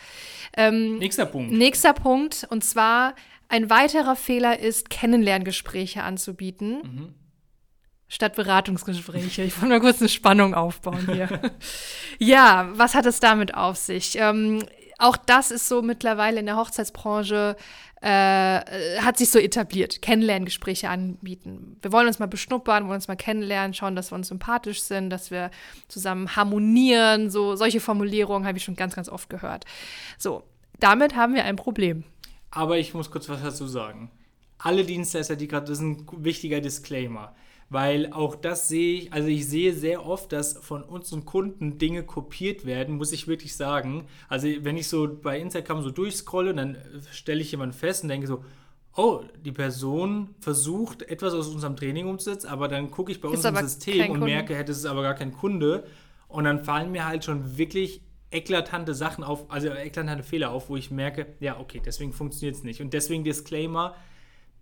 Ähm, 0.58 0.98
Nächster 0.98 1.26
Punkt. 1.28 1.52
nächster 1.52 1.94
Punkt, 1.94 2.48
und 2.50 2.64
zwar 2.64 3.14
ein 3.48 3.70
weiterer 3.70 4.16
Fehler 4.16 4.60
ist, 4.60 4.90
Kennenlerngespräche 4.90 6.04
anzubieten. 6.04 6.82
Mhm. 6.82 7.14
Statt 8.14 8.36
Beratungsgespräche. 8.36 9.44
Ich 9.44 9.56
wollte 9.56 9.70
mal 9.70 9.80
kurz 9.80 10.02
eine 10.02 10.10
Spannung 10.10 10.54
aufbauen 10.54 11.08
hier. 11.10 11.30
ja, 12.20 12.68
was 12.74 12.94
hat 12.94 13.06
es 13.06 13.22
damit 13.22 13.56
auf 13.56 13.78
sich? 13.78 14.18
Ähm, 14.18 14.66
auch 14.98 15.16
das 15.16 15.50
ist 15.50 15.70
so 15.70 15.82
mittlerweile 15.82 16.42
in 16.42 16.46
der 16.46 16.58
Hochzeitsbranche, 16.58 17.56
äh, 18.02 18.10
hat 18.10 19.18
sich 19.18 19.32
so 19.32 19.40
etabliert. 19.40 20.02
Kennenlerngespräche 20.02 20.90
anbieten. 20.90 21.78
Wir 21.82 21.94
wollen 21.94 22.06
uns 22.06 22.20
mal 22.20 22.26
beschnuppern, 22.26 22.84
wollen 22.84 22.96
uns 22.96 23.08
mal 23.08 23.16
kennenlernen, 23.16 23.74
schauen, 23.74 23.96
dass 23.96 24.12
wir 24.12 24.18
uns 24.18 24.28
sympathisch 24.28 24.82
sind, 24.82 25.10
dass 25.10 25.32
wir 25.32 25.50
zusammen 25.88 26.36
harmonieren. 26.36 27.30
So, 27.30 27.56
solche 27.56 27.80
Formulierungen 27.80 28.46
habe 28.46 28.58
ich 28.58 28.66
schon 28.66 28.76
ganz, 28.76 28.94
ganz 28.94 29.08
oft 29.08 29.30
gehört. 29.30 29.64
So, 30.18 30.44
damit 30.82 31.16
haben 31.16 31.34
wir 31.34 31.46
ein 31.46 31.56
Problem. 31.56 32.04
Aber 32.50 32.78
ich 32.78 32.94
muss 32.94 33.10
kurz 33.10 33.30
was 33.30 33.42
dazu 33.42 33.68
sagen. 33.68 34.12
Alle 34.58 34.84
Dienstleister, 34.84 35.38
die 35.38 35.48
gerade, 35.48 35.68
das 35.68 35.78
ist 35.78 35.86
ein 35.86 36.06
wichtiger 36.18 36.60
Disclaimer. 36.60 37.34
Weil 37.72 38.12
auch 38.12 38.36
das 38.36 38.68
sehe 38.68 39.00
ich, 39.00 39.14
also 39.14 39.30
ich 39.30 39.48
sehe 39.48 39.72
sehr 39.74 40.06
oft, 40.06 40.34
dass 40.34 40.58
von 40.58 40.84
unseren 40.84 41.24
Kunden 41.24 41.78
Dinge 41.78 42.04
kopiert 42.04 42.66
werden, 42.66 42.98
muss 42.98 43.14
ich 43.14 43.30
wirklich 43.30 43.56
sagen. 43.56 44.08
Also 44.28 44.50
wenn 44.60 44.76
ich 44.76 44.90
so 44.90 45.08
bei 45.22 45.40
Instagram 45.40 45.82
so 45.82 45.90
durchscrolle, 45.90 46.54
dann 46.54 46.78
stelle 47.14 47.40
ich 47.40 47.52
jemanden 47.52 47.74
fest 47.74 48.04
und 48.04 48.10
denke 48.10 48.28
so, 48.28 48.44
oh, 48.98 49.22
die 49.46 49.54
Person 49.54 50.36
versucht 50.42 51.04
etwas 51.04 51.34
aus 51.34 51.48
unserem 51.48 51.78
Training 51.78 52.08
umzusetzen, 52.08 52.48
aber 52.50 52.68
dann 52.68 52.92
gucke 52.92 53.10
ich 53.10 53.22
bei 53.22 53.30
Ist 53.30 53.36
uns 53.36 53.46
im 53.46 53.56
aber 53.56 53.66
System 53.66 54.12
und 54.12 54.20
merke, 54.20 54.54
hätte 54.54 54.74
es 54.74 54.86
aber 54.86 55.02
gar 55.02 55.16
kein 55.16 55.32
Kunde. 55.32 55.86
Und 56.28 56.44
dann 56.44 56.66
fallen 56.66 56.92
mir 56.92 57.06
halt 57.06 57.24
schon 57.24 57.58
wirklich 57.58 58.02
eklatante 58.32 58.94
Sachen 58.94 59.24
auf, 59.24 59.50
also 59.50 59.70
eklatante 59.70 60.24
Fehler 60.24 60.52
auf, 60.52 60.70
wo 60.70 60.76
ich 60.76 60.92
merke, 60.92 61.28
ja, 61.40 61.58
okay, 61.58 61.82
deswegen 61.86 62.12
funktioniert 62.12 62.58
es 62.58 62.64
nicht. 62.64 62.82
Und 62.82 62.92
deswegen 62.94 63.24
Disclaimer, 63.24 63.96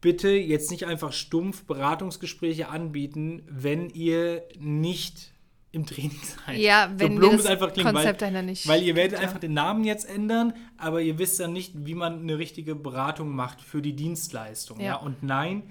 bitte 0.02 0.30
jetzt 0.30 0.72
nicht 0.72 0.86
einfach 0.86 1.14
stumpf 1.14 1.64
Beratungsgespräche 1.66 2.70
anbieten, 2.70 3.44
wenn 3.50 3.90
ihr 3.90 4.44
nicht 4.58 5.34
im 5.72 5.86
Training 5.86 6.20
seid. 6.46 6.58
Ja, 6.58 6.92
wenn 6.98 7.18
so 7.18 7.22
wir 7.22 7.38
das 7.38 7.46
einfach 7.46 7.74
klingt, 7.74 7.90
Konzept 7.90 8.22
weil, 8.22 8.44
nicht 8.44 8.68
weil 8.68 8.84
ihr 8.84 8.96
werdet 8.96 9.20
ja. 9.20 9.26
einfach 9.26 9.40
den 9.40 9.54
Namen 9.54 9.84
jetzt 9.84 10.10
ändern, 10.10 10.54
aber 10.78 11.02
ihr 11.02 11.20
wisst 11.20 11.40
dann 11.40 11.54
nicht, 11.54 11.86
wie 11.86 11.96
man 11.96 12.22
eine 12.22 12.38
richtige 12.38 12.76
Beratung 12.76 13.36
macht 13.36 13.62
für 13.62 13.82
die 13.82 13.94
Dienstleistung. 13.94 14.80
Ja. 14.80 14.86
Ja. 14.86 14.96
Und 14.96 15.22
nein, 15.22 15.64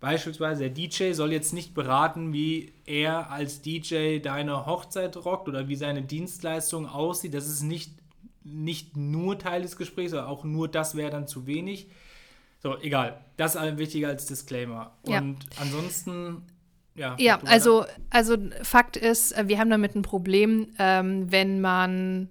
beispielsweise 0.00 0.68
der 0.68 0.70
DJ 0.70 1.12
soll 1.12 1.32
jetzt 1.32 1.52
nicht 1.54 1.74
beraten, 1.74 2.32
wie 2.32 2.72
er 2.84 3.30
als 3.30 3.62
DJ 3.62 4.18
deine 4.18 4.66
Hochzeit 4.66 5.16
rockt 5.16 5.48
oder 5.48 5.68
wie 5.68 5.76
seine 5.76 6.02
Dienstleistung 6.02 6.86
aussieht. 6.86 7.32
Das 7.32 7.48
ist 7.48 7.62
nicht, 7.62 7.92
nicht 8.44 8.96
nur 8.96 9.38
Teil 9.38 9.62
des 9.62 9.76
Gesprächs, 9.76 10.10
sondern 10.10 10.28
auch 10.28 10.44
nur 10.44 10.68
das 10.68 10.96
wäre 10.96 11.10
dann 11.10 11.26
zu 11.26 11.46
wenig. 11.46 11.88
So, 12.66 12.76
egal. 12.80 13.20
Das 13.36 13.54
ist 13.54 13.78
wichtiger 13.78 14.08
als 14.08 14.26
Disclaimer. 14.26 14.90
Ja. 15.06 15.20
Und 15.20 15.38
ansonsten, 15.60 16.42
ja. 16.96 17.14
Ja, 17.16 17.38
also, 17.44 17.84
also 18.10 18.36
Fakt 18.64 18.96
ist, 18.96 19.30
äh, 19.38 19.46
wir 19.46 19.60
haben 19.60 19.70
damit 19.70 19.94
ein 19.94 20.02
Problem, 20.02 20.74
ähm, 20.80 21.30
wenn 21.30 21.60
man 21.60 22.28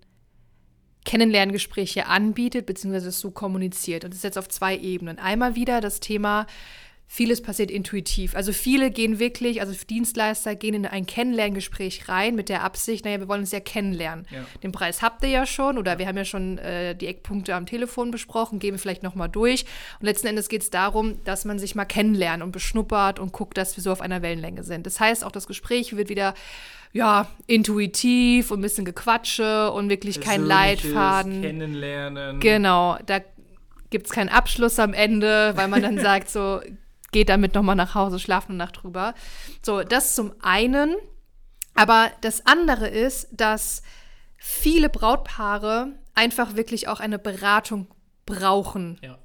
Kennenlerngespräche 1.06 2.08
anbietet, 2.08 2.66
beziehungsweise 2.66 3.08
es 3.08 3.22
so 3.22 3.32
kommuniziert. 3.32 4.04
Und 4.04 4.10
das 4.10 4.18
ist 4.18 4.24
jetzt 4.26 4.38
auf 4.38 4.50
zwei 4.50 4.76
Ebenen. 4.76 5.20
Einmal 5.20 5.56
wieder 5.56 5.80
das 5.80 6.02
Thema, 6.02 6.48
vieles 7.08 7.42
passiert 7.42 7.72
intuitiv. 7.72 8.36
Also 8.36 8.52
viele 8.52 8.92
gehen 8.92 9.20
wirklich, 9.20 9.62
also 9.62 9.74
Dienstleister 9.90 10.56
gehen 10.56 10.74
in 10.74 10.86
ein 10.86 11.06
Kennenlerngespräch 11.06 12.10
rein 12.10 12.36
mit 12.36 12.50
der 12.50 12.64
Absicht, 12.64 13.06
naja, 13.06 13.20
wir 13.20 13.28
wollen 13.28 13.42
uns 13.42 13.52
ja 13.52 13.60
kennenlernen. 13.60 14.26
Ja. 14.32 14.46
Den 14.64 14.72
Preis 14.72 15.02
habt 15.02 15.24
ihr 15.24 15.30
ja 15.30 15.46
schon 15.46 15.78
oder 15.78 16.00
wir 16.00 16.08
haben 16.08 16.18
ja 16.18 16.26
schon 16.26 16.58
äh, 16.58 16.96
die 16.96 17.08
Eckpunkte 17.08 17.56
am 17.56 17.66
Telefon 17.66 18.12
besprochen, 18.12 18.60
gehen 18.60 18.74
wir 18.74 18.80
vielleicht 18.80 19.04
nochmal 19.04 19.30
durch. 19.30 19.66
Und 20.00 20.06
letzten 20.06 20.28
Endes 20.28 20.50
geht 20.50 20.64
es 20.64 20.72
darum, 20.72 21.24
dass 21.24 21.46
man 21.46 21.60
sich 21.60 21.76
mal 21.76 21.86
kennenlernt 21.86 22.44
und 22.44 22.52
beschnuppert 22.52 23.20
und 23.20 23.32
guckt, 23.32 23.58
dass 23.58 23.78
wir 23.78 23.84
so 23.84 23.92
auf 23.92 24.02
einer 24.02 24.22
Wellenlänge 24.22 24.64
sind. 24.64 24.86
Das 24.86 25.00
heißt, 25.00 25.24
auch 25.24 25.32
das 25.32 25.48
Gespräch 25.48 25.96
wird 25.96 26.10
wieder 26.10 26.34
ja, 26.92 27.28
intuitiv 27.46 28.52
und 28.52 28.60
ein 28.60 28.62
bisschen 28.62 28.86
Gequatsche 28.86 29.72
und 29.72 29.90
wirklich 29.90 30.22
kein 30.22 30.44
Leitfaden. 30.44 31.42
Kennenlernen. 31.42 32.40
Genau, 32.40 32.98
da 33.06 33.20
gibt 33.90 34.08
es 34.08 34.14
keinen 34.14 34.30
Abschluss 34.30 34.80
am 34.80 34.94
Ende, 34.94 35.52
weil 35.56 35.68
man 35.68 35.82
dann 35.82 36.00
sagt, 36.00 36.30
so, 36.30 36.62
geht 37.12 37.30
damit 37.30 37.56
nochmal 37.56 37.76
nach 37.76 37.96
Hause, 37.96 38.20
schlaft 38.20 38.50
eine 38.50 38.58
Nacht 38.58 38.84
drüber. 38.84 39.14
So, 39.62 39.84
das 39.84 40.16
zum 40.16 40.34
einen. 40.42 40.96
Aber 41.74 42.12
das 42.22 42.46
andere 42.46 42.88
ist, 42.88 43.28
dass 43.32 43.82
viele 44.38 44.90
Brautpaare 44.90 45.90
einfach 46.14 46.56
wirklich 46.56 46.88
auch 46.88 47.00
eine 47.00 47.20
Beratung 47.20 47.88
brauchen. 48.26 48.98
Ja. 49.02 49.18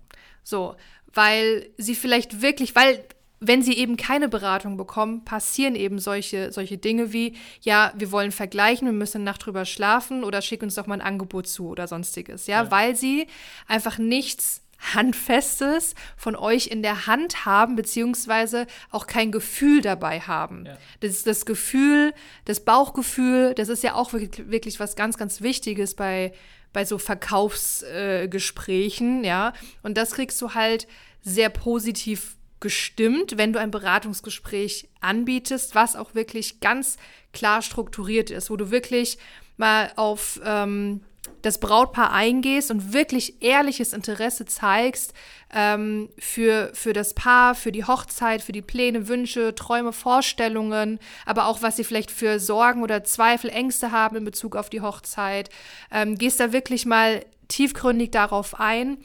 So, 0.42 0.74
weil 1.12 1.70
sie 1.76 1.94
vielleicht 1.94 2.42
wirklich, 2.42 2.74
weil 2.74 3.04
wenn 3.42 3.62
sie 3.62 3.76
eben 3.78 3.96
keine 3.96 4.28
Beratung 4.28 4.76
bekommen, 4.76 5.24
passieren 5.24 5.74
eben 5.74 5.98
solche, 5.98 6.52
solche 6.52 6.76
Dinge 6.76 7.12
wie, 7.12 7.36
ja, 7.62 7.92
wir 7.96 8.12
wollen 8.12 8.32
vergleichen, 8.32 8.86
wir 8.86 8.92
müssen 8.92 9.18
eine 9.18 9.24
Nacht 9.24 9.46
drüber 9.46 9.64
schlafen 9.64 10.24
oder 10.24 10.42
schick 10.42 10.62
uns 10.62 10.74
doch 10.74 10.86
mal 10.86 10.94
ein 10.96 11.00
Angebot 11.00 11.46
zu 11.46 11.68
oder 11.68 11.88
sonstiges, 11.88 12.46
ja, 12.46 12.64
Ja. 12.64 12.70
weil 12.70 12.96
sie 12.96 13.26
einfach 13.66 13.96
nichts 13.96 14.62
Handfestes 14.80 15.94
von 16.16 16.34
euch 16.34 16.68
in 16.68 16.82
der 16.82 17.06
Hand 17.06 17.44
haben, 17.44 17.76
beziehungsweise 17.76 18.66
auch 18.90 19.06
kein 19.06 19.30
Gefühl 19.30 19.82
dabei 19.82 20.20
haben. 20.20 20.64
Ja. 20.66 20.78
Das 21.00 21.10
ist 21.12 21.26
das 21.26 21.44
Gefühl, 21.46 22.12
das 22.46 22.60
Bauchgefühl, 22.60 23.54
das 23.54 23.68
ist 23.68 23.82
ja 23.82 23.94
auch 23.94 24.12
wirklich, 24.12 24.50
wirklich 24.50 24.78
was 24.80 24.96
ganz, 24.96 25.18
ganz 25.18 25.42
Wichtiges 25.42 25.94
bei, 25.94 26.32
bei 26.72 26.84
so 26.84 26.98
Verkaufsgesprächen, 26.98 29.24
äh, 29.24 29.28
ja. 29.28 29.52
Und 29.82 29.96
das 29.96 30.10
kriegst 30.12 30.40
du 30.42 30.54
halt 30.54 30.86
sehr 31.22 31.50
positiv 31.50 32.36
gestimmt, 32.60 33.36
wenn 33.36 33.52
du 33.52 33.58
ein 33.58 33.70
Beratungsgespräch 33.70 34.88
anbietest, 35.00 35.74
was 35.74 35.96
auch 35.96 36.14
wirklich 36.14 36.60
ganz 36.60 36.96
klar 37.32 37.62
strukturiert 37.62 38.30
ist, 38.30 38.50
wo 38.50 38.56
du 38.56 38.70
wirklich 38.70 39.18
mal 39.56 39.90
auf 39.96 40.40
ähm, 40.44 41.00
das 41.42 41.58
Brautpaar 41.58 42.12
eingehst 42.12 42.70
und 42.70 42.92
wirklich 42.92 43.42
ehrliches 43.42 43.92
Interesse 43.92 44.44
zeigst 44.44 45.14
ähm, 45.52 46.08
für, 46.18 46.70
für 46.74 46.92
das 46.92 47.14
Paar, 47.14 47.54
für 47.54 47.72
die 47.72 47.84
Hochzeit, 47.84 48.42
für 48.42 48.52
die 48.52 48.62
Pläne, 48.62 49.08
Wünsche, 49.08 49.54
Träume, 49.54 49.92
Vorstellungen, 49.92 50.98
aber 51.26 51.46
auch 51.46 51.62
was 51.62 51.76
sie 51.76 51.84
vielleicht 51.84 52.10
für 52.10 52.38
Sorgen 52.38 52.82
oder 52.82 53.04
Zweifel, 53.04 53.50
Ängste 53.50 53.92
haben 53.92 54.16
in 54.16 54.24
Bezug 54.24 54.56
auf 54.56 54.70
die 54.70 54.80
Hochzeit. 54.80 55.50
Ähm, 55.90 56.16
gehst 56.16 56.40
da 56.40 56.52
wirklich 56.52 56.86
mal 56.86 57.24
tiefgründig 57.48 58.10
darauf 58.10 58.60
ein 58.60 58.98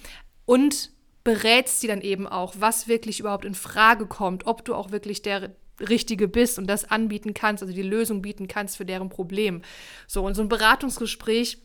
und 0.46 0.92
berätst 1.24 1.82
sie 1.82 1.88
dann 1.88 2.02
eben 2.02 2.28
auch, 2.28 2.54
was 2.60 2.88
wirklich 2.88 3.20
überhaupt 3.20 3.46
in 3.46 3.56
Frage 3.56 4.06
kommt, 4.06 4.46
ob 4.46 4.64
du 4.64 4.76
auch 4.76 4.92
wirklich 4.92 5.24
der 5.24 5.56
Richtige 5.80 6.28
bist 6.28 6.58
und 6.58 6.68
das 6.68 6.90
anbieten 6.90 7.34
kannst, 7.34 7.64
also 7.64 7.76
die 7.76 7.82
Lösung 7.82 8.22
bieten 8.22 8.48
kannst 8.48 8.78
für 8.78 8.86
deren 8.86 9.10
Problem. 9.10 9.62
So, 10.08 10.24
und 10.24 10.36
so 10.36 10.42
ein 10.42 10.50
Beratungsgespräch, 10.50 11.58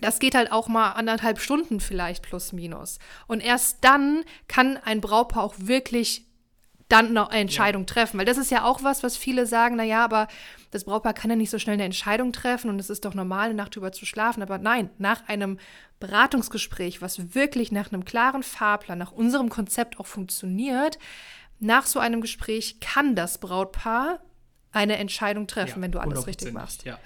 das 0.00 0.18
geht 0.18 0.34
halt 0.34 0.52
auch 0.52 0.68
mal 0.68 0.92
anderthalb 0.92 1.40
Stunden 1.40 1.80
vielleicht 1.80 2.22
plus 2.22 2.52
minus. 2.52 2.98
Und 3.26 3.40
erst 3.40 3.78
dann 3.82 4.24
kann 4.48 4.76
ein 4.76 5.00
Brautpaar 5.00 5.42
auch 5.42 5.54
wirklich 5.58 6.26
dann 6.88 7.16
eine 7.16 7.30
Entscheidung 7.30 7.82
ja. 7.82 7.86
treffen. 7.86 8.18
Weil 8.18 8.26
das 8.26 8.38
ist 8.38 8.50
ja 8.50 8.64
auch 8.64 8.82
was, 8.82 9.02
was 9.02 9.16
viele 9.16 9.46
sagen, 9.46 9.76
naja, 9.76 10.04
aber 10.04 10.28
das 10.70 10.84
Brautpaar 10.84 11.14
kann 11.14 11.30
ja 11.30 11.36
nicht 11.36 11.50
so 11.50 11.58
schnell 11.58 11.74
eine 11.74 11.84
Entscheidung 11.84 12.32
treffen 12.32 12.68
und 12.68 12.78
es 12.78 12.90
ist 12.90 13.04
doch 13.04 13.14
normal, 13.14 13.46
eine 13.46 13.54
Nacht 13.54 13.74
drüber 13.76 13.92
zu 13.92 14.06
schlafen. 14.06 14.42
Aber 14.42 14.58
nein, 14.58 14.90
nach 14.98 15.26
einem 15.28 15.58
Beratungsgespräch, 16.00 17.00
was 17.00 17.34
wirklich 17.34 17.72
nach 17.72 17.92
einem 17.92 18.04
klaren 18.04 18.42
Fahrplan, 18.42 18.98
nach 18.98 19.12
unserem 19.12 19.48
Konzept 19.48 19.98
auch 19.98 20.06
funktioniert, 20.06 20.98
nach 21.58 21.86
so 21.86 21.98
einem 21.98 22.20
Gespräch 22.20 22.80
kann 22.80 23.14
das 23.14 23.38
Brautpaar 23.38 24.20
eine 24.72 24.96
Entscheidung 24.96 25.46
treffen, 25.46 25.78
ja, 25.78 25.82
wenn 25.82 25.92
du 25.92 26.00
alles 26.00 26.26
richtig 26.26 26.52
machst. 26.52 26.84
Ja. 26.84 26.98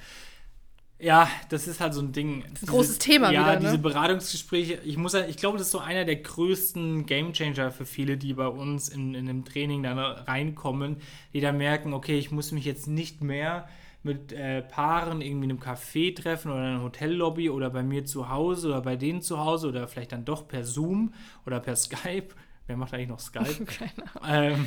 Ja, 1.00 1.30
das 1.48 1.68
ist 1.68 1.80
halt 1.80 1.94
so 1.94 2.00
ein 2.00 2.12
Ding. 2.12 2.44
Ein 2.44 2.66
großes 2.66 2.98
Thema 2.98 3.30
ja, 3.30 3.42
wieder. 3.42 3.52
Ja, 3.52 3.61
ne? 3.61 3.66
diese 3.66 3.78
Beratungsgespräche. 3.78 4.80
Ich 4.84 4.96
muss, 4.96 5.14
ich 5.14 5.37
glaube, 5.37 5.56
das 5.56 5.68
ist 5.68 5.72
so 5.72 5.78
einer 5.78 6.04
der 6.04 6.16
größten 6.16 7.06
Gamechanger 7.06 7.70
für 7.70 7.87
viele, 7.87 8.16
die 8.16 8.34
bei 8.34 8.48
uns 8.48 8.88
in, 8.88 9.14
in 9.14 9.28
einem 9.28 9.44
Training 9.44 9.84
dann 9.84 9.98
reinkommen, 9.98 10.96
die 11.32 11.40
dann 11.40 11.56
merken, 11.56 11.94
okay, 11.94 12.18
ich 12.18 12.32
muss 12.32 12.50
mich 12.50 12.64
jetzt 12.64 12.88
nicht 12.88 13.22
mehr 13.22 13.68
mit 14.02 14.32
äh, 14.32 14.62
Paaren 14.62 15.20
irgendwie 15.20 15.44
in 15.44 15.50
einem 15.52 15.61
Café 15.61 16.14
treffen 16.14 16.50
oder 16.50 16.61
in 16.61 16.66
einer 16.66 16.82
Hotellobby 16.82 17.50
oder 17.50 17.70
bei 17.70 17.82
mir 17.82 18.04
zu 18.04 18.28
Hause 18.28 18.68
oder 18.68 18.80
bei 18.80 18.96
denen 18.96 19.22
zu 19.22 19.38
Hause 19.38 19.68
oder 19.68 19.87
vielleicht 19.87 20.12
dann 20.12 20.24
doch 20.24 20.48
per 20.48 20.64
Zoom 20.64 21.14
oder 21.46 21.61
per 21.61 21.76
Skype. 21.76 22.28
Wer 22.66 22.76
macht 22.76 22.94
eigentlich 22.94 23.08
noch 23.08 23.20
Skype? 23.20 23.64
Keine 23.66 24.22
Ahnung. 24.22 24.58
Ähm, 24.58 24.66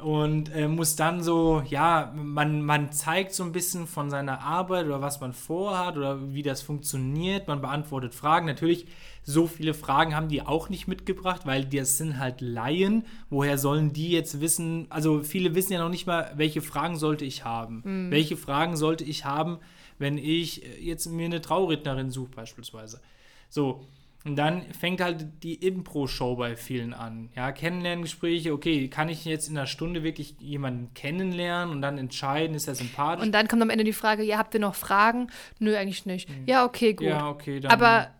und 0.00 0.54
äh, 0.54 0.68
muss 0.68 0.96
dann 0.96 1.22
so, 1.22 1.62
ja, 1.68 2.12
man, 2.14 2.62
man 2.62 2.92
zeigt 2.92 3.34
so 3.34 3.44
ein 3.44 3.52
bisschen 3.52 3.86
von 3.86 4.10
seiner 4.10 4.40
Arbeit 4.40 4.86
oder 4.86 5.00
was 5.00 5.20
man 5.20 5.32
vorhat 5.32 5.96
oder 5.96 6.32
wie 6.32 6.42
das 6.42 6.62
funktioniert. 6.62 7.46
Man 7.46 7.60
beantwortet 7.60 8.14
Fragen. 8.14 8.46
Natürlich, 8.46 8.86
so 9.22 9.46
viele 9.46 9.74
Fragen 9.74 10.16
haben 10.16 10.28
die 10.28 10.42
auch 10.42 10.68
nicht 10.68 10.88
mitgebracht, 10.88 11.42
weil 11.44 11.64
das 11.64 11.98
sind 11.98 12.18
halt 12.18 12.40
Laien. 12.40 13.04
Woher 13.30 13.58
sollen 13.58 13.92
die 13.92 14.10
jetzt 14.10 14.40
wissen? 14.40 14.86
Also 14.88 15.22
viele 15.22 15.54
wissen 15.54 15.72
ja 15.72 15.78
noch 15.78 15.90
nicht 15.90 16.06
mal, 16.06 16.32
welche 16.36 16.62
Fragen 16.62 16.96
sollte 16.96 17.24
ich 17.24 17.44
haben. 17.44 17.82
Mhm. 17.84 18.10
Welche 18.10 18.36
Fragen 18.36 18.76
sollte 18.76 19.04
ich 19.04 19.24
haben, 19.24 19.58
wenn 19.98 20.18
ich 20.18 20.62
jetzt 20.80 21.06
mir 21.06 21.26
eine 21.26 21.40
Traurednerin 21.40 22.10
suche 22.10 22.30
beispielsweise. 22.34 23.00
So, 23.48 23.84
und 24.24 24.36
dann 24.36 24.62
fängt 24.72 25.00
halt 25.00 25.42
die 25.42 25.54
Impro-Show 25.54 26.36
bei 26.36 26.56
vielen 26.56 26.94
an. 26.94 27.30
Ja, 27.34 27.50
Kennenlerngespräche, 27.50 28.52
okay, 28.52 28.88
kann 28.88 29.08
ich 29.08 29.24
jetzt 29.24 29.48
in 29.48 29.56
einer 29.56 29.66
Stunde 29.66 30.04
wirklich 30.04 30.36
jemanden 30.38 30.94
kennenlernen 30.94 31.74
und 31.74 31.82
dann 31.82 31.98
entscheiden, 31.98 32.54
ist 32.54 32.68
er 32.68 32.76
sympathisch? 32.76 33.24
Und 33.24 33.32
dann 33.32 33.48
kommt 33.48 33.62
am 33.62 33.70
Ende 33.70 33.84
die 33.84 33.92
Frage, 33.92 34.22
ja, 34.22 34.38
habt 34.38 34.54
ihr 34.54 34.60
noch 34.60 34.76
Fragen? 34.76 35.28
Nö, 35.58 35.76
eigentlich 35.76 36.06
nicht. 36.06 36.28
Mhm. 36.28 36.44
Ja, 36.46 36.64
okay, 36.64 36.94
gut. 36.94 37.08
Ja, 37.08 37.28
okay, 37.28 37.58
dann. 37.58 37.72
Aber 37.72 38.10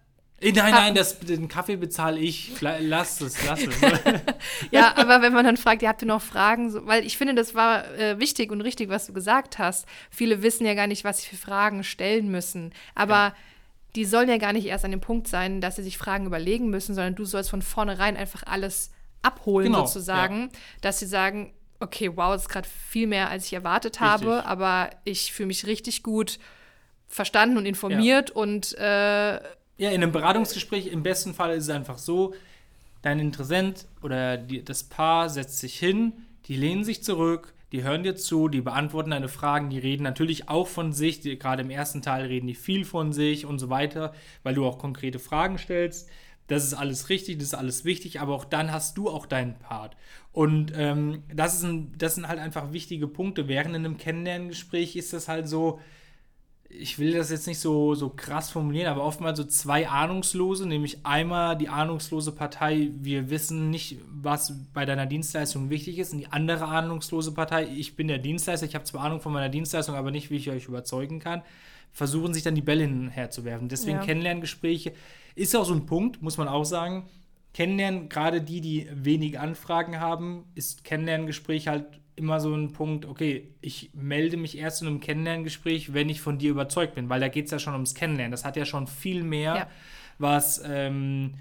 äh, 0.40 0.50
Nein, 0.50 0.72
nein, 0.72 0.94
das, 0.96 1.20
den 1.20 1.46
Kaffee 1.46 1.76
bezahle 1.76 2.18
ich. 2.18 2.50
Lass 2.60 3.20
es, 3.20 3.46
lass 3.46 3.62
es. 3.62 3.80
ja, 4.72 4.96
aber 4.96 5.22
wenn 5.22 5.32
man 5.32 5.44
dann 5.44 5.56
fragt, 5.56 5.82
ja, 5.82 5.90
habt 5.90 6.02
ihr 6.02 6.08
noch 6.08 6.20
Fragen? 6.20 6.68
So, 6.72 6.84
weil 6.84 7.06
ich 7.06 7.16
finde, 7.16 7.36
das 7.36 7.54
war 7.54 7.88
äh, 7.96 8.18
wichtig 8.18 8.50
und 8.50 8.60
richtig, 8.60 8.88
was 8.88 9.06
du 9.06 9.12
gesagt 9.12 9.60
hast. 9.60 9.86
Viele 10.10 10.42
wissen 10.42 10.66
ja 10.66 10.74
gar 10.74 10.88
nicht, 10.88 11.04
was 11.04 11.22
sie 11.22 11.28
für 11.28 11.36
Fragen 11.36 11.84
stellen 11.84 12.28
müssen. 12.28 12.72
Aber 12.96 13.14
ja 13.14 13.34
die 13.94 14.04
sollen 14.04 14.28
ja 14.28 14.38
gar 14.38 14.52
nicht 14.52 14.66
erst 14.66 14.84
an 14.84 14.90
dem 14.90 15.00
Punkt 15.00 15.28
sein, 15.28 15.60
dass 15.60 15.76
sie 15.76 15.82
sich 15.82 15.98
Fragen 15.98 16.26
überlegen 16.26 16.70
müssen, 16.70 16.94
sondern 16.94 17.14
du 17.14 17.24
sollst 17.24 17.50
von 17.50 17.62
vornherein 17.62 18.16
einfach 18.16 18.42
alles 18.46 18.90
abholen, 19.22 19.66
genau, 19.72 19.86
sozusagen, 19.86 20.50
ja. 20.52 20.58
dass 20.80 20.98
sie 20.98 21.06
sagen, 21.06 21.52
okay, 21.80 22.10
wow, 22.14 22.32
das 22.32 22.42
ist 22.42 22.48
gerade 22.48 22.68
viel 22.68 23.06
mehr, 23.06 23.28
als 23.28 23.46
ich 23.46 23.52
erwartet 23.52 23.94
richtig. 23.94 24.08
habe, 24.08 24.46
aber 24.46 24.90
ich 25.04 25.32
fühle 25.32 25.48
mich 25.48 25.66
richtig 25.66 26.02
gut 26.02 26.38
verstanden 27.06 27.58
und 27.58 27.66
informiert 27.66 28.30
ja. 28.30 28.36
und 28.36 28.76
äh, 28.78 29.34
ja, 29.78 29.90
in 29.90 30.02
einem 30.02 30.12
Beratungsgespräch 30.12 30.86
im 30.86 31.02
besten 31.02 31.34
Fall 31.34 31.56
ist 31.56 31.64
es 31.64 31.70
einfach 31.70 31.98
so, 31.98 32.34
dein 33.02 33.18
Interessent 33.18 33.86
oder 34.00 34.36
die, 34.36 34.64
das 34.64 34.84
Paar 34.84 35.28
setzt 35.28 35.58
sich 35.58 35.78
hin, 35.78 36.12
die 36.46 36.56
lehnen 36.56 36.84
sich 36.84 37.02
zurück, 37.02 37.52
die 37.72 37.82
hören 37.82 38.02
dir 38.02 38.14
zu, 38.14 38.48
die 38.48 38.60
beantworten 38.60 39.10
deine 39.10 39.28
Fragen, 39.28 39.70
die 39.70 39.78
reden 39.78 40.02
natürlich 40.02 40.48
auch 40.48 40.68
von 40.68 40.92
sich, 40.92 41.20
die, 41.20 41.38
gerade 41.38 41.62
im 41.62 41.70
ersten 41.70 42.02
Teil 42.02 42.26
reden 42.26 42.46
die 42.46 42.54
viel 42.54 42.84
von 42.84 43.12
sich 43.12 43.46
und 43.46 43.58
so 43.58 43.70
weiter, 43.70 44.12
weil 44.42 44.54
du 44.54 44.66
auch 44.66 44.78
konkrete 44.78 45.18
Fragen 45.18 45.58
stellst. 45.58 46.08
Das 46.48 46.64
ist 46.64 46.74
alles 46.74 47.08
richtig, 47.08 47.38
das 47.38 47.48
ist 47.48 47.54
alles 47.54 47.84
wichtig, 47.84 48.20
aber 48.20 48.34
auch 48.34 48.44
dann 48.44 48.72
hast 48.72 48.98
du 48.98 49.08
auch 49.08 49.24
deinen 49.24 49.58
Part. 49.58 49.96
Und 50.32 50.72
ähm, 50.76 51.22
das, 51.32 51.54
ist 51.54 51.64
ein, 51.64 51.92
das 51.96 52.14
sind 52.14 52.28
halt 52.28 52.40
einfach 52.40 52.72
wichtige 52.72 53.08
Punkte. 53.08 53.48
Während 53.48 53.74
in 53.74 53.86
einem 53.86 53.96
Kennenlerngespräch 53.96 54.96
ist 54.96 55.14
das 55.14 55.28
halt 55.28 55.48
so, 55.48 55.80
ich 56.78 56.98
will 56.98 57.12
das 57.12 57.30
jetzt 57.30 57.46
nicht 57.46 57.58
so, 57.58 57.94
so 57.94 58.08
krass 58.08 58.50
formulieren, 58.50 58.88
aber 58.88 59.04
oftmals 59.04 59.38
so 59.38 59.44
zwei 59.44 59.88
Ahnungslose, 59.88 60.66
nämlich 60.66 61.04
einmal 61.04 61.56
die 61.56 61.68
ahnungslose 61.68 62.32
Partei, 62.32 62.90
wir 62.94 63.30
wissen 63.30 63.70
nicht, 63.70 63.98
was 64.08 64.54
bei 64.72 64.84
deiner 64.84 65.06
Dienstleistung 65.06 65.70
wichtig 65.70 65.98
ist, 65.98 66.12
und 66.12 66.20
die 66.20 66.26
andere 66.28 66.66
ahnungslose 66.66 67.32
Partei, 67.32 67.66
ich 67.66 67.94
bin 67.94 68.08
der 68.08 68.18
Dienstleister, 68.18 68.66
ich 68.66 68.74
habe 68.74 68.84
zwar 68.84 69.02
Ahnung 69.02 69.20
von 69.20 69.32
meiner 69.32 69.48
Dienstleistung, 69.48 69.94
aber 69.94 70.10
nicht, 70.10 70.30
wie 70.30 70.36
ich 70.36 70.50
euch 70.50 70.66
überzeugen 70.66 71.18
kann, 71.18 71.42
versuchen 71.92 72.32
sich 72.32 72.42
dann 72.42 72.54
die 72.54 72.62
Bälle 72.62 72.84
hinherzuwerfen. 72.84 73.68
Deswegen 73.68 73.98
ja. 73.98 74.04
Kennenlerngespräche 74.04 74.92
ist 75.34 75.54
auch 75.54 75.64
so 75.64 75.74
ein 75.74 75.86
Punkt, 75.86 76.22
muss 76.22 76.38
man 76.38 76.48
auch 76.48 76.64
sagen. 76.64 77.04
Kennenlernen, 77.52 78.08
gerade 78.08 78.40
die, 78.40 78.62
die 78.62 78.88
wenig 78.92 79.38
Anfragen 79.38 80.00
haben, 80.00 80.44
ist 80.54 80.84
Kennenlerngespräch 80.84 81.68
halt 81.68 81.84
immer 82.16 82.40
so 82.40 82.54
ein 82.54 82.72
Punkt, 82.72 83.06
okay, 83.06 83.48
ich 83.60 83.90
melde 83.94 84.36
mich 84.36 84.58
erst 84.58 84.82
in 84.82 84.88
einem 84.88 85.00
Kennenlerngespräch, 85.00 85.94
wenn 85.94 86.08
ich 86.08 86.20
von 86.20 86.38
dir 86.38 86.50
überzeugt 86.50 86.94
bin, 86.94 87.08
weil 87.08 87.20
da 87.20 87.28
geht 87.28 87.46
es 87.46 87.50
ja 87.50 87.58
schon 87.58 87.72
ums 87.74 87.94
Kennenlernen. 87.94 88.32
Das 88.32 88.44
hat 88.44 88.56
ja 88.56 88.64
schon 88.64 88.86
viel 88.86 89.22
mehr 89.22 89.54
ja. 89.54 89.68
was 90.18 90.62
ähm, 90.64 91.34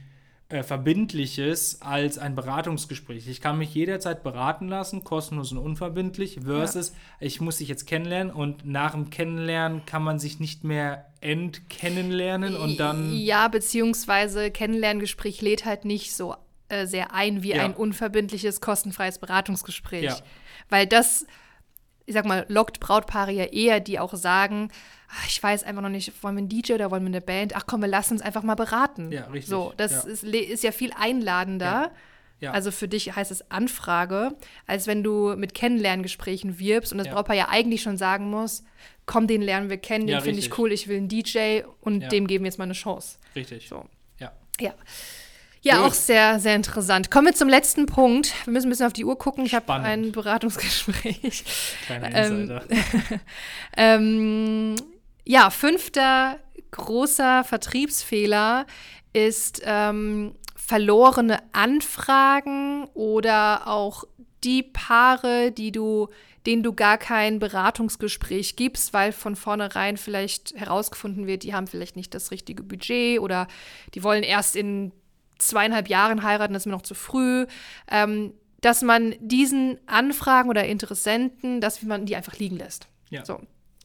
äh, 0.51 0.63
Verbindliches 0.63 1.81
als 1.81 2.17
ein 2.17 2.35
Beratungsgespräch. 2.35 3.27
Ich 3.27 3.41
kann 3.41 3.57
mich 3.57 3.73
jederzeit 3.73 4.23
beraten 4.23 4.67
lassen, 4.67 5.03
kostenlos 5.03 5.51
und 5.51 5.57
unverbindlich, 5.57 6.39
versus 6.43 6.89
ja. 6.89 6.95
ich 7.27 7.41
muss 7.41 7.57
dich 7.57 7.67
jetzt 7.67 7.85
kennenlernen 7.85 8.33
und 8.33 8.65
nach 8.65 8.91
dem 8.91 9.09
Kennenlernen 9.09 9.85
kann 9.85 10.03
man 10.03 10.19
sich 10.19 10.39
nicht 10.39 10.63
mehr 10.63 11.05
entkennenlernen 11.21 12.55
und 12.55 12.79
dann. 12.79 13.13
Ja, 13.13 13.47
beziehungsweise 13.47 14.51
Kennenlerngespräch 14.51 15.41
lädt 15.41 15.65
halt 15.65 15.85
nicht 15.85 16.13
so 16.13 16.35
äh, 16.67 16.85
sehr 16.85 17.13
ein 17.13 17.43
wie 17.43 17.49
ja. 17.49 17.63
ein 17.63 17.73
unverbindliches, 17.73 18.61
kostenfreies 18.61 19.19
Beratungsgespräch. 19.19 20.03
Ja. 20.03 20.17
Weil 20.71 20.87
das, 20.87 21.27
ich 22.07 22.15
sag 22.15 22.25
mal, 22.25 22.45
lockt 22.47 22.79
Brautpaare 22.79 23.31
ja 23.31 23.43
eher, 23.43 23.79
die 23.79 23.99
auch 23.99 24.15
sagen, 24.15 24.71
ach, 25.09 25.27
ich 25.27 25.43
weiß 25.43 25.63
einfach 25.63 25.83
noch 25.83 25.89
nicht, 25.89 26.11
wollen 26.23 26.35
wir 26.35 26.39
einen 26.39 26.49
DJ 26.49 26.73
oder 26.73 26.89
wollen 26.89 27.03
wir 27.03 27.07
eine 27.07 27.21
Band? 27.21 27.55
Ach 27.55 27.65
komm, 27.67 27.81
wir 27.81 27.87
lassen 27.87 28.13
uns 28.13 28.21
einfach 28.21 28.41
mal 28.41 28.55
beraten. 28.55 29.11
Ja, 29.11 29.25
richtig. 29.25 29.47
So, 29.47 29.73
das 29.77 29.91
ja. 29.91 30.09
Ist, 30.09 30.23
ist, 30.23 30.63
ja 30.63 30.71
viel 30.71 30.91
einladender. 30.97 31.91
Ja. 32.39 32.51
Also 32.53 32.71
für 32.71 32.87
dich 32.87 33.15
heißt 33.15 33.29
es 33.29 33.51
Anfrage, 33.51 34.35
als 34.65 34.87
wenn 34.87 35.03
du 35.03 35.35
mit 35.35 35.53
Kennenlerngesprächen 35.53 36.57
wirbst 36.57 36.91
und 36.91 36.97
das 36.97 37.05
ja. 37.05 37.13
Brautpaar 37.13 37.35
ja 37.35 37.49
eigentlich 37.49 37.83
schon 37.83 37.97
sagen 37.97 38.31
muss, 38.31 38.63
komm, 39.05 39.27
den 39.27 39.43
lernen 39.43 39.69
wir 39.69 39.77
kennen, 39.77 40.07
den 40.07 40.15
ja, 40.15 40.21
finde 40.21 40.39
ich 40.39 40.57
cool, 40.57 40.71
ich 40.71 40.87
will 40.87 40.97
einen 40.97 41.07
DJ 41.07 41.61
und 41.81 42.11
dem 42.11 42.25
geben 42.25 42.43
wir 42.43 42.49
jetzt 42.49 42.57
mal 42.57 42.63
eine 42.63 42.73
Chance. 42.73 43.19
Richtig. 43.35 43.67
So. 43.67 43.85
Ja. 44.17 44.31
Ja. 44.59 44.73
Ja, 45.63 45.77
Gut. 45.77 45.85
auch 45.85 45.93
sehr, 45.93 46.39
sehr 46.39 46.55
interessant. 46.55 47.11
Kommen 47.11 47.27
wir 47.27 47.35
zum 47.35 47.47
letzten 47.47 47.85
Punkt. 47.85 48.33
Wir 48.45 48.53
müssen 48.53 48.67
ein 48.67 48.71
bisschen 48.71 48.87
auf 48.87 48.93
die 48.93 49.05
Uhr 49.05 49.17
gucken. 49.17 49.45
Ich 49.45 49.53
habe 49.53 49.71
ein 49.73 50.11
Beratungsgespräch. 50.11 51.43
Kleiner 51.85 52.25
Insider. 52.25 52.63
Ähm, 52.69 53.19
ähm, 54.75 54.75
ja, 55.23 55.51
fünfter 55.51 56.39
großer 56.71 57.43
Vertriebsfehler 57.43 58.65
ist 59.13 59.61
ähm, 59.63 60.33
verlorene 60.55 61.39
Anfragen 61.51 62.85
oder 62.95 63.67
auch 63.67 64.05
die 64.43 64.63
Paare, 64.63 65.51
die 65.51 65.71
du, 65.71 66.07
denen 66.47 66.63
du 66.63 66.73
gar 66.73 66.97
kein 66.97 67.37
Beratungsgespräch 67.37 68.55
gibst, 68.55 68.93
weil 68.93 69.11
von 69.11 69.35
vornherein 69.35 69.97
vielleicht 69.97 70.55
herausgefunden 70.55 71.27
wird, 71.27 71.43
die 71.43 71.53
haben 71.53 71.67
vielleicht 71.67 71.95
nicht 71.95 72.15
das 72.15 72.31
richtige 72.31 72.63
Budget 72.63 73.19
oder 73.19 73.47
die 73.93 74.01
wollen 74.01 74.23
erst 74.23 74.55
in 74.55 74.91
zweieinhalb 75.41 75.89
Jahren 75.89 76.23
heiraten, 76.23 76.53
das 76.53 76.63
ist 76.63 76.67
mir 76.67 76.73
noch 76.73 76.81
zu 76.81 76.95
früh. 76.95 77.45
Ähm, 77.89 78.33
dass 78.61 78.83
man 78.83 79.15
diesen 79.19 79.79
Anfragen 79.87 80.49
oder 80.49 80.65
Interessenten, 80.65 81.61
dass 81.61 81.81
man 81.81 82.05
die 82.05 82.15
einfach 82.15 82.37
liegen 82.37 82.57
lässt. 82.57 82.87
Ja. 83.09 83.25
So. 83.25 83.41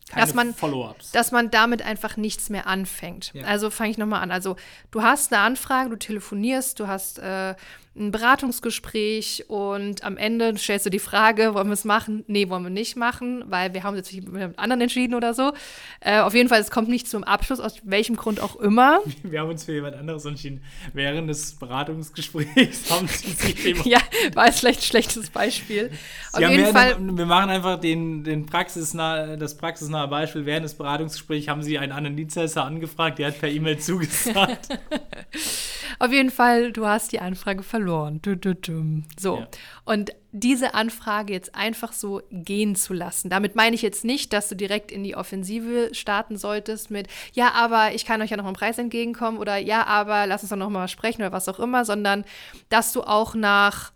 Keine 0.09 0.25
dass 0.25 0.35
man, 0.35 0.55
Follow-ups. 0.55 1.11
dass 1.11 1.33
man 1.33 1.51
damit 1.51 1.83
einfach 1.83 2.17
nichts 2.17 2.49
mehr 2.49 2.69
anfängt. 2.69 3.33
Ja. 3.35 3.45
Also 3.45 3.71
fange 3.71 3.91
ich 3.91 3.99
nochmal 3.99 4.23
an. 4.23 4.31
Also 4.31 4.55
du 4.93 5.03
hast 5.03 5.33
eine 5.33 5.43
Anfrage, 5.43 5.91
du 5.91 5.97
telefonierst, 5.97 6.79
du 6.79 6.87
hast 6.87 7.19
äh, 7.19 7.57
ein 7.99 8.11
Beratungsgespräch 8.11 9.45
und 9.49 10.05
am 10.05 10.17
Ende 10.17 10.57
stellst 10.59 10.85
du 10.85 10.91
die 10.91 10.99
Frage, 10.99 11.55
wollen 11.55 11.69
wir 11.69 11.73
es 11.73 11.85
machen? 11.85 12.25
Nee, 12.27 12.49
wollen 12.51 12.63
wir 12.63 12.71
nicht 12.71 12.97
machen, 12.97 13.45
weil 13.47 13.73
wir 13.73 13.85
haben 13.85 13.97
uns 13.97 14.11
jetzt 14.11 14.29
mit 14.29 14.59
anderen 14.59 14.83
entschieden 14.83 15.15
oder 15.15 15.33
so. 15.33 15.53
Äh, 16.01 16.21
auf 16.21 16.35
jeden 16.35 16.49
Fall, 16.49 16.61
es 16.61 16.71
kommt 16.71 16.89
nicht 16.89 17.09
zum 17.09 17.25
Abschluss, 17.25 17.59
aus 17.59 17.77
welchem 17.85 18.17
Grund 18.17 18.41
auch 18.41 18.57
immer. 18.57 19.01
Wir 19.23 19.41
haben 19.41 19.51
uns 19.51 19.65
für 19.65 19.73
jemand 19.73 19.97
anderes 19.97 20.25
entschieden. 20.25 20.63
Während 20.93 21.29
des 21.29 21.55
Beratungsgesprächs 21.55 22.91
haben 22.91 23.09
sie 23.09 23.31
sich 23.31 23.57
Ja, 23.87 23.99
war 24.35 24.47
jetzt 24.47 24.61
vielleicht 24.61 24.81
ein 24.81 24.85
schlechtes 24.85 25.31
Beispiel. 25.31 25.91
Auf 26.33 26.41
ja, 26.41 26.51
jeden 26.51 26.67
Fall. 26.67 26.97
Wir 26.99 27.27
machen 27.27 27.51
einfach 27.51 27.81
den, 27.81 28.25
den 28.25 28.47
praxisnah, 28.47 29.37
das 29.37 29.57
praxisnahe 29.57 30.09
Beispiel. 30.09 30.47
Während 30.47 30.65
des 30.65 30.75
Beratungsgesprächs 30.75 31.49
haben 31.49 31.63
sie 31.63 31.79
einen 31.79 31.93
anderen 31.93 32.17
Dienstleister 32.17 32.65
angefragt, 32.65 33.19
der 33.19 33.29
hat 33.29 33.41
per 33.41 33.49
E-Mail 33.49 33.79
zugesagt. 33.79 34.69
Auf 35.99 36.13
jeden 36.13 36.31
Fall, 36.31 36.73
du 36.73 36.87
hast 36.87 37.13
die 37.13 37.21
Anfrage 37.21 37.63
verloren. 37.63 37.86
Du. 37.87 39.03
So. 39.19 39.39
Ja. 39.39 39.49
Und 39.85 40.13
diese 40.33 40.75
Anfrage 40.75 41.33
jetzt 41.33 41.55
einfach 41.55 41.93
so 41.93 42.21
gehen 42.31 42.77
zu 42.77 42.93
lassen. 42.93 43.31
Damit 43.31 43.57
meine 43.57 43.75
ich 43.75 43.83
jetzt 43.83 44.05
nicht, 44.05 44.33
dass 44.33 44.49
du 44.49 44.55
direkt 44.55 44.93
in 44.93 45.03
die 45.03 45.17
Offensive 45.17 45.91
starten 45.93 46.37
solltest 46.37 46.91
mit, 46.91 47.09
ja, 47.33 47.53
aber 47.53 47.95
ich 47.95 48.05
kann 48.05 48.21
euch 48.21 48.31
ja 48.31 48.37
noch 48.37 48.45
einen 48.45 48.55
Preis 48.55 48.77
entgegenkommen 48.79 49.39
oder 49.39 49.57
ja, 49.57 49.87
aber 49.87 50.27
lass 50.27 50.43
uns 50.43 50.51
doch 50.51 50.57
noch 50.57 50.69
mal 50.69 50.89
sprechen 50.89 51.23
oder 51.23 51.33
was 51.33 51.49
auch 51.49 51.59
immer, 51.59 51.85
sondern 51.85 52.25
dass 52.69 52.93
du 52.93 53.03
auch 53.03 53.35
nach 53.35 53.93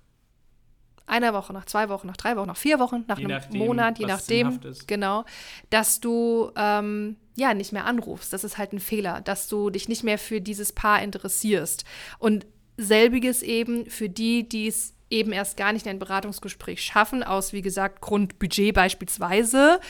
einer 1.10 1.34
Woche, 1.34 1.52
nach 1.52 1.66
zwei 1.66 1.88
Wochen, 1.88 2.06
nach 2.06 2.16
drei 2.16 2.36
Wochen, 2.36 2.46
nach 2.46 2.56
vier 2.56 2.78
Wochen, 2.78 3.04
nach 3.08 3.18
je 3.18 3.24
einem 3.24 3.36
nachdem, 3.36 3.58
Monat, 3.58 3.98
je 3.98 4.06
nachdem, 4.06 4.60
genau, 4.86 5.24
dass 5.68 6.00
du 6.00 6.52
ähm, 6.56 7.16
ja 7.36 7.52
nicht 7.52 7.72
mehr 7.72 7.84
anrufst. 7.84 8.32
Das 8.32 8.44
ist 8.44 8.56
halt 8.56 8.72
ein 8.72 8.80
Fehler, 8.80 9.20
dass 9.20 9.48
du 9.48 9.70
dich 9.70 9.88
nicht 9.88 10.04
mehr 10.04 10.18
für 10.18 10.40
dieses 10.40 10.72
Paar 10.72 11.02
interessierst. 11.02 11.84
Und 12.18 12.46
selbiges 12.76 13.42
eben 13.42 13.86
für 13.86 14.08
die, 14.08 14.48
die 14.48 14.68
es 14.68 14.94
eben 15.10 15.32
erst 15.32 15.56
gar 15.56 15.72
nicht 15.72 15.86
in 15.86 15.90
ein 15.90 15.98
Beratungsgespräch 15.98 16.82
schaffen, 16.82 17.22
aus, 17.22 17.52
wie 17.52 17.62
gesagt, 17.62 18.00
Grundbudget 18.00 18.74
beispielsweise, 18.74 19.80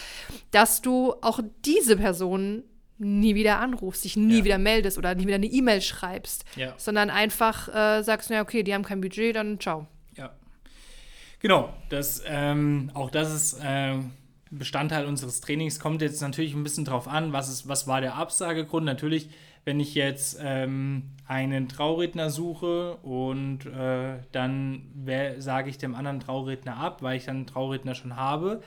dass 0.50 0.80
du 0.82 1.14
auch 1.20 1.40
diese 1.64 1.96
Personen 1.96 2.64
nie 2.98 3.34
wieder 3.34 3.58
anrufst, 3.60 4.04
dich 4.04 4.16
nie 4.16 4.38
ja. 4.38 4.44
wieder 4.44 4.58
meldest 4.58 4.98
oder 4.98 5.14
nie 5.14 5.26
wieder 5.26 5.36
eine 5.36 5.46
E-Mail 5.46 5.80
schreibst, 5.80 6.44
ja. 6.56 6.74
sondern 6.76 7.10
einfach 7.10 7.68
äh, 7.68 8.02
sagst, 8.02 8.30
na 8.30 8.42
okay, 8.42 8.62
die 8.62 8.74
haben 8.74 8.84
kein 8.84 9.00
Budget, 9.00 9.36
dann 9.36 9.58
ciao. 9.58 9.86
Ja. 10.16 10.30
Genau, 11.40 11.72
das, 11.88 12.22
ähm, 12.26 12.90
auch 12.92 13.10
das 13.10 13.32
ist 13.32 13.60
äh, 13.62 13.96
Bestandteil 14.50 15.06
unseres 15.06 15.40
Trainings. 15.40 15.80
Kommt 15.80 16.02
jetzt 16.02 16.20
natürlich 16.20 16.54
ein 16.54 16.62
bisschen 16.62 16.84
drauf 16.84 17.08
an, 17.08 17.32
was, 17.32 17.48
ist, 17.48 17.68
was 17.68 17.86
war 17.86 18.00
der 18.00 18.16
Absagegrund. 18.16 18.84
Natürlich, 18.84 19.30
wenn 19.64 19.80
ich 19.80 19.94
jetzt 19.94 20.38
ähm, 20.42 21.10
einen 21.26 21.68
Trauredner 21.68 22.30
suche 22.30 22.96
und 22.96 23.66
äh, 23.66 24.18
dann 24.32 24.90
sage 25.38 25.70
ich 25.70 25.78
dem 25.78 25.94
anderen 25.94 26.20
Trauredner 26.20 26.76
ab, 26.76 27.02
weil 27.02 27.16
ich 27.16 27.26
dann 27.26 27.36
einen 27.36 27.46
Trauredner 27.46 27.94
schon 27.94 28.16
habe, 28.16 28.62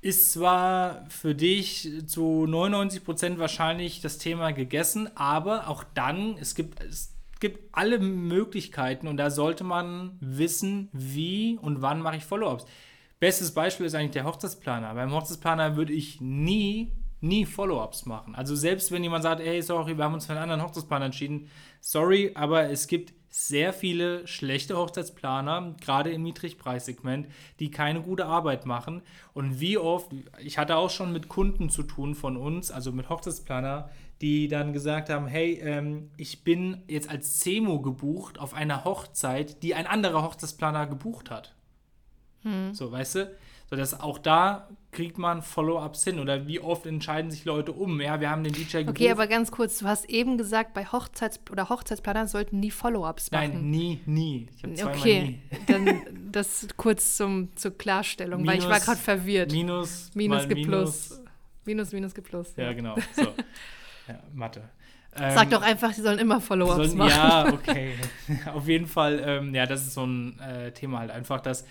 ist 0.00 0.32
zwar 0.32 1.04
für 1.08 1.34
dich 1.34 1.88
zu 2.06 2.46
99 2.46 3.04
Prozent 3.04 3.38
wahrscheinlich 3.38 4.00
das 4.00 4.18
Thema 4.18 4.52
gegessen, 4.52 5.08
aber 5.14 5.68
auch 5.68 5.84
dann, 5.94 6.36
es 6.38 6.54
gibt, 6.54 6.82
es 6.82 7.14
gibt 7.38 7.68
alle 7.72 7.98
Möglichkeiten 7.98 9.06
und 9.06 9.16
da 9.16 9.30
sollte 9.30 9.64
man 9.64 10.16
wissen, 10.20 10.88
wie 10.92 11.58
und 11.60 11.82
wann 11.82 12.00
mache 12.00 12.16
ich 12.16 12.24
Follow-ups. 12.24 12.64
Bestes 13.20 13.52
Beispiel 13.54 13.86
ist 13.86 13.94
eigentlich 13.94 14.10
der 14.10 14.24
Hochzeitsplaner. 14.24 14.94
Beim 14.94 15.12
Hochzeitsplaner 15.12 15.76
würde 15.76 15.92
ich 15.92 16.20
nie, 16.20 16.90
nie 17.22 17.46
Follow-ups 17.46 18.04
machen. 18.04 18.34
Also 18.34 18.54
selbst 18.54 18.90
wenn 18.92 19.02
jemand 19.02 19.22
sagt, 19.22 19.40
hey, 19.40 19.62
sorry, 19.62 19.96
wir 19.96 20.04
haben 20.04 20.14
uns 20.14 20.26
für 20.26 20.32
einen 20.32 20.42
anderen 20.42 20.62
Hochzeitsplaner 20.62 21.06
entschieden, 21.06 21.48
sorry, 21.80 22.32
aber 22.34 22.70
es 22.70 22.86
gibt 22.86 23.14
sehr 23.28 23.72
viele 23.72 24.26
schlechte 24.26 24.76
Hochzeitsplaner, 24.76 25.74
gerade 25.80 26.10
im 26.10 26.22
Niedrigpreissegment, 26.22 27.28
die 27.60 27.70
keine 27.70 28.02
gute 28.02 28.26
Arbeit 28.26 28.66
machen. 28.66 29.00
Und 29.32 29.58
wie 29.58 29.78
oft, 29.78 30.12
ich 30.38 30.58
hatte 30.58 30.76
auch 30.76 30.90
schon 30.90 31.12
mit 31.12 31.28
Kunden 31.28 31.70
zu 31.70 31.82
tun 31.82 32.14
von 32.14 32.36
uns, 32.36 32.70
also 32.70 32.92
mit 32.92 33.08
Hochzeitsplaner, 33.08 33.88
die 34.20 34.48
dann 34.48 34.74
gesagt 34.74 35.08
haben, 35.08 35.26
hey, 35.26 35.54
ähm, 35.62 36.10
ich 36.18 36.44
bin 36.44 36.82
jetzt 36.88 37.08
als 37.08 37.40
CEMO 37.40 37.80
gebucht 37.80 38.38
auf 38.38 38.52
einer 38.52 38.84
Hochzeit, 38.84 39.62
die 39.62 39.74
ein 39.74 39.86
anderer 39.86 40.22
Hochzeitsplaner 40.22 40.86
gebucht 40.86 41.30
hat. 41.30 41.54
Hm. 42.42 42.74
So, 42.74 42.92
weißt 42.92 43.14
du? 43.14 43.34
So, 43.72 43.76
dass 43.76 43.98
auch 43.98 44.18
da 44.18 44.68
kriegt 44.90 45.16
man 45.16 45.40
Follow-ups 45.40 46.04
hin. 46.04 46.18
Oder 46.18 46.46
wie 46.46 46.60
oft 46.60 46.84
entscheiden 46.84 47.30
sich 47.30 47.46
Leute 47.46 47.72
um? 47.72 48.02
Ja, 48.02 48.20
wir 48.20 48.28
haben 48.28 48.44
den 48.44 48.52
DJ 48.52 48.80
gebucht. 48.80 48.98
Okay, 48.98 49.10
aber 49.10 49.26
ganz 49.26 49.50
kurz, 49.50 49.78
du 49.78 49.86
hast 49.86 50.10
eben 50.10 50.36
gesagt, 50.36 50.74
bei 50.74 50.84
Hochzeits- 50.84 51.40
oder 51.50 51.70
Hochzeitsplanern 51.70 52.28
sollten 52.28 52.60
nie 52.60 52.70
Follow-ups 52.70 53.30
machen. 53.30 53.52
Nein, 53.54 53.70
nie, 53.70 54.00
nie. 54.04 54.46
Ich 54.62 54.84
okay, 54.84 55.40
nie. 55.50 55.58
dann 55.66 56.02
das 56.30 56.68
kurz 56.76 57.16
zum, 57.16 57.48
zur 57.56 57.70
Klarstellung, 57.70 58.42
minus, 58.42 58.52
weil 58.52 58.58
ich 58.58 58.68
war 58.68 58.80
gerade 58.80 59.00
verwirrt. 59.00 59.52
Minus, 59.52 60.10
minus 60.12 60.46
gibt 60.46 60.66
minus. 60.66 61.08
Plus. 61.08 61.22
Minus, 61.64 61.92
minus 61.92 62.14
gibt 62.14 62.28
Plus. 62.28 62.52
Ja, 62.58 62.64
ja 62.64 62.72
genau. 62.74 62.96
So. 63.16 63.28
Ja, 64.08 64.18
Mathe. 64.34 64.68
Ähm, 65.16 65.34
Sag 65.34 65.48
doch 65.48 65.62
einfach, 65.62 65.94
sie 65.94 66.02
sollen 66.02 66.18
immer 66.18 66.42
Follow-ups 66.42 66.92
machen. 66.92 67.08
Ja, 67.08 67.50
okay. 67.50 67.94
Auf 68.52 68.68
jeden 68.68 68.86
Fall, 68.86 69.22
ähm, 69.24 69.54
ja, 69.54 69.64
das 69.64 69.80
ist 69.80 69.94
so 69.94 70.04
ein 70.04 70.38
äh, 70.40 70.72
Thema 70.72 70.98
halt 70.98 71.10
einfach, 71.10 71.40
dass 71.40 71.64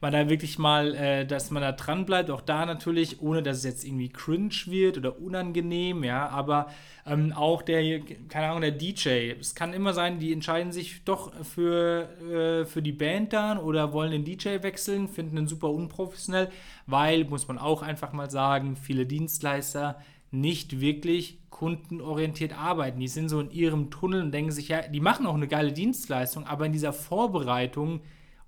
man 0.00 0.12
da 0.12 0.28
wirklich 0.28 0.58
mal, 0.58 0.94
äh, 0.94 1.26
dass 1.26 1.50
man 1.50 1.62
da 1.62 1.72
dran 1.72 2.04
bleibt, 2.04 2.30
auch 2.30 2.40
da 2.40 2.66
natürlich, 2.66 3.20
ohne 3.20 3.42
dass 3.42 3.58
es 3.58 3.64
jetzt 3.64 3.84
irgendwie 3.84 4.08
cringe 4.08 4.54
wird 4.66 4.98
oder 4.98 5.18
unangenehm, 5.20 6.04
ja, 6.04 6.28
aber 6.28 6.68
ähm, 7.06 7.32
auch 7.32 7.62
der, 7.62 8.00
keine 8.28 8.48
Ahnung, 8.48 8.60
der 8.60 8.72
DJ. 8.72 9.32
Es 9.40 9.54
kann 9.54 9.72
immer 9.72 9.92
sein, 9.92 10.18
die 10.18 10.32
entscheiden 10.32 10.72
sich 10.72 11.02
doch 11.04 11.32
für, 11.44 12.08
äh, 12.20 12.64
für 12.66 12.82
die 12.82 12.92
Band 12.92 13.32
dann 13.32 13.58
oder 13.58 13.92
wollen 13.92 14.10
den 14.10 14.24
DJ 14.24 14.62
wechseln, 14.62 15.08
finden 15.08 15.36
den 15.36 15.48
super 15.48 15.70
unprofessionell, 15.70 16.50
weil, 16.86 17.24
muss 17.24 17.48
man 17.48 17.58
auch 17.58 17.82
einfach 17.82 18.12
mal 18.12 18.30
sagen, 18.30 18.76
viele 18.76 19.06
Dienstleister 19.06 19.98
nicht 20.30 20.80
wirklich 20.80 21.38
kundenorientiert 21.50 22.52
arbeiten. 22.52 23.00
Die 23.00 23.08
sind 23.08 23.28
so 23.30 23.40
in 23.40 23.50
ihrem 23.50 23.90
Tunnel 23.90 24.22
und 24.22 24.32
denken 24.32 24.50
sich, 24.50 24.68
ja, 24.68 24.82
die 24.82 25.00
machen 25.00 25.26
auch 25.26 25.34
eine 25.34 25.48
geile 25.48 25.72
Dienstleistung, 25.72 26.46
aber 26.46 26.66
in 26.66 26.72
dieser 26.72 26.92
Vorbereitung 26.92 28.00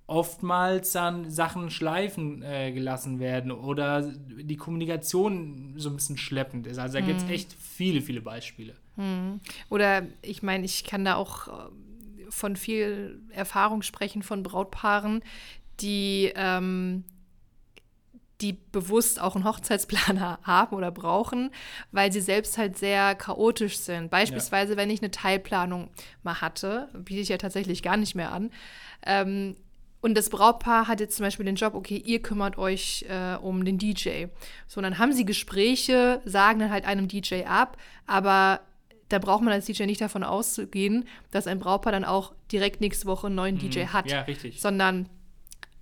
oftmals 0.09 0.92
dann 0.92 1.30
Sachen 1.30 1.70
schleifen 1.70 2.42
äh, 2.42 2.72
gelassen 2.72 3.20
werden 3.20 3.52
oder 3.52 4.02
die 4.02 4.56
Kommunikation 4.56 5.74
so 5.76 5.90
ein 5.90 5.96
bisschen 5.96 6.16
schleppend 6.16 6.66
ist. 6.66 6.78
Also 6.78 6.98
da 6.98 7.04
gibt 7.04 7.18
es 7.18 7.24
hm. 7.24 7.30
echt 7.30 7.52
viele, 7.52 8.00
viele 8.00 8.22
Beispiele. 8.22 8.74
Hm. 8.96 9.38
Oder 9.68 10.06
ich 10.22 10.42
meine, 10.42 10.64
ich 10.64 10.84
kann 10.84 11.04
da 11.04 11.16
auch 11.16 11.48
äh, 11.48 11.50
von 12.30 12.56
viel 12.56 13.20
Erfahrung 13.30 13.82
sprechen 13.82 14.22
von 14.22 14.42
Brautpaaren, 14.42 15.22
die 15.80 16.32
ähm, 16.34 17.04
die 18.40 18.52
bewusst 18.52 19.20
auch 19.20 19.34
einen 19.34 19.44
Hochzeitsplaner 19.44 20.38
haben 20.44 20.74
oder 20.74 20.90
brauchen, 20.90 21.50
weil 21.92 22.12
sie 22.12 22.20
selbst 22.20 22.56
halt 22.56 22.78
sehr 22.78 23.14
chaotisch 23.14 23.78
sind. 23.78 24.11
Beispielsweise, 24.11 24.72
ja. 24.72 24.78
wenn 24.78 24.90
ich 24.90 25.02
eine 25.02 25.11
Teilplanung 25.11 25.90
mal 26.22 26.40
hatte, 26.40 26.88
biete 26.94 27.20
ich 27.20 27.28
ja 27.28 27.36
tatsächlich 27.36 27.82
gar 27.82 27.96
nicht 27.98 28.14
mehr 28.14 28.32
an. 28.32 28.50
Ähm, 29.04 29.56
und 30.09 30.14
das 30.14 30.30
Brautpaar 30.30 30.88
hat 30.88 31.00
jetzt 31.00 31.16
zum 31.16 31.24
Beispiel 31.24 31.44
den 31.44 31.56
Job, 31.56 31.74
okay, 31.74 32.02
ihr 32.02 32.22
kümmert 32.22 32.56
euch 32.56 33.04
äh, 33.11 33.36
um 33.36 33.62
den 33.62 33.76
DJ. 33.76 34.26
So, 34.66 34.78
und 34.78 34.84
dann 34.84 34.96
haben 34.96 35.12
sie 35.12 35.26
Gespräche, 35.26 36.22
sagen 36.24 36.61
dann 36.61 36.70
halt 36.70 36.86
einem 36.86 37.09
DJ 37.09 37.44
ab, 37.44 37.76
aber 38.06 38.61
da 39.11 39.18
braucht 39.18 39.42
man 39.42 39.52
als 39.52 39.66
DJ 39.66 39.84
nicht 39.84 40.00
davon 40.00 40.24
auszugehen, 40.24 41.06
dass 41.30 41.46
ein 41.46 41.59
Brautpaar 41.59 41.92
dann 41.92 42.06
auch 42.06 42.32
direkt 42.50 42.80
nächste 42.80 43.06
Woche 43.06 43.26
einen 43.26 43.36
neuen 43.36 43.56
mhm. 43.56 43.70
DJ 43.70 43.86
hat. 43.86 44.11
Ja, 44.11 44.22
richtig. 44.22 44.61
Sondern 44.62 45.11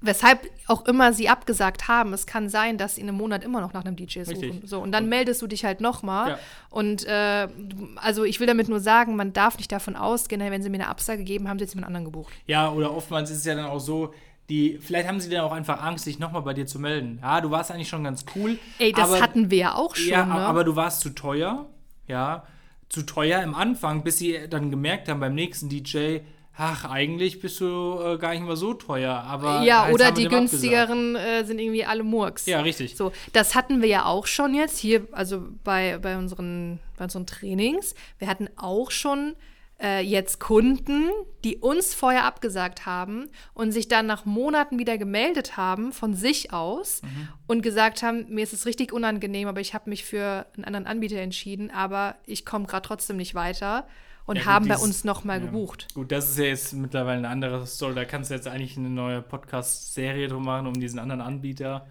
weshalb 0.06 0.48
auch 0.66 0.84
immer 0.86 1.12
sie 1.12 1.28
abgesagt 1.28 1.88
haben, 1.88 2.12
es 2.12 2.26
kann 2.26 2.48
sein, 2.48 2.78
dass 2.78 2.94
sie 2.94 3.00
in 3.00 3.08
einem 3.08 3.18
Monat 3.18 3.44
immer 3.44 3.60
noch 3.60 3.72
nach 3.72 3.84
einem 3.84 3.96
DJ 3.96 4.22
suchen. 4.22 4.40
Richtig. 4.40 4.62
So, 4.64 4.80
und 4.80 4.92
dann 4.92 5.04
und 5.04 5.10
meldest 5.10 5.42
du 5.42 5.46
dich 5.46 5.64
halt 5.64 5.80
nochmal. 5.80 6.30
Ja. 6.30 6.38
Und 6.70 7.04
äh, 7.06 7.48
also 7.96 8.24
ich 8.24 8.40
will 8.40 8.46
damit 8.46 8.68
nur 8.68 8.80
sagen, 8.80 9.16
man 9.16 9.32
darf 9.32 9.58
nicht 9.58 9.70
davon 9.70 9.96
ausgehen, 9.96 10.40
wenn 10.40 10.62
sie 10.62 10.70
mir 10.70 10.76
eine 10.76 10.88
Absage 10.88 11.24
geben, 11.24 11.48
haben 11.48 11.58
sie 11.58 11.64
jetzt 11.64 11.74
jemand 11.74 11.88
anderen 11.88 12.04
gebucht. 12.04 12.32
Ja, 12.46 12.70
oder 12.70 12.94
oftmals 12.94 13.30
ist 13.30 13.38
es 13.38 13.44
ja 13.44 13.54
dann 13.54 13.66
auch 13.66 13.80
so, 13.80 14.14
die, 14.48 14.78
vielleicht 14.80 15.08
haben 15.08 15.20
sie 15.20 15.28
dann 15.28 15.40
auch 15.40 15.52
einfach 15.52 15.82
Angst, 15.82 16.04
sich 16.04 16.18
nochmal 16.18 16.42
bei 16.42 16.54
dir 16.54 16.66
zu 16.66 16.78
melden. 16.78 17.18
Ja, 17.20 17.40
du 17.40 17.50
warst 17.50 17.70
eigentlich 17.70 17.88
schon 17.88 18.04
ganz 18.04 18.24
cool. 18.34 18.58
Ey, 18.78 18.92
das 18.92 19.10
aber, 19.10 19.20
hatten 19.20 19.50
wir 19.50 19.58
ja 19.58 19.74
auch 19.74 19.96
schon. 19.96 20.08
Ja, 20.08 20.24
ne? 20.24 20.34
aber 20.34 20.62
du 20.64 20.76
warst 20.76 21.00
zu 21.00 21.10
teuer. 21.10 21.66
Ja, 22.06 22.44
zu 22.88 23.02
teuer 23.02 23.42
im 23.42 23.54
Anfang, 23.54 24.04
bis 24.04 24.18
sie 24.18 24.48
dann 24.48 24.70
gemerkt 24.70 25.08
haben 25.08 25.18
beim 25.18 25.34
nächsten 25.34 25.68
DJ, 25.68 26.18
ach, 26.56 26.84
eigentlich 26.84 27.40
bist 27.40 27.60
du 27.60 28.00
äh, 28.00 28.18
gar 28.18 28.32
nicht 28.32 28.44
mehr 28.44 28.56
so 28.56 28.74
teuer, 28.74 29.14
aber. 29.14 29.62
Ja, 29.62 29.90
oder 29.90 30.10
die 30.10 30.28
günstigeren 30.28 31.16
äh, 31.16 31.44
sind 31.44 31.58
irgendwie 31.58 31.84
alle 31.84 32.02
Murks. 32.02 32.46
Ja, 32.46 32.60
richtig. 32.60 32.96
So, 32.96 33.12
das 33.32 33.54
hatten 33.54 33.82
wir 33.82 33.88
ja 33.88 34.04
auch 34.06 34.26
schon 34.26 34.54
jetzt 34.54 34.78
hier, 34.78 35.06
also 35.12 35.44
bei, 35.64 35.98
bei, 35.98 36.16
unseren, 36.16 36.80
bei 36.96 37.04
unseren 37.04 37.26
Trainings. 37.26 37.94
Wir 38.18 38.28
hatten 38.28 38.48
auch 38.56 38.90
schon 38.90 39.34
äh, 39.82 40.00
jetzt 40.00 40.40
Kunden, 40.40 41.10
die 41.44 41.58
uns 41.58 41.94
vorher 41.94 42.24
abgesagt 42.24 42.86
haben 42.86 43.28
und 43.52 43.72
sich 43.72 43.88
dann 43.88 44.06
nach 44.06 44.24
Monaten 44.24 44.78
wieder 44.78 44.96
gemeldet 44.96 45.56
haben 45.56 45.92
von 45.92 46.14
sich 46.14 46.52
aus 46.52 47.02
mhm. 47.02 47.28
und 47.46 47.62
gesagt 47.62 48.02
haben, 48.02 48.26
mir 48.28 48.42
ist 48.42 48.54
es 48.54 48.64
richtig 48.64 48.92
unangenehm, 48.92 49.48
aber 49.48 49.60
ich 49.60 49.74
habe 49.74 49.90
mich 49.90 50.04
für 50.04 50.46
einen 50.54 50.64
anderen 50.64 50.86
Anbieter 50.86 51.18
entschieden, 51.18 51.70
aber 51.70 52.16
ich 52.24 52.46
komme 52.46 52.66
gerade 52.66 52.86
trotzdem 52.86 53.18
nicht 53.18 53.34
weiter 53.34 53.86
und 54.26 54.36
ja, 54.36 54.42
gut, 54.42 54.52
haben 54.52 54.68
bei 54.68 54.76
uns 54.76 55.04
nochmal 55.04 55.38
ja. 55.38 55.46
gebucht. 55.46 55.86
Gut, 55.94 56.10
das 56.12 56.30
ist 56.30 56.38
ja 56.38 56.44
jetzt 56.44 56.72
mittlerweile 56.72 57.18
eine 57.18 57.28
andere 57.28 57.66
Story. 57.66 57.94
Da 57.94 58.04
kannst 58.04 58.30
du 58.30 58.34
jetzt 58.34 58.48
eigentlich 58.48 58.76
eine 58.76 58.90
neue 58.90 59.22
Podcast-Serie 59.22 60.28
drum 60.28 60.44
machen, 60.44 60.66
um 60.66 60.74
diesen 60.74 60.98
anderen 60.98 61.20
Anbieter. 61.20 61.86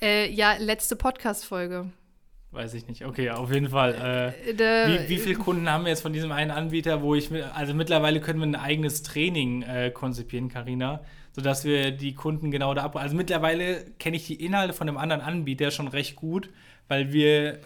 Äh, 0.00 0.30
ja, 0.30 0.54
letzte 0.58 0.96
Podcast-Folge. 0.96 1.90
Weiß 2.50 2.74
ich 2.74 2.86
nicht. 2.86 3.06
Okay, 3.06 3.30
auf 3.30 3.50
jeden 3.50 3.70
Fall. 3.70 3.94
Äh, 3.94 4.50
äh 4.50 5.06
wie, 5.06 5.08
wie 5.08 5.18
viele 5.18 5.36
Kunden 5.36 5.70
haben 5.70 5.84
wir 5.84 5.90
jetzt 5.90 6.02
von 6.02 6.12
diesem 6.12 6.32
einen 6.32 6.50
Anbieter, 6.50 7.00
wo 7.00 7.14
ich, 7.14 7.30
also 7.54 7.72
mittlerweile 7.72 8.20
können 8.20 8.40
wir 8.40 8.46
ein 8.46 8.56
eigenes 8.56 9.02
Training 9.02 9.62
äh, 9.62 9.90
konzipieren, 9.90 10.48
Karina, 10.48 11.00
sodass 11.30 11.64
wir 11.64 11.92
die 11.92 12.14
Kunden 12.14 12.50
genau 12.50 12.74
da 12.74 12.82
ab. 12.82 12.96
Also 12.96 13.16
mittlerweile 13.16 13.84
kenne 13.98 14.16
ich 14.16 14.26
die 14.26 14.44
Inhalte 14.44 14.74
von 14.74 14.86
dem 14.86 14.98
anderen 14.98 15.22
Anbieter 15.22 15.70
schon 15.70 15.88
recht 15.88 16.16
gut, 16.16 16.50
weil 16.88 17.14
wir 17.14 17.60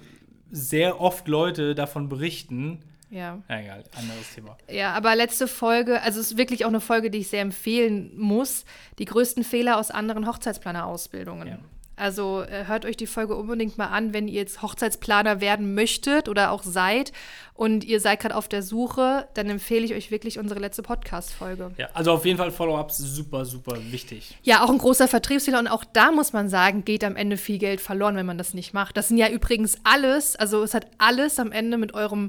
sehr 0.53 1.01
oft 1.01 1.27
Leute 1.27 1.75
davon 1.75 2.09
berichten, 2.09 2.81
Ja. 3.11 3.43
Ja, 3.49 3.61
egal, 3.61 3.85
anderes 3.97 4.35
Thema. 4.35 4.57
Ja, 4.69 4.93
aber 4.95 5.15
letzte 5.15 5.49
Folge, 5.49 6.03
also 6.03 6.21
es 6.21 6.33
ist 6.33 6.39
wirklich 6.39 6.65
auch 6.65 6.71
eine 6.71 6.81
Folge, 6.81 7.11
die 7.11 7.19
ich 7.19 7.29
sehr 7.29 7.43
empfehlen 7.43 8.13
muss. 8.17 8.65
Die 8.99 9.05
größten 9.05 9.45
Fehler 9.45 9.79
aus 9.79 9.91
anderen 9.91 10.27
Hochzeitsplaner-Ausbildungen. 10.27 11.49
Ja. 11.49 11.59
Also 11.99 12.43
äh, 12.43 12.67
hört 12.67 12.85
euch 12.85 12.99
die 12.99 13.07
Folge 13.07 13.35
unbedingt 13.35 13.79
mal 13.79 13.87
an, 13.87 14.13
wenn 14.13 14.29
ihr 14.29 14.35
jetzt 14.35 14.61
Hochzeitsplaner 14.61 15.41
werden 15.41 15.75
möchtet 15.75 16.29
oder 16.29 16.51
auch 16.51 16.63
seid 16.63 17.11
und 17.55 17.85
ihr 17.85 18.01
seid 18.01 18.21
gerade 18.21 18.37
auf 18.37 18.49
der 18.49 18.63
Suche, 18.63 19.27
dann 19.33 19.49
empfehle 19.49 19.87
ich 19.87 19.95
euch 19.95 20.11
wirklich 20.11 20.39
unsere 20.39 20.61
letzte 20.61 20.83
Podcast-Folge. 20.83 21.71
Ja, 21.79 21.89
also 21.95 22.13
auf 22.13 22.27
jeden 22.27 22.37
Fall 22.37 22.51
Follow-ups 22.51 22.99
super, 22.99 23.47
super 23.47 23.79
wichtig. 23.91 24.37
Ja, 24.43 24.63
auch 24.63 24.69
ein 24.69 24.77
großer 24.77 25.09
Vertriebsfehler 25.09 25.59
und 25.59 25.69
auch 25.69 25.85
da 25.85 26.13
muss 26.13 26.35
man 26.35 26.51
sagen, 26.51 26.85
geht 26.85 27.03
am 27.03 27.17
Ende 27.17 27.39
viel 27.39 27.57
Geld 27.57 27.81
verloren, 27.81 28.17
wenn 28.17 28.27
man 28.27 28.37
das 28.37 28.53
nicht 28.53 28.75
macht. 28.75 28.99
Das 28.99 29.09
sind 29.09 29.17
ja 29.17 29.31
übrigens 29.31 29.79
alles, 29.83 30.37
also 30.37 30.63
es 30.63 30.75
hat 30.75 30.89
alles 30.99 31.39
am 31.39 31.51
Ende 31.51 31.79
mit 31.79 31.95
eurem 31.95 32.29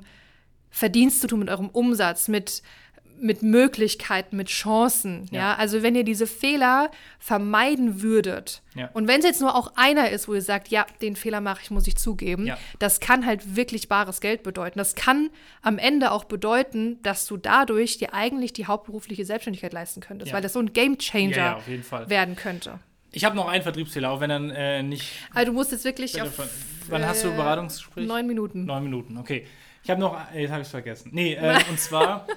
Verdienst 0.70 1.22
zu 1.22 1.28
tun, 1.28 1.39
mit 1.39 1.49
eurem 1.49 1.70
Umsatz, 1.70 2.28
mit 2.28 2.61
mit 3.20 3.41
Möglichkeiten, 3.41 4.38
mit 4.38 4.47
Chancen. 4.47 5.26
Ja. 5.32 5.39
Ja. 5.39 5.55
also 5.55 5.82
wenn 5.82 5.95
ihr 5.95 6.03
diese 6.03 6.28
Fehler 6.28 6.91
vermeiden 7.18 8.03
würdet 8.03 8.61
Ja. 8.76 8.89
und 8.93 9.07
wenn 9.07 9.20
es 9.22 9.26
jetzt 9.26 9.41
nur 9.41 9.55
auch 9.55 9.72
einer 9.76 10.11
ist, 10.11 10.28
wo 10.28 10.36
ihr 10.36 10.41
sagt, 10.43 10.68
ja, 10.68 10.86
den 11.01 11.15
Fehler 11.15 11.41
mache 11.41 11.61
ich, 11.63 11.72
muss 11.72 11.88
ich 11.88 11.95
zugeben, 11.97 12.45
Ja. 12.45 12.57
das 12.78 12.99
kann 12.99 13.26
halt 13.26 13.55
wirklich 13.55 13.89
bares 13.89 14.22
Geld 14.22 14.43
bedeuten. 14.43 14.78
Das 14.78 14.93
kann 14.93 15.30
am 15.63 15.80
Ende 15.80 16.11
auch 16.11 16.26
bedeuten, 16.26 17.01
dass 17.01 17.26
du 17.26 17.38
dadurch 17.38 17.97
dir 17.97 18.13
eigentlich 18.13 18.53
die 18.53 18.68
hauptberufliche 18.68 19.26
Selbstständigkeit 19.26 19.74
leisten 19.74 19.99
könntest, 20.01 20.32
weil 20.32 20.41
das 20.43 20.53
so 20.53 20.59
ein 20.59 20.72
jeden 21.68 21.84
Fall. 21.84 22.09
werden 22.09 22.36
könnte. 22.36 22.80
Ich 23.11 23.26
habe 23.26 23.36
noch 23.36 23.47
einen 23.47 23.63
Vertriebsfehler, 23.63 24.11
auch 24.11 24.20
wenn 24.22 24.30
dann 24.30 24.49
äh, 24.51 24.84
nicht. 24.84 25.11
Also 25.34 25.51
du 25.51 25.57
musst 25.57 25.72
jetzt 25.72 25.86
wirklich 25.86 26.22
auf 26.22 26.30
wann 26.88 27.05
hast 27.05 27.24
du 27.24 27.30
äh, 27.30 27.36
Beratungsgespräch? 27.36 28.07
neun 28.07 28.28
Minuten. 28.28 28.65
Neun 28.65 28.84
Minuten, 28.84 29.18
okay. 29.18 29.47
Ich 29.88 29.92
habe 29.92 30.02
noch, 30.02 30.18
äh, 30.34 30.42
jetzt 30.42 30.52
habe 30.52 30.64
ich 30.64 30.68
vergessen. 30.68 31.12
Nee, 31.14 31.34
äh, 31.42 31.62
und 31.70 31.80
zwar, 31.80 32.28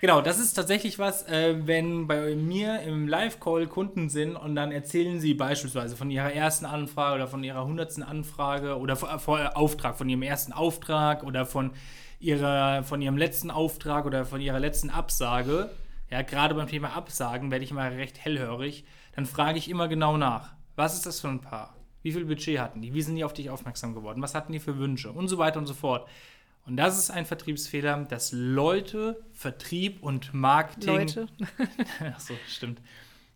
genau, 0.00 0.20
das 0.20 0.38
ist 0.38 0.52
tatsächlich 0.52 1.00
was, 1.00 1.26
äh, 1.26 1.56
wenn 1.66 2.06
bei 2.06 2.36
mir 2.36 2.82
im 2.82 3.08
Live-Call 3.08 3.66
Kunden 3.66 4.08
sind 4.08 4.36
und 4.36 4.54
dann 4.54 4.70
erzählen 4.70 5.18
sie 5.18 5.34
beispielsweise 5.34 5.96
von 5.96 6.08
ihrer 6.08 6.32
ersten 6.32 6.66
Anfrage 6.66 7.16
oder 7.16 7.26
von 7.26 7.42
ihrer 7.42 7.66
hundertsten 7.66 8.04
Anfrage 8.04 8.78
oder 8.78 8.94
vor, 8.94 9.18
vor 9.18 9.56
Auftrag, 9.56 9.98
von 9.98 10.08
ihrem 10.08 10.22
ersten 10.22 10.52
Auftrag 10.52 11.24
oder 11.24 11.46
von 11.46 11.72
ihrer, 12.20 12.84
von 12.84 13.02
ihrem 13.02 13.16
letzten 13.16 13.50
Auftrag 13.50 14.06
oder 14.06 14.24
von 14.24 14.40
ihrer 14.40 14.60
letzten 14.60 14.88
Absage. 14.88 15.68
Ja, 16.10 16.22
gerade 16.22 16.54
beim 16.54 16.68
Thema 16.68 16.94
Absagen 16.94 17.50
werde 17.50 17.64
ich 17.64 17.72
immer 17.72 17.90
recht 17.90 18.20
hellhörig. 18.20 18.84
Dann 19.16 19.26
frage 19.26 19.58
ich 19.58 19.68
immer 19.68 19.88
genau 19.88 20.16
nach. 20.16 20.52
Was 20.76 20.94
ist 20.94 21.06
das 21.06 21.18
für 21.18 21.26
ein 21.26 21.40
Paar? 21.40 21.74
Wie 22.02 22.12
viel 22.12 22.24
Budget 22.24 22.60
hatten 22.60 22.80
die? 22.80 22.94
Wie 22.94 23.02
sind 23.02 23.16
die 23.16 23.24
auf 23.24 23.32
dich 23.32 23.50
aufmerksam 23.50 23.94
geworden? 23.94 24.22
Was 24.22 24.36
hatten 24.36 24.52
die 24.52 24.60
für 24.60 24.78
Wünsche? 24.78 25.10
Und 25.10 25.26
so 25.26 25.38
weiter 25.38 25.58
und 25.58 25.66
so 25.66 25.74
fort. 25.74 26.08
Und 26.70 26.76
das 26.76 26.96
ist 26.96 27.10
ein 27.10 27.26
Vertriebsfehler, 27.26 28.04
dass 28.04 28.30
Leute, 28.30 29.20
Vertrieb 29.32 30.04
und 30.04 30.32
Marketing. 30.32 30.94
Leute. 30.94 31.26
Ach 32.14 32.20
so, 32.20 32.34
stimmt. 32.46 32.80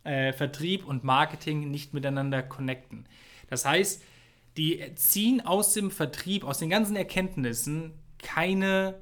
Äh, 0.05 0.33
Vertrieb 0.33 0.87
und 0.87 1.03
Marketing 1.03 1.69
nicht 1.69 1.95
miteinander 1.95 2.45
connecten. 2.45 3.07
Das 3.51 3.65
heißt, 3.65 4.01
die 4.57 4.81
ziehen 4.95 5.41
aus 5.45 5.73
dem 5.73 5.91
Vertrieb, 5.91 6.45
aus 6.45 6.59
den 6.59 6.71
ganzen 6.71 6.95
Erkenntnissen 6.95 7.95
keine, 8.19 9.01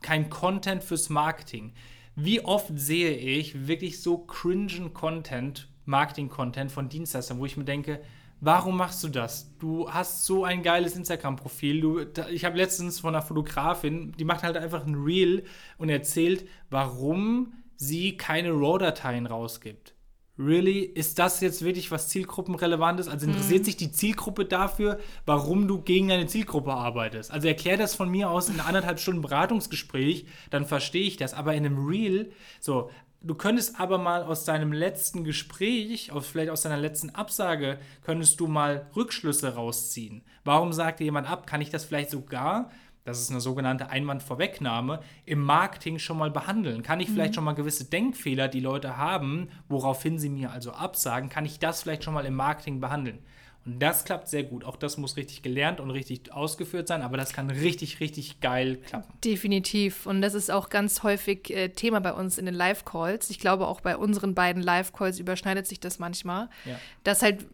kein 0.00 0.30
Content 0.30 0.84
fürs 0.84 1.08
Marketing. 1.08 1.72
Wie 2.14 2.40
oft 2.40 2.68
sehe 2.76 3.16
ich 3.16 3.66
wirklich 3.66 4.00
so 4.00 4.18
cringen 4.18 4.94
Content, 4.94 5.66
Marketing-Content 5.86 6.70
von 6.70 6.88
Dienstleistern, 6.88 7.40
wo 7.40 7.46
ich 7.46 7.56
mir 7.56 7.64
denke, 7.64 8.00
warum 8.42 8.76
machst 8.76 9.02
du 9.04 9.08
das? 9.08 9.56
Du 9.58 9.88
hast 9.88 10.26
so 10.26 10.44
ein 10.44 10.62
geiles 10.62 10.96
Instagram-Profil. 10.96 12.12
Ich 12.30 12.44
habe 12.44 12.56
letztens 12.56 13.00
von 13.00 13.14
einer 13.14 13.24
Fotografin, 13.24 14.12
die 14.18 14.24
macht 14.24 14.42
halt 14.42 14.56
einfach 14.56 14.84
ein 14.84 14.96
Reel 14.96 15.44
und 15.78 15.88
erzählt, 15.88 16.46
warum 16.68 17.54
sie 17.76 18.16
keine 18.16 18.50
RAW-Dateien 18.50 19.26
rausgibt. 19.26 19.94
Really? 20.38 20.80
Ist 20.80 21.20
das 21.20 21.40
jetzt 21.40 21.64
wirklich 21.64 21.90
was 21.92 22.08
Zielgruppenrelevantes? 22.08 23.06
Also 23.06 23.26
interessiert 23.26 23.64
sich 23.64 23.76
die 23.76 23.92
Zielgruppe 23.92 24.44
dafür, 24.44 24.98
warum 25.24 25.68
du 25.68 25.80
gegen 25.80 26.08
deine 26.08 26.26
Zielgruppe 26.26 26.72
arbeitest? 26.72 27.30
Also 27.30 27.46
erklär 27.46 27.76
das 27.76 27.94
von 27.94 28.08
mir 28.08 28.28
aus 28.28 28.48
in 28.48 28.58
anderthalb 28.58 28.98
Stunden 28.98 29.22
Beratungsgespräch, 29.22 30.26
dann 30.50 30.66
verstehe 30.66 31.06
ich 31.06 31.16
das. 31.16 31.32
Aber 31.32 31.54
in 31.54 31.64
einem 31.64 31.86
Reel, 31.86 32.32
so, 32.60 32.90
du 33.22 33.34
könntest 33.34 33.80
aber 33.80 33.98
mal 33.98 34.22
aus 34.22 34.44
deinem 34.44 34.72
letzten 34.72 35.24
Gespräch, 35.24 36.12
aus, 36.12 36.26
vielleicht 36.26 36.50
aus 36.50 36.62
deiner 36.62 36.76
letzten 36.76 37.10
Absage, 37.10 37.78
könntest 38.02 38.40
du 38.40 38.46
mal 38.46 38.86
Rückschlüsse 38.94 39.54
rausziehen. 39.54 40.22
Warum 40.44 40.72
sagt 40.72 41.00
dir 41.00 41.04
jemand 41.04 41.30
ab? 41.30 41.46
Kann 41.46 41.60
ich 41.60 41.70
das 41.70 41.84
vielleicht 41.84 42.10
sogar 42.10 42.70
das 43.04 43.20
ist 43.20 43.30
eine 43.30 43.40
sogenannte 43.40 43.90
Einwandvorwegnahme, 43.90 45.00
im 45.24 45.40
Marketing 45.42 45.98
schon 45.98 46.18
mal 46.18 46.30
behandeln? 46.30 46.82
Kann 46.82 47.00
ich 47.00 47.10
vielleicht 47.10 47.34
schon 47.34 47.44
mal 47.44 47.54
gewisse 47.54 47.84
Denkfehler, 47.84 48.46
die 48.46 48.60
Leute 48.60 48.96
haben, 48.96 49.48
woraufhin 49.68 50.18
sie 50.18 50.28
mir 50.28 50.52
also 50.52 50.72
absagen, 50.72 51.28
kann 51.28 51.44
ich 51.44 51.58
das 51.58 51.82
vielleicht 51.82 52.04
schon 52.04 52.14
mal 52.14 52.26
im 52.26 52.34
Marketing 52.34 52.80
behandeln? 52.80 53.18
Und 53.64 53.80
das 53.80 54.04
klappt 54.04 54.28
sehr 54.28 54.42
gut. 54.42 54.64
Auch 54.64 54.76
das 54.76 54.96
muss 54.96 55.16
richtig 55.16 55.42
gelernt 55.42 55.78
und 55.78 55.90
richtig 55.90 56.32
ausgeführt 56.32 56.88
sein, 56.88 57.02
aber 57.02 57.16
das 57.16 57.32
kann 57.32 57.48
richtig, 57.48 58.00
richtig 58.00 58.40
geil 58.40 58.76
klappen. 58.76 59.12
Definitiv. 59.24 60.06
Und 60.06 60.20
das 60.20 60.34
ist 60.34 60.50
auch 60.50 60.68
ganz 60.68 61.04
häufig 61.04 61.50
äh, 61.50 61.68
Thema 61.68 62.00
bei 62.00 62.12
uns 62.12 62.38
in 62.38 62.46
den 62.46 62.54
Live-Calls. 62.54 63.30
Ich 63.30 63.38
glaube, 63.38 63.68
auch 63.68 63.80
bei 63.80 63.96
unseren 63.96 64.34
beiden 64.34 64.62
Live-Calls 64.62 65.20
überschneidet 65.20 65.68
sich 65.68 65.78
das 65.78 66.00
manchmal. 66.00 66.48
Ja. 66.64 66.76
Dass 67.04 67.22
halt, 67.22 67.46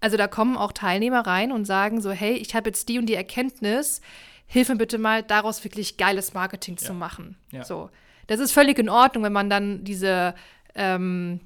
also 0.00 0.16
da 0.16 0.28
kommen 0.28 0.56
auch 0.56 0.70
Teilnehmer 0.70 1.26
rein 1.26 1.50
und 1.50 1.64
sagen 1.64 2.00
so, 2.00 2.12
hey, 2.12 2.34
ich 2.34 2.54
habe 2.54 2.68
jetzt 2.68 2.88
die 2.88 2.98
und 2.98 3.06
die 3.06 3.14
Erkenntnis, 3.14 4.00
hilf 4.46 4.68
mir 4.68 4.76
bitte 4.76 4.98
mal, 4.98 5.24
daraus 5.24 5.64
wirklich 5.64 5.96
geiles 5.96 6.32
Marketing 6.32 6.76
zu 6.76 6.94
machen. 6.94 7.36
Ja. 7.50 7.64
So. 7.64 7.90
Das 8.28 8.38
ist 8.38 8.52
völlig 8.52 8.78
in 8.78 8.88
Ordnung, 8.88 9.24
wenn 9.24 9.32
man 9.32 9.50
dann 9.50 9.82
diese, 9.82 10.34
ähm, 10.76 11.40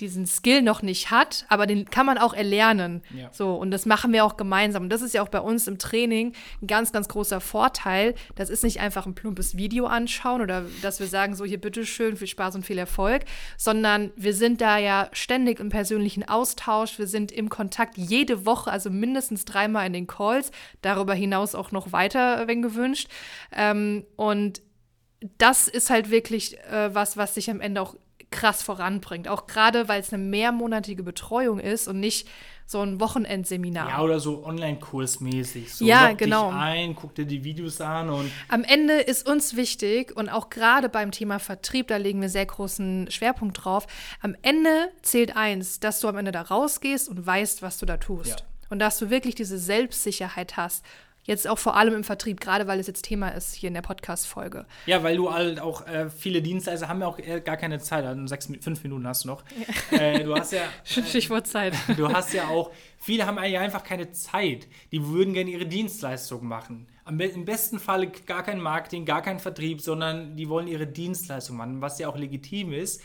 diesen 0.00 0.26
Skill 0.26 0.62
noch 0.62 0.82
nicht 0.82 1.10
hat, 1.10 1.46
aber 1.48 1.66
den 1.66 1.86
kann 1.90 2.06
man 2.06 2.18
auch 2.18 2.34
erlernen. 2.34 3.02
Ja. 3.16 3.30
So, 3.32 3.54
und 3.54 3.70
das 3.70 3.86
machen 3.86 4.12
wir 4.12 4.24
auch 4.24 4.36
gemeinsam. 4.36 4.84
Und 4.84 4.90
das 4.90 5.02
ist 5.02 5.14
ja 5.14 5.22
auch 5.22 5.28
bei 5.28 5.40
uns 5.40 5.66
im 5.66 5.78
Training 5.78 6.32
ein 6.62 6.66
ganz, 6.66 6.92
ganz 6.92 7.08
großer 7.08 7.40
Vorteil. 7.40 8.14
Das 8.34 8.50
ist 8.50 8.64
nicht 8.64 8.80
einfach 8.80 9.06
ein 9.06 9.14
plumpes 9.14 9.56
Video 9.56 9.86
anschauen 9.86 10.42
oder 10.42 10.64
dass 10.82 11.00
wir 11.00 11.06
sagen, 11.06 11.34
so 11.34 11.44
hier 11.44 11.60
bitteschön, 11.60 12.16
viel 12.16 12.26
Spaß 12.26 12.56
und 12.56 12.66
viel 12.66 12.78
Erfolg, 12.78 13.24
sondern 13.56 14.12
wir 14.16 14.34
sind 14.34 14.60
da 14.60 14.78
ja 14.78 15.08
ständig 15.12 15.60
im 15.60 15.68
persönlichen 15.68 16.28
Austausch. 16.28 16.98
Wir 16.98 17.06
sind 17.06 17.32
im 17.32 17.48
Kontakt 17.48 17.96
jede 17.96 18.46
Woche, 18.46 18.70
also 18.70 18.90
mindestens 18.90 19.44
dreimal 19.44 19.86
in 19.86 19.92
den 19.92 20.06
Calls, 20.06 20.50
darüber 20.82 21.14
hinaus 21.14 21.54
auch 21.54 21.72
noch 21.72 21.92
weiter, 21.92 22.46
wenn 22.46 22.62
gewünscht. 22.62 23.08
Ähm, 23.52 24.04
und 24.16 24.62
das 25.38 25.68
ist 25.68 25.90
halt 25.90 26.10
wirklich 26.10 26.58
äh, 26.58 26.94
was, 26.94 27.16
was 27.16 27.34
sich 27.34 27.50
am 27.50 27.60
Ende 27.60 27.80
auch 27.80 27.96
krass 28.30 28.62
voranbringt. 28.62 29.28
Auch 29.28 29.46
gerade, 29.46 29.88
weil 29.88 30.00
es 30.00 30.12
eine 30.12 30.22
mehrmonatige 30.22 31.02
Betreuung 31.02 31.58
ist 31.58 31.88
und 31.88 32.00
nicht 32.00 32.28
so 32.66 32.80
ein 32.80 32.98
Wochenendseminar. 33.00 33.88
Ja, 33.88 34.00
oder 34.02 34.18
so 34.18 34.44
Online-Kursmäßig. 34.44 35.72
So 35.72 35.84
Ja, 35.84 36.12
genau. 36.12 36.50
Dich 36.50 36.58
ein, 36.58 36.96
guck 36.96 37.14
dir 37.14 37.24
die 37.24 37.44
Videos 37.44 37.80
an 37.80 38.10
und 38.10 38.30
Am 38.48 38.64
Ende 38.64 38.94
ist 38.94 39.28
uns 39.28 39.54
wichtig 39.54 40.16
und 40.16 40.28
auch 40.28 40.50
gerade 40.50 40.88
beim 40.88 41.12
Thema 41.12 41.38
Vertrieb, 41.38 41.86
da 41.86 41.96
legen 41.96 42.20
wir 42.20 42.28
sehr 42.28 42.46
großen 42.46 43.08
Schwerpunkt 43.10 43.64
drauf. 43.64 43.86
Am 44.20 44.36
Ende 44.42 44.88
zählt 45.02 45.36
eins, 45.36 45.78
dass 45.78 46.00
du 46.00 46.08
am 46.08 46.18
Ende 46.18 46.32
da 46.32 46.42
rausgehst 46.42 47.08
und 47.08 47.24
weißt, 47.24 47.62
was 47.62 47.78
du 47.78 47.86
da 47.86 47.98
tust. 47.98 48.40
Ja. 48.40 48.46
Und 48.68 48.80
dass 48.80 48.98
du 48.98 49.10
wirklich 49.10 49.36
diese 49.36 49.58
Selbstsicherheit 49.58 50.56
hast. 50.56 50.84
Jetzt 51.26 51.48
auch 51.48 51.58
vor 51.58 51.76
allem 51.76 51.94
im 51.94 52.04
Vertrieb, 52.04 52.40
gerade 52.40 52.68
weil 52.68 52.78
es 52.78 52.86
jetzt 52.86 53.02
Thema 53.02 53.30
ist 53.30 53.54
hier 53.54 53.66
in 53.66 53.74
der 53.74 53.82
Podcast-Folge. 53.82 54.64
Ja, 54.86 55.02
weil 55.02 55.16
du 55.16 55.32
halt 55.32 55.60
auch 55.60 55.84
äh, 55.86 56.08
viele 56.08 56.40
Dienstleister 56.40 56.88
haben 56.88 57.00
ja 57.00 57.08
auch 57.08 57.18
eher 57.18 57.40
gar 57.40 57.56
keine 57.56 57.80
Zeit. 57.80 58.04
Also 58.04 58.24
sechs, 58.28 58.48
fünf 58.60 58.82
Minuten 58.84 59.06
hast 59.08 59.24
du 59.24 59.28
noch. 59.28 59.42
Äh, 59.90 60.22
du 60.22 60.34
hast 60.34 60.52
ja, 60.52 60.62
Stichwort 60.84 61.46
Zeit. 61.48 61.74
du 61.96 62.08
hast 62.08 62.32
ja 62.32 62.48
auch, 62.48 62.70
viele 62.98 63.26
haben 63.26 63.42
ja 63.44 63.60
einfach 63.60 63.82
keine 63.82 64.12
Zeit. 64.12 64.68
Die 64.92 65.04
würden 65.04 65.34
gerne 65.34 65.50
ihre 65.50 65.66
Dienstleistung 65.66 66.46
machen. 66.46 66.86
Am, 67.04 67.18
Im 67.18 67.44
besten 67.44 67.80
Fall 67.80 68.06
gar 68.26 68.44
kein 68.44 68.60
Marketing, 68.60 69.04
gar 69.04 69.22
kein 69.22 69.40
Vertrieb, 69.40 69.80
sondern 69.80 70.36
die 70.36 70.48
wollen 70.48 70.68
ihre 70.68 70.86
Dienstleistung 70.86 71.56
machen, 71.56 71.80
was 71.80 71.98
ja 71.98 72.08
auch 72.08 72.16
legitim 72.16 72.72
ist. 72.72 73.02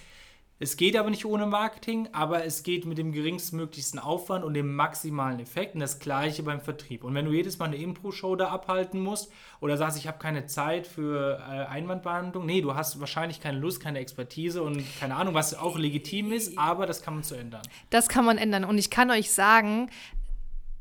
Es 0.64 0.78
geht 0.78 0.96
aber 0.96 1.10
nicht 1.10 1.26
ohne 1.26 1.48
Marketing, 1.48 2.08
aber 2.12 2.46
es 2.46 2.62
geht 2.62 2.86
mit 2.86 3.00
dem 3.00 3.12
geringstmöglichsten 3.12 4.00
Aufwand 4.00 4.46
und 4.46 4.54
dem 4.54 4.76
maximalen 4.76 5.40
Effekt. 5.40 5.74
Und 5.74 5.80
das 5.80 5.98
gleiche 5.98 6.44
beim 6.44 6.62
Vertrieb. 6.62 7.04
Und 7.04 7.16
wenn 7.16 7.26
du 7.26 7.32
jedes 7.32 7.58
Mal 7.58 7.66
eine 7.66 7.78
Impro-Show 7.78 8.36
da 8.36 8.50
abhalten 8.50 9.00
musst 9.00 9.32
oder 9.60 9.76
sagst, 9.76 9.98
ich 9.98 10.08
habe 10.08 10.20
keine 10.20 10.46
Zeit 10.46 10.86
für 10.86 11.40
äh, 11.40 11.66
Einwandbehandlung, 11.66 12.46
nee, 12.46 12.62
du 12.62 12.76
hast 12.76 13.00
wahrscheinlich 13.00 13.42
keine 13.42 13.58
Lust, 13.58 13.82
keine 13.82 13.98
Expertise 13.98 14.62
und 14.62 14.84
keine 15.00 15.16
Ahnung, 15.16 15.34
was 15.34 15.56
auch 15.56 15.80
legitim 15.80 16.32
ist, 16.32 16.56
aber 16.60 16.86
das 16.86 17.02
kann 17.02 17.16
man 17.16 17.24
zu 17.24 17.34
ändern. 17.34 17.64
Das 17.90 18.08
kann 18.08 18.24
man 18.24 18.38
ändern. 18.38 18.64
Und 18.64 18.78
ich 18.78 18.92
kann 18.92 19.10
euch 19.10 19.32
sagen, 19.32 19.90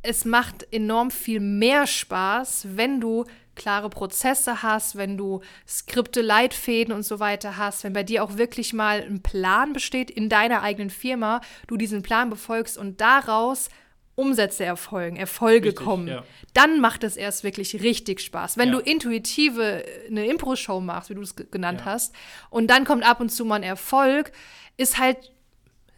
es 0.03 0.27
macht 0.27 0.71
enorm 0.75 1.11
viel 1.11 1.41
mehr 1.41 1.87
Spaß, 1.87 2.77
wenn 2.77 3.01
du 3.01 3.25
klare 3.61 3.91
Prozesse 3.91 4.63
hast, 4.63 4.97
wenn 4.97 5.19
du 5.19 5.43
Skripte, 5.69 6.23
Leitfäden 6.23 6.95
und 6.95 7.03
so 7.03 7.21
weiter 7.21 7.59
hast, 7.59 7.85
wenn 7.85 7.93
bei 7.93 8.03
dir 8.03 8.25
auch 8.25 8.39
wirklich 8.39 8.73
mal 8.73 9.03
ein 9.03 9.23
Plan 9.23 9.75
besteht 9.75 10.11
in 10.11 10.31
deiner 10.31 10.63
eigenen 10.63 10.89
Firma, 10.89 11.43
du 11.67 11.77
diesen 11.77 12.01
Plan 12.03 12.31
befolgst 12.31 12.79
und 12.79 13.01
daraus 13.03 13.69
Umsätze 14.15 14.65
erfolgen, 14.65 15.17
Erfolge 15.17 15.69
Richtig, 15.69 15.85
kommen, 15.85 16.09
ja. 16.09 16.25
dann 16.55 16.81
macht 16.81 17.05
es 17.05 17.17
erst 17.17 17.45
wirklich 17.45 17.83
richtig 17.83 18.21
Spaß. 18.21 18.57
Wenn 18.59 18.69
Ja. 18.71 18.77
du 18.77 18.81
intuitive 18.81 19.85
eine 20.09 20.27
Impro-Show 20.27 20.81
machst, 20.81 21.11
wie 21.11 21.15
du 21.15 21.23
es 21.23 21.37
ge- 21.37 21.47
genannt 21.51 21.81
Ja. 21.81 21.87
hast, 21.87 22.15
und 22.51 22.67
dann 22.69 22.85
kommt 22.85 23.05
ab 23.07 23.21
und 23.21 23.31
zu 23.31 23.45
mal 23.45 23.57
ein 23.57 23.63
Erfolg, 23.63 24.33
ist 24.77 24.99
halt 24.99 25.19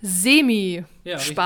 semi 0.02 0.84
Ja, 1.04 1.16
richtig. 1.16 1.36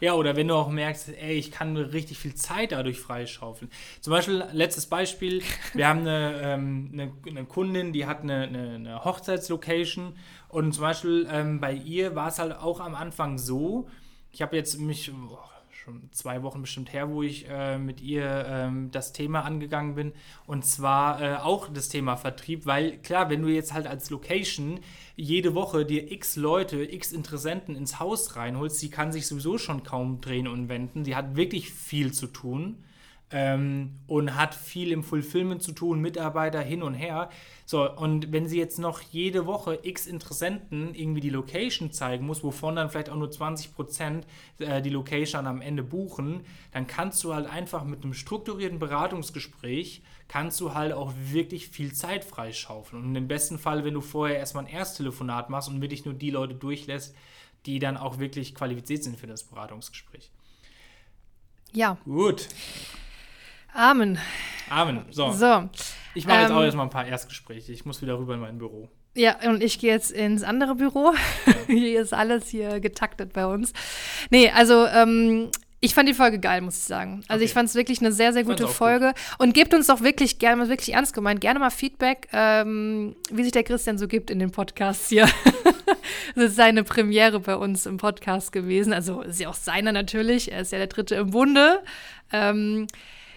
Ja, 0.00 0.14
oder 0.14 0.34
wenn 0.36 0.48
du 0.48 0.54
auch 0.54 0.68
merkst, 0.68 1.10
ey, 1.10 1.34
ich 1.34 1.52
kann 1.52 1.76
richtig 1.76 2.18
viel 2.18 2.34
Zeit 2.34 2.72
dadurch 2.72 2.98
freischaufeln. 2.98 3.70
Zum 4.00 4.10
Beispiel, 4.10 4.44
letztes 4.52 4.86
Beispiel, 4.86 5.42
wir 5.72 5.86
haben 5.86 6.00
eine, 6.00 6.40
ähm, 6.42 6.90
eine, 6.92 7.12
eine 7.26 7.44
Kundin, 7.44 7.92
die 7.92 8.04
hat 8.04 8.22
eine, 8.22 8.42
eine, 8.42 8.74
eine 8.74 9.04
Hochzeitslocation 9.04 10.16
und 10.48 10.74
zum 10.74 10.82
Beispiel 10.82 11.28
ähm, 11.30 11.60
bei 11.60 11.72
ihr 11.72 12.14
war 12.16 12.28
es 12.28 12.38
halt 12.38 12.52
auch 12.52 12.80
am 12.80 12.94
Anfang 12.96 13.38
so, 13.38 13.88
ich 14.32 14.42
habe 14.42 14.56
jetzt 14.56 14.78
mich 14.78 15.12
oh, 15.12 15.38
schon 15.84 16.08
zwei 16.12 16.42
Wochen 16.44 16.60
bestimmt 16.60 16.92
her, 16.92 17.10
wo 17.10 17.22
ich 17.22 17.48
äh, 17.48 17.76
mit 17.76 18.00
ihr 18.00 18.46
ähm, 18.46 18.90
das 18.92 19.12
Thema 19.12 19.44
angegangen 19.44 19.96
bin 19.96 20.12
und 20.46 20.64
zwar 20.64 21.20
äh, 21.20 21.36
auch 21.36 21.68
das 21.68 21.88
Thema 21.88 22.16
Vertrieb, 22.16 22.66
weil 22.66 22.98
klar, 22.98 23.30
wenn 23.30 23.42
du 23.42 23.48
jetzt 23.48 23.72
halt 23.72 23.88
als 23.88 24.08
Location 24.10 24.78
jede 25.16 25.54
Woche 25.54 25.84
dir 25.84 26.12
x 26.12 26.36
Leute, 26.36 26.84
x 26.84 27.10
Interessenten 27.10 27.74
ins 27.74 27.98
Haus 27.98 28.36
reinholst, 28.36 28.78
sie 28.78 28.90
kann 28.90 29.10
sich 29.10 29.26
sowieso 29.26 29.58
schon 29.58 29.82
kaum 29.82 30.20
drehen 30.20 30.46
und 30.46 30.68
wenden. 30.68 31.04
Sie 31.04 31.16
hat 31.16 31.34
wirklich 31.34 31.70
viel 31.72 32.12
zu 32.12 32.28
tun 32.28 32.76
ähm, 33.32 33.98
und 34.06 34.36
hat 34.36 34.54
viel 34.54 34.92
im 34.92 35.02
Fulfillment 35.02 35.62
zu 35.62 35.72
tun, 35.72 36.00
Mitarbeiter 36.00 36.60
hin 36.60 36.82
und 36.82 36.94
her. 36.94 37.30
So, 37.64 37.90
und 37.90 38.32
wenn 38.32 38.46
sie 38.46 38.58
jetzt 38.58 38.78
noch 38.78 39.00
jede 39.00 39.46
Woche 39.46 39.78
x 39.82 40.06
Interessenten 40.06 40.94
irgendwie 40.94 41.20
die 41.20 41.30
Location 41.30 41.90
zeigen 41.90 42.26
muss, 42.26 42.44
wovon 42.44 42.76
dann 42.76 42.90
vielleicht 42.90 43.08
auch 43.08 43.16
nur 43.16 43.30
20% 43.30 44.22
äh, 44.58 44.82
die 44.82 44.90
Location 44.90 45.46
am 45.46 45.62
Ende 45.62 45.82
buchen, 45.82 46.42
dann 46.72 46.86
kannst 46.86 47.24
du 47.24 47.34
halt 47.34 47.46
einfach 47.46 47.84
mit 47.84 48.04
einem 48.04 48.14
strukturierten 48.14 48.78
Beratungsgespräch 48.78 50.02
kannst 50.28 50.62
du 50.62 50.72
halt 50.72 50.94
auch 50.94 51.12
wirklich 51.14 51.68
viel 51.68 51.92
Zeit 51.92 52.24
freischaufeln. 52.24 53.04
Und 53.04 53.16
im 53.16 53.28
besten 53.28 53.58
Fall, 53.58 53.84
wenn 53.84 53.92
du 53.92 54.00
vorher 54.00 54.38
erstmal 54.38 54.64
ein 54.64 54.72
Ersttelefonat 54.72 55.50
machst 55.50 55.68
und 55.68 55.82
wirklich 55.82 56.06
nur 56.06 56.14
die 56.14 56.30
Leute 56.30 56.54
durchlässt, 56.54 57.14
die 57.66 57.78
dann 57.78 57.98
auch 57.98 58.18
wirklich 58.18 58.54
qualifiziert 58.54 59.04
sind 59.04 59.18
für 59.18 59.26
das 59.26 59.44
Beratungsgespräch. 59.44 60.30
Ja, 61.74 61.98
Gut. 62.04 62.48
Amen. 63.74 64.18
Amen. 64.68 65.04
So. 65.10 65.32
So. 65.32 65.68
Ich 66.14 66.26
mache 66.26 66.40
jetzt 66.40 66.50
Ähm, 66.50 66.56
auch 66.56 66.62
erstmal 66.62 66.86
ein 66.86 66.90
paar 66.90 67.06
Erstgespräche. 67.06 67.72
Ich 67.72 67.84
muss 67.84 68.02
wieder 68.02 68.18
rüber 68.18 68.34
in 68.34 68.40
mein 68.40 68.58
Büro. 68.58 68.88
Ja, 69.14 69.36
und 69.46 69.62
ich 69.62 69.78
gehe 69.78 69.92
jetzt 69.92 70.10
ins 70.10 70.42
andere 70.42 70.74
Büro. 70.74 71.12
hier 71.66 72.00
ist 72.00 72.14
alles 72.14 72.48
hier 72.48 72.80
getaktet 72.80 73.32
bei 73.32 73.46
uns. 73.46 73.72
Nee, 74.30 74.50
also 74.50 74.86
ähm, 74.86 75.50
ich 75.80 75.94
fand 75.94 76.08
die 76.08 76.14
Folge 76.14 76.38
geil, 76.38 76.60
muss 76.60 76.78
ich 76.78 76.84
sagen. 76.84 77.22
Also 77.28 77.40
Okay. 77.40 77.44
ich 77.44 77.52
fand 77.52 77.68
es 77.68 77.74
wirklich 77.74 78.00
eine 78.00 78.12
sehr, 78.12 78.32
sehr 78.32 78.44
gute 78.44 78.68
Folge. 78.68 79.12
Und 79.38 79.52
gebt 79.52 79.74
uns 79.74 79.88
doch 79.88 80.00
wirklich 80.00 80.38
gerne, 80.38 80.56
mal 80.56 80.68
wirklich 80.68 80.94
ernst 80.94 81.12
gemeint, 81.12 81.40
gerne 81.40 81.58
mal 81.58 81.70
Feedback, 81.70 82.28
ähm, 82.32 83.16
wie 83.30 83.42
sich 83.42 83.52
der 83.52 83.64
Christian 83.64 83.98
so 83.98 84.06
gibt 84.06 84.30
in 84.30 84.38
den 84.38 84.50
Podcasts 84.50 85.08
hier. 85.08 85.28
das 86.34 86.44
ist 86.44 86.56
seine 86.56 86.84
Premiere 86.84 87.40
bei 87.40 87.56
uns 87.56 87.84
im 87.84 87.96
Podcast 87.98 88.52
gewesen. 88.52 88.92
Also 88.92 89.22
ist 89.22 89.40
ja 89.40 89.48
auch 89.48 89.54
seiner 89.54 89.92
natürlich. 89.92 90.52
Er 90.52 90.60
ist 90.60 90.72
ja 90.72 90.78
der 90.78 90.86
Dritte 90.86 91.16
im 91.16 91.30
Bunde. 91.30 91.82
Ähm, 92.32 92.86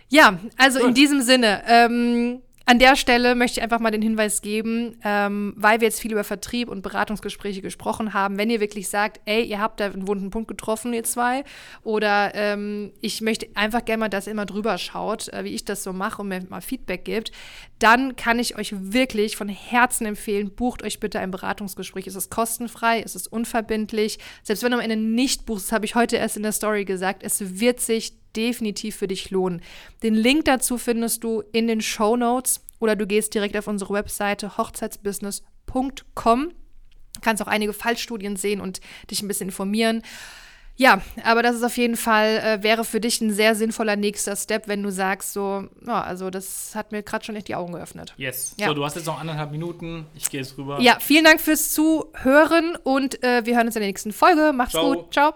ja, 0.09 0.39
also 0.57 0.79
in 0.79 0.87
Gut. 0.87 0.97
diesem 0.97 1.21
Sinne, 1.21 1.63
ähm, 1.67 2.41
an 2.67 2.79
der 2.79 2.95
Stelle 2.95 3.35
möchte 3.35 3.59
ich 3.59 3.63
einfach 3.63 3.79
mal 3.79 3.91
den 3.91 4.01
Hinweis 4.01 4.41
geben, 4.41 4.97
ähm, 5.03 5.53
weil 5.55 5.81
wir 5.81 5.87
jetzt 5.87 6.01
viel 6.01 6.11
über 6.11 6.23
Vertrieb 6.23 6.67
und 6.67 6.81
Beratungsgespräche 6.81 7.61
gesprochen 7.61 8.13
haben, 8.15 8.39
wenn 8.39 8.49
ihr 8.49 8.59
wirklich 8.59 8.89
sagt, 8.89 9.21
ey, 9.25 9.43
ihr 9.43 9.61
habt 9.61 9.79
da 9.79 9.85
einen 9.85 10.07
wunden 10.07 10.31
Punkt 10.31 10.47
getroffen, 10.47 10.91
ihr 10.91 11.03
zwei, 11.03 11.43
oder 11.83 12.33
ähm, 12.33 12.91
ich 13.01 13.21
möchte 13.21 13.47
einfach 13.53 13.85
gerne 13.85 13.99
mal, 13.99 14.09
dass 14.09 14.25
ihr 14.25 14.31
immer 14.31 14.47
drüber 14.47 14.79
schaut, 14.79 15.27
äh, 15.29 15.43
wie 15.43 15.53
ich 15.53 15.63
das 15.63 15.83
so 15.83 15.93
mache 15.93 16.23
und 16.23 16.29
mir 16.29 16.43
mal 16.49 16.61
Feedback 16.61 17.05
gibt, 17.05 17.31
dann 17.79 18.15
kann 18.15 18.39
ich 18.39 18.57
euch 18.57 18.73
wirklich 18.73 19.35
von 19.35 19.49
Herzen 19.49 20.05
empfehlen, 20.05 20.51
bucht 20.51 20.83
euch 20.83 20.99
bitte 20.99 21.19
ein 21.19 21.31
Beratungsgespräch. 21.31 22.07
Es 22.07 22.15
ist 22.15 22.31
kostenfrei, 22.31 23.01
es 23.01 23.15
ist 23.15 23.31
unverbindlich. 23.31 24.19
Selbst 24.43 24.63
wenn 24.63 24.71
du 24.71 24.77
am 24.77 24.83
Ende 24.83 24.95
nicht 24.95 25.45
buchst, 25.45 25.65
das 25.65 25.71
habe 25.73 25.85
ich 25.85 25.95
heute 25.95 26.15
erst 26.15 26.37
in 26.37 26.43
der 26.43 26.53
Story 26.53 26.85
gesagt, 26.85 27.23
es 27.23 27.59
wird 27.59 27.79
sich 27.81 28.13
definitiv 28.35 28.95
für 28.95 29.07
dich 29.07 29.29
lohnen. 29.29 29.61
Den 30.03 30.13
Link 30.13 30.45
dazu 30.45 30.77
findest 30.77 31.23
du 31.23 31.43
in 31.51 31.67
den 31.67 31.81
Show 31.81 32.15
Notes 32.15 32.61
oder 32.79 32.95
du 32.95 33.07
gehst 33.07 33.33
direkt 33.33 33.57
auf 33.57 33.67
unsere 33.67 33.93
Webseite 33.93 34.57
hochzeitsbusiness.com. 34.57 36.51
Kannst 37.21 37.41
auch 37.41 37.47
einige 37.47 37.73
Fallstudien 37.73 38.35
sehen 38.35 38.61
und 38.61 38.81
dich 39.09 39.21
ein 39.21 39.27
bisschen 39.27 39.47
informieren. 39.49 40.01
Ja, 40.77 41.01
aber 41.23 41.41
das 41.41 41.55
ist 41.55 41.63
auf 41.63 41.77
jeden 41.77 41.95
Fall, 41.95 42.37
äh, 42.37 42.63
wäre 42.63 42.83
für 42.83 42.99
dich 42.99 43.21
ein 43.21 43.31
sehr 43.31 43.55
sinnvoller 43.55 43.95
nächster 43.95 44.35
Step, 44.35 44.67
wenn 44.67 44.83
du 44.83 44.91
sagst, 44.91 45.33
so, 45.33 45.67
ja, 45.85 46.01
also 46.01 46.29
das 46.29 46.73
hat 46.75 46.91
mir 46.91 47.01
gerade 47.01 47.23
schon 47.23 47.35
echt 47.35 47.47
die 47.47 47.55
Augen 47.55 47.73
geöffnet. 47.73 48.13
Yes. 48.17 48.55
Ja. 48.59 48.67
So, 48.67 48.73
du 48.73 48.83
hast 48.83 48.95
jetzt 48.95 49.05
noch 49.05 49.19
anderthalb 49.19 49.51
Minuten. 49.51 50.05
Ich 50.15 50.29
gehe 50.29 50.41
jetzt 50.41 50.57
rüber. 50.57 50.81
Ja, 50.81 50.97
vielen 50.99 51.23
Dank 51.23 51.39
fürs 51.39 51.71
Zuhören 51.71 52.77
und 52.83 53.23
äh, 53.23 53.45
wir 53.45 53.55
hören 53.55 53.67
uns 53.67 53.75
in 53.75 53.81
der 53.81 53.89
nächsten 53.89 54.11
Folge. 54.11 54.51
Macht's 54.53 54.73
Ciao. 54.73 54.93
gut. 54.93 55.13
Ciao. 55.13 55.33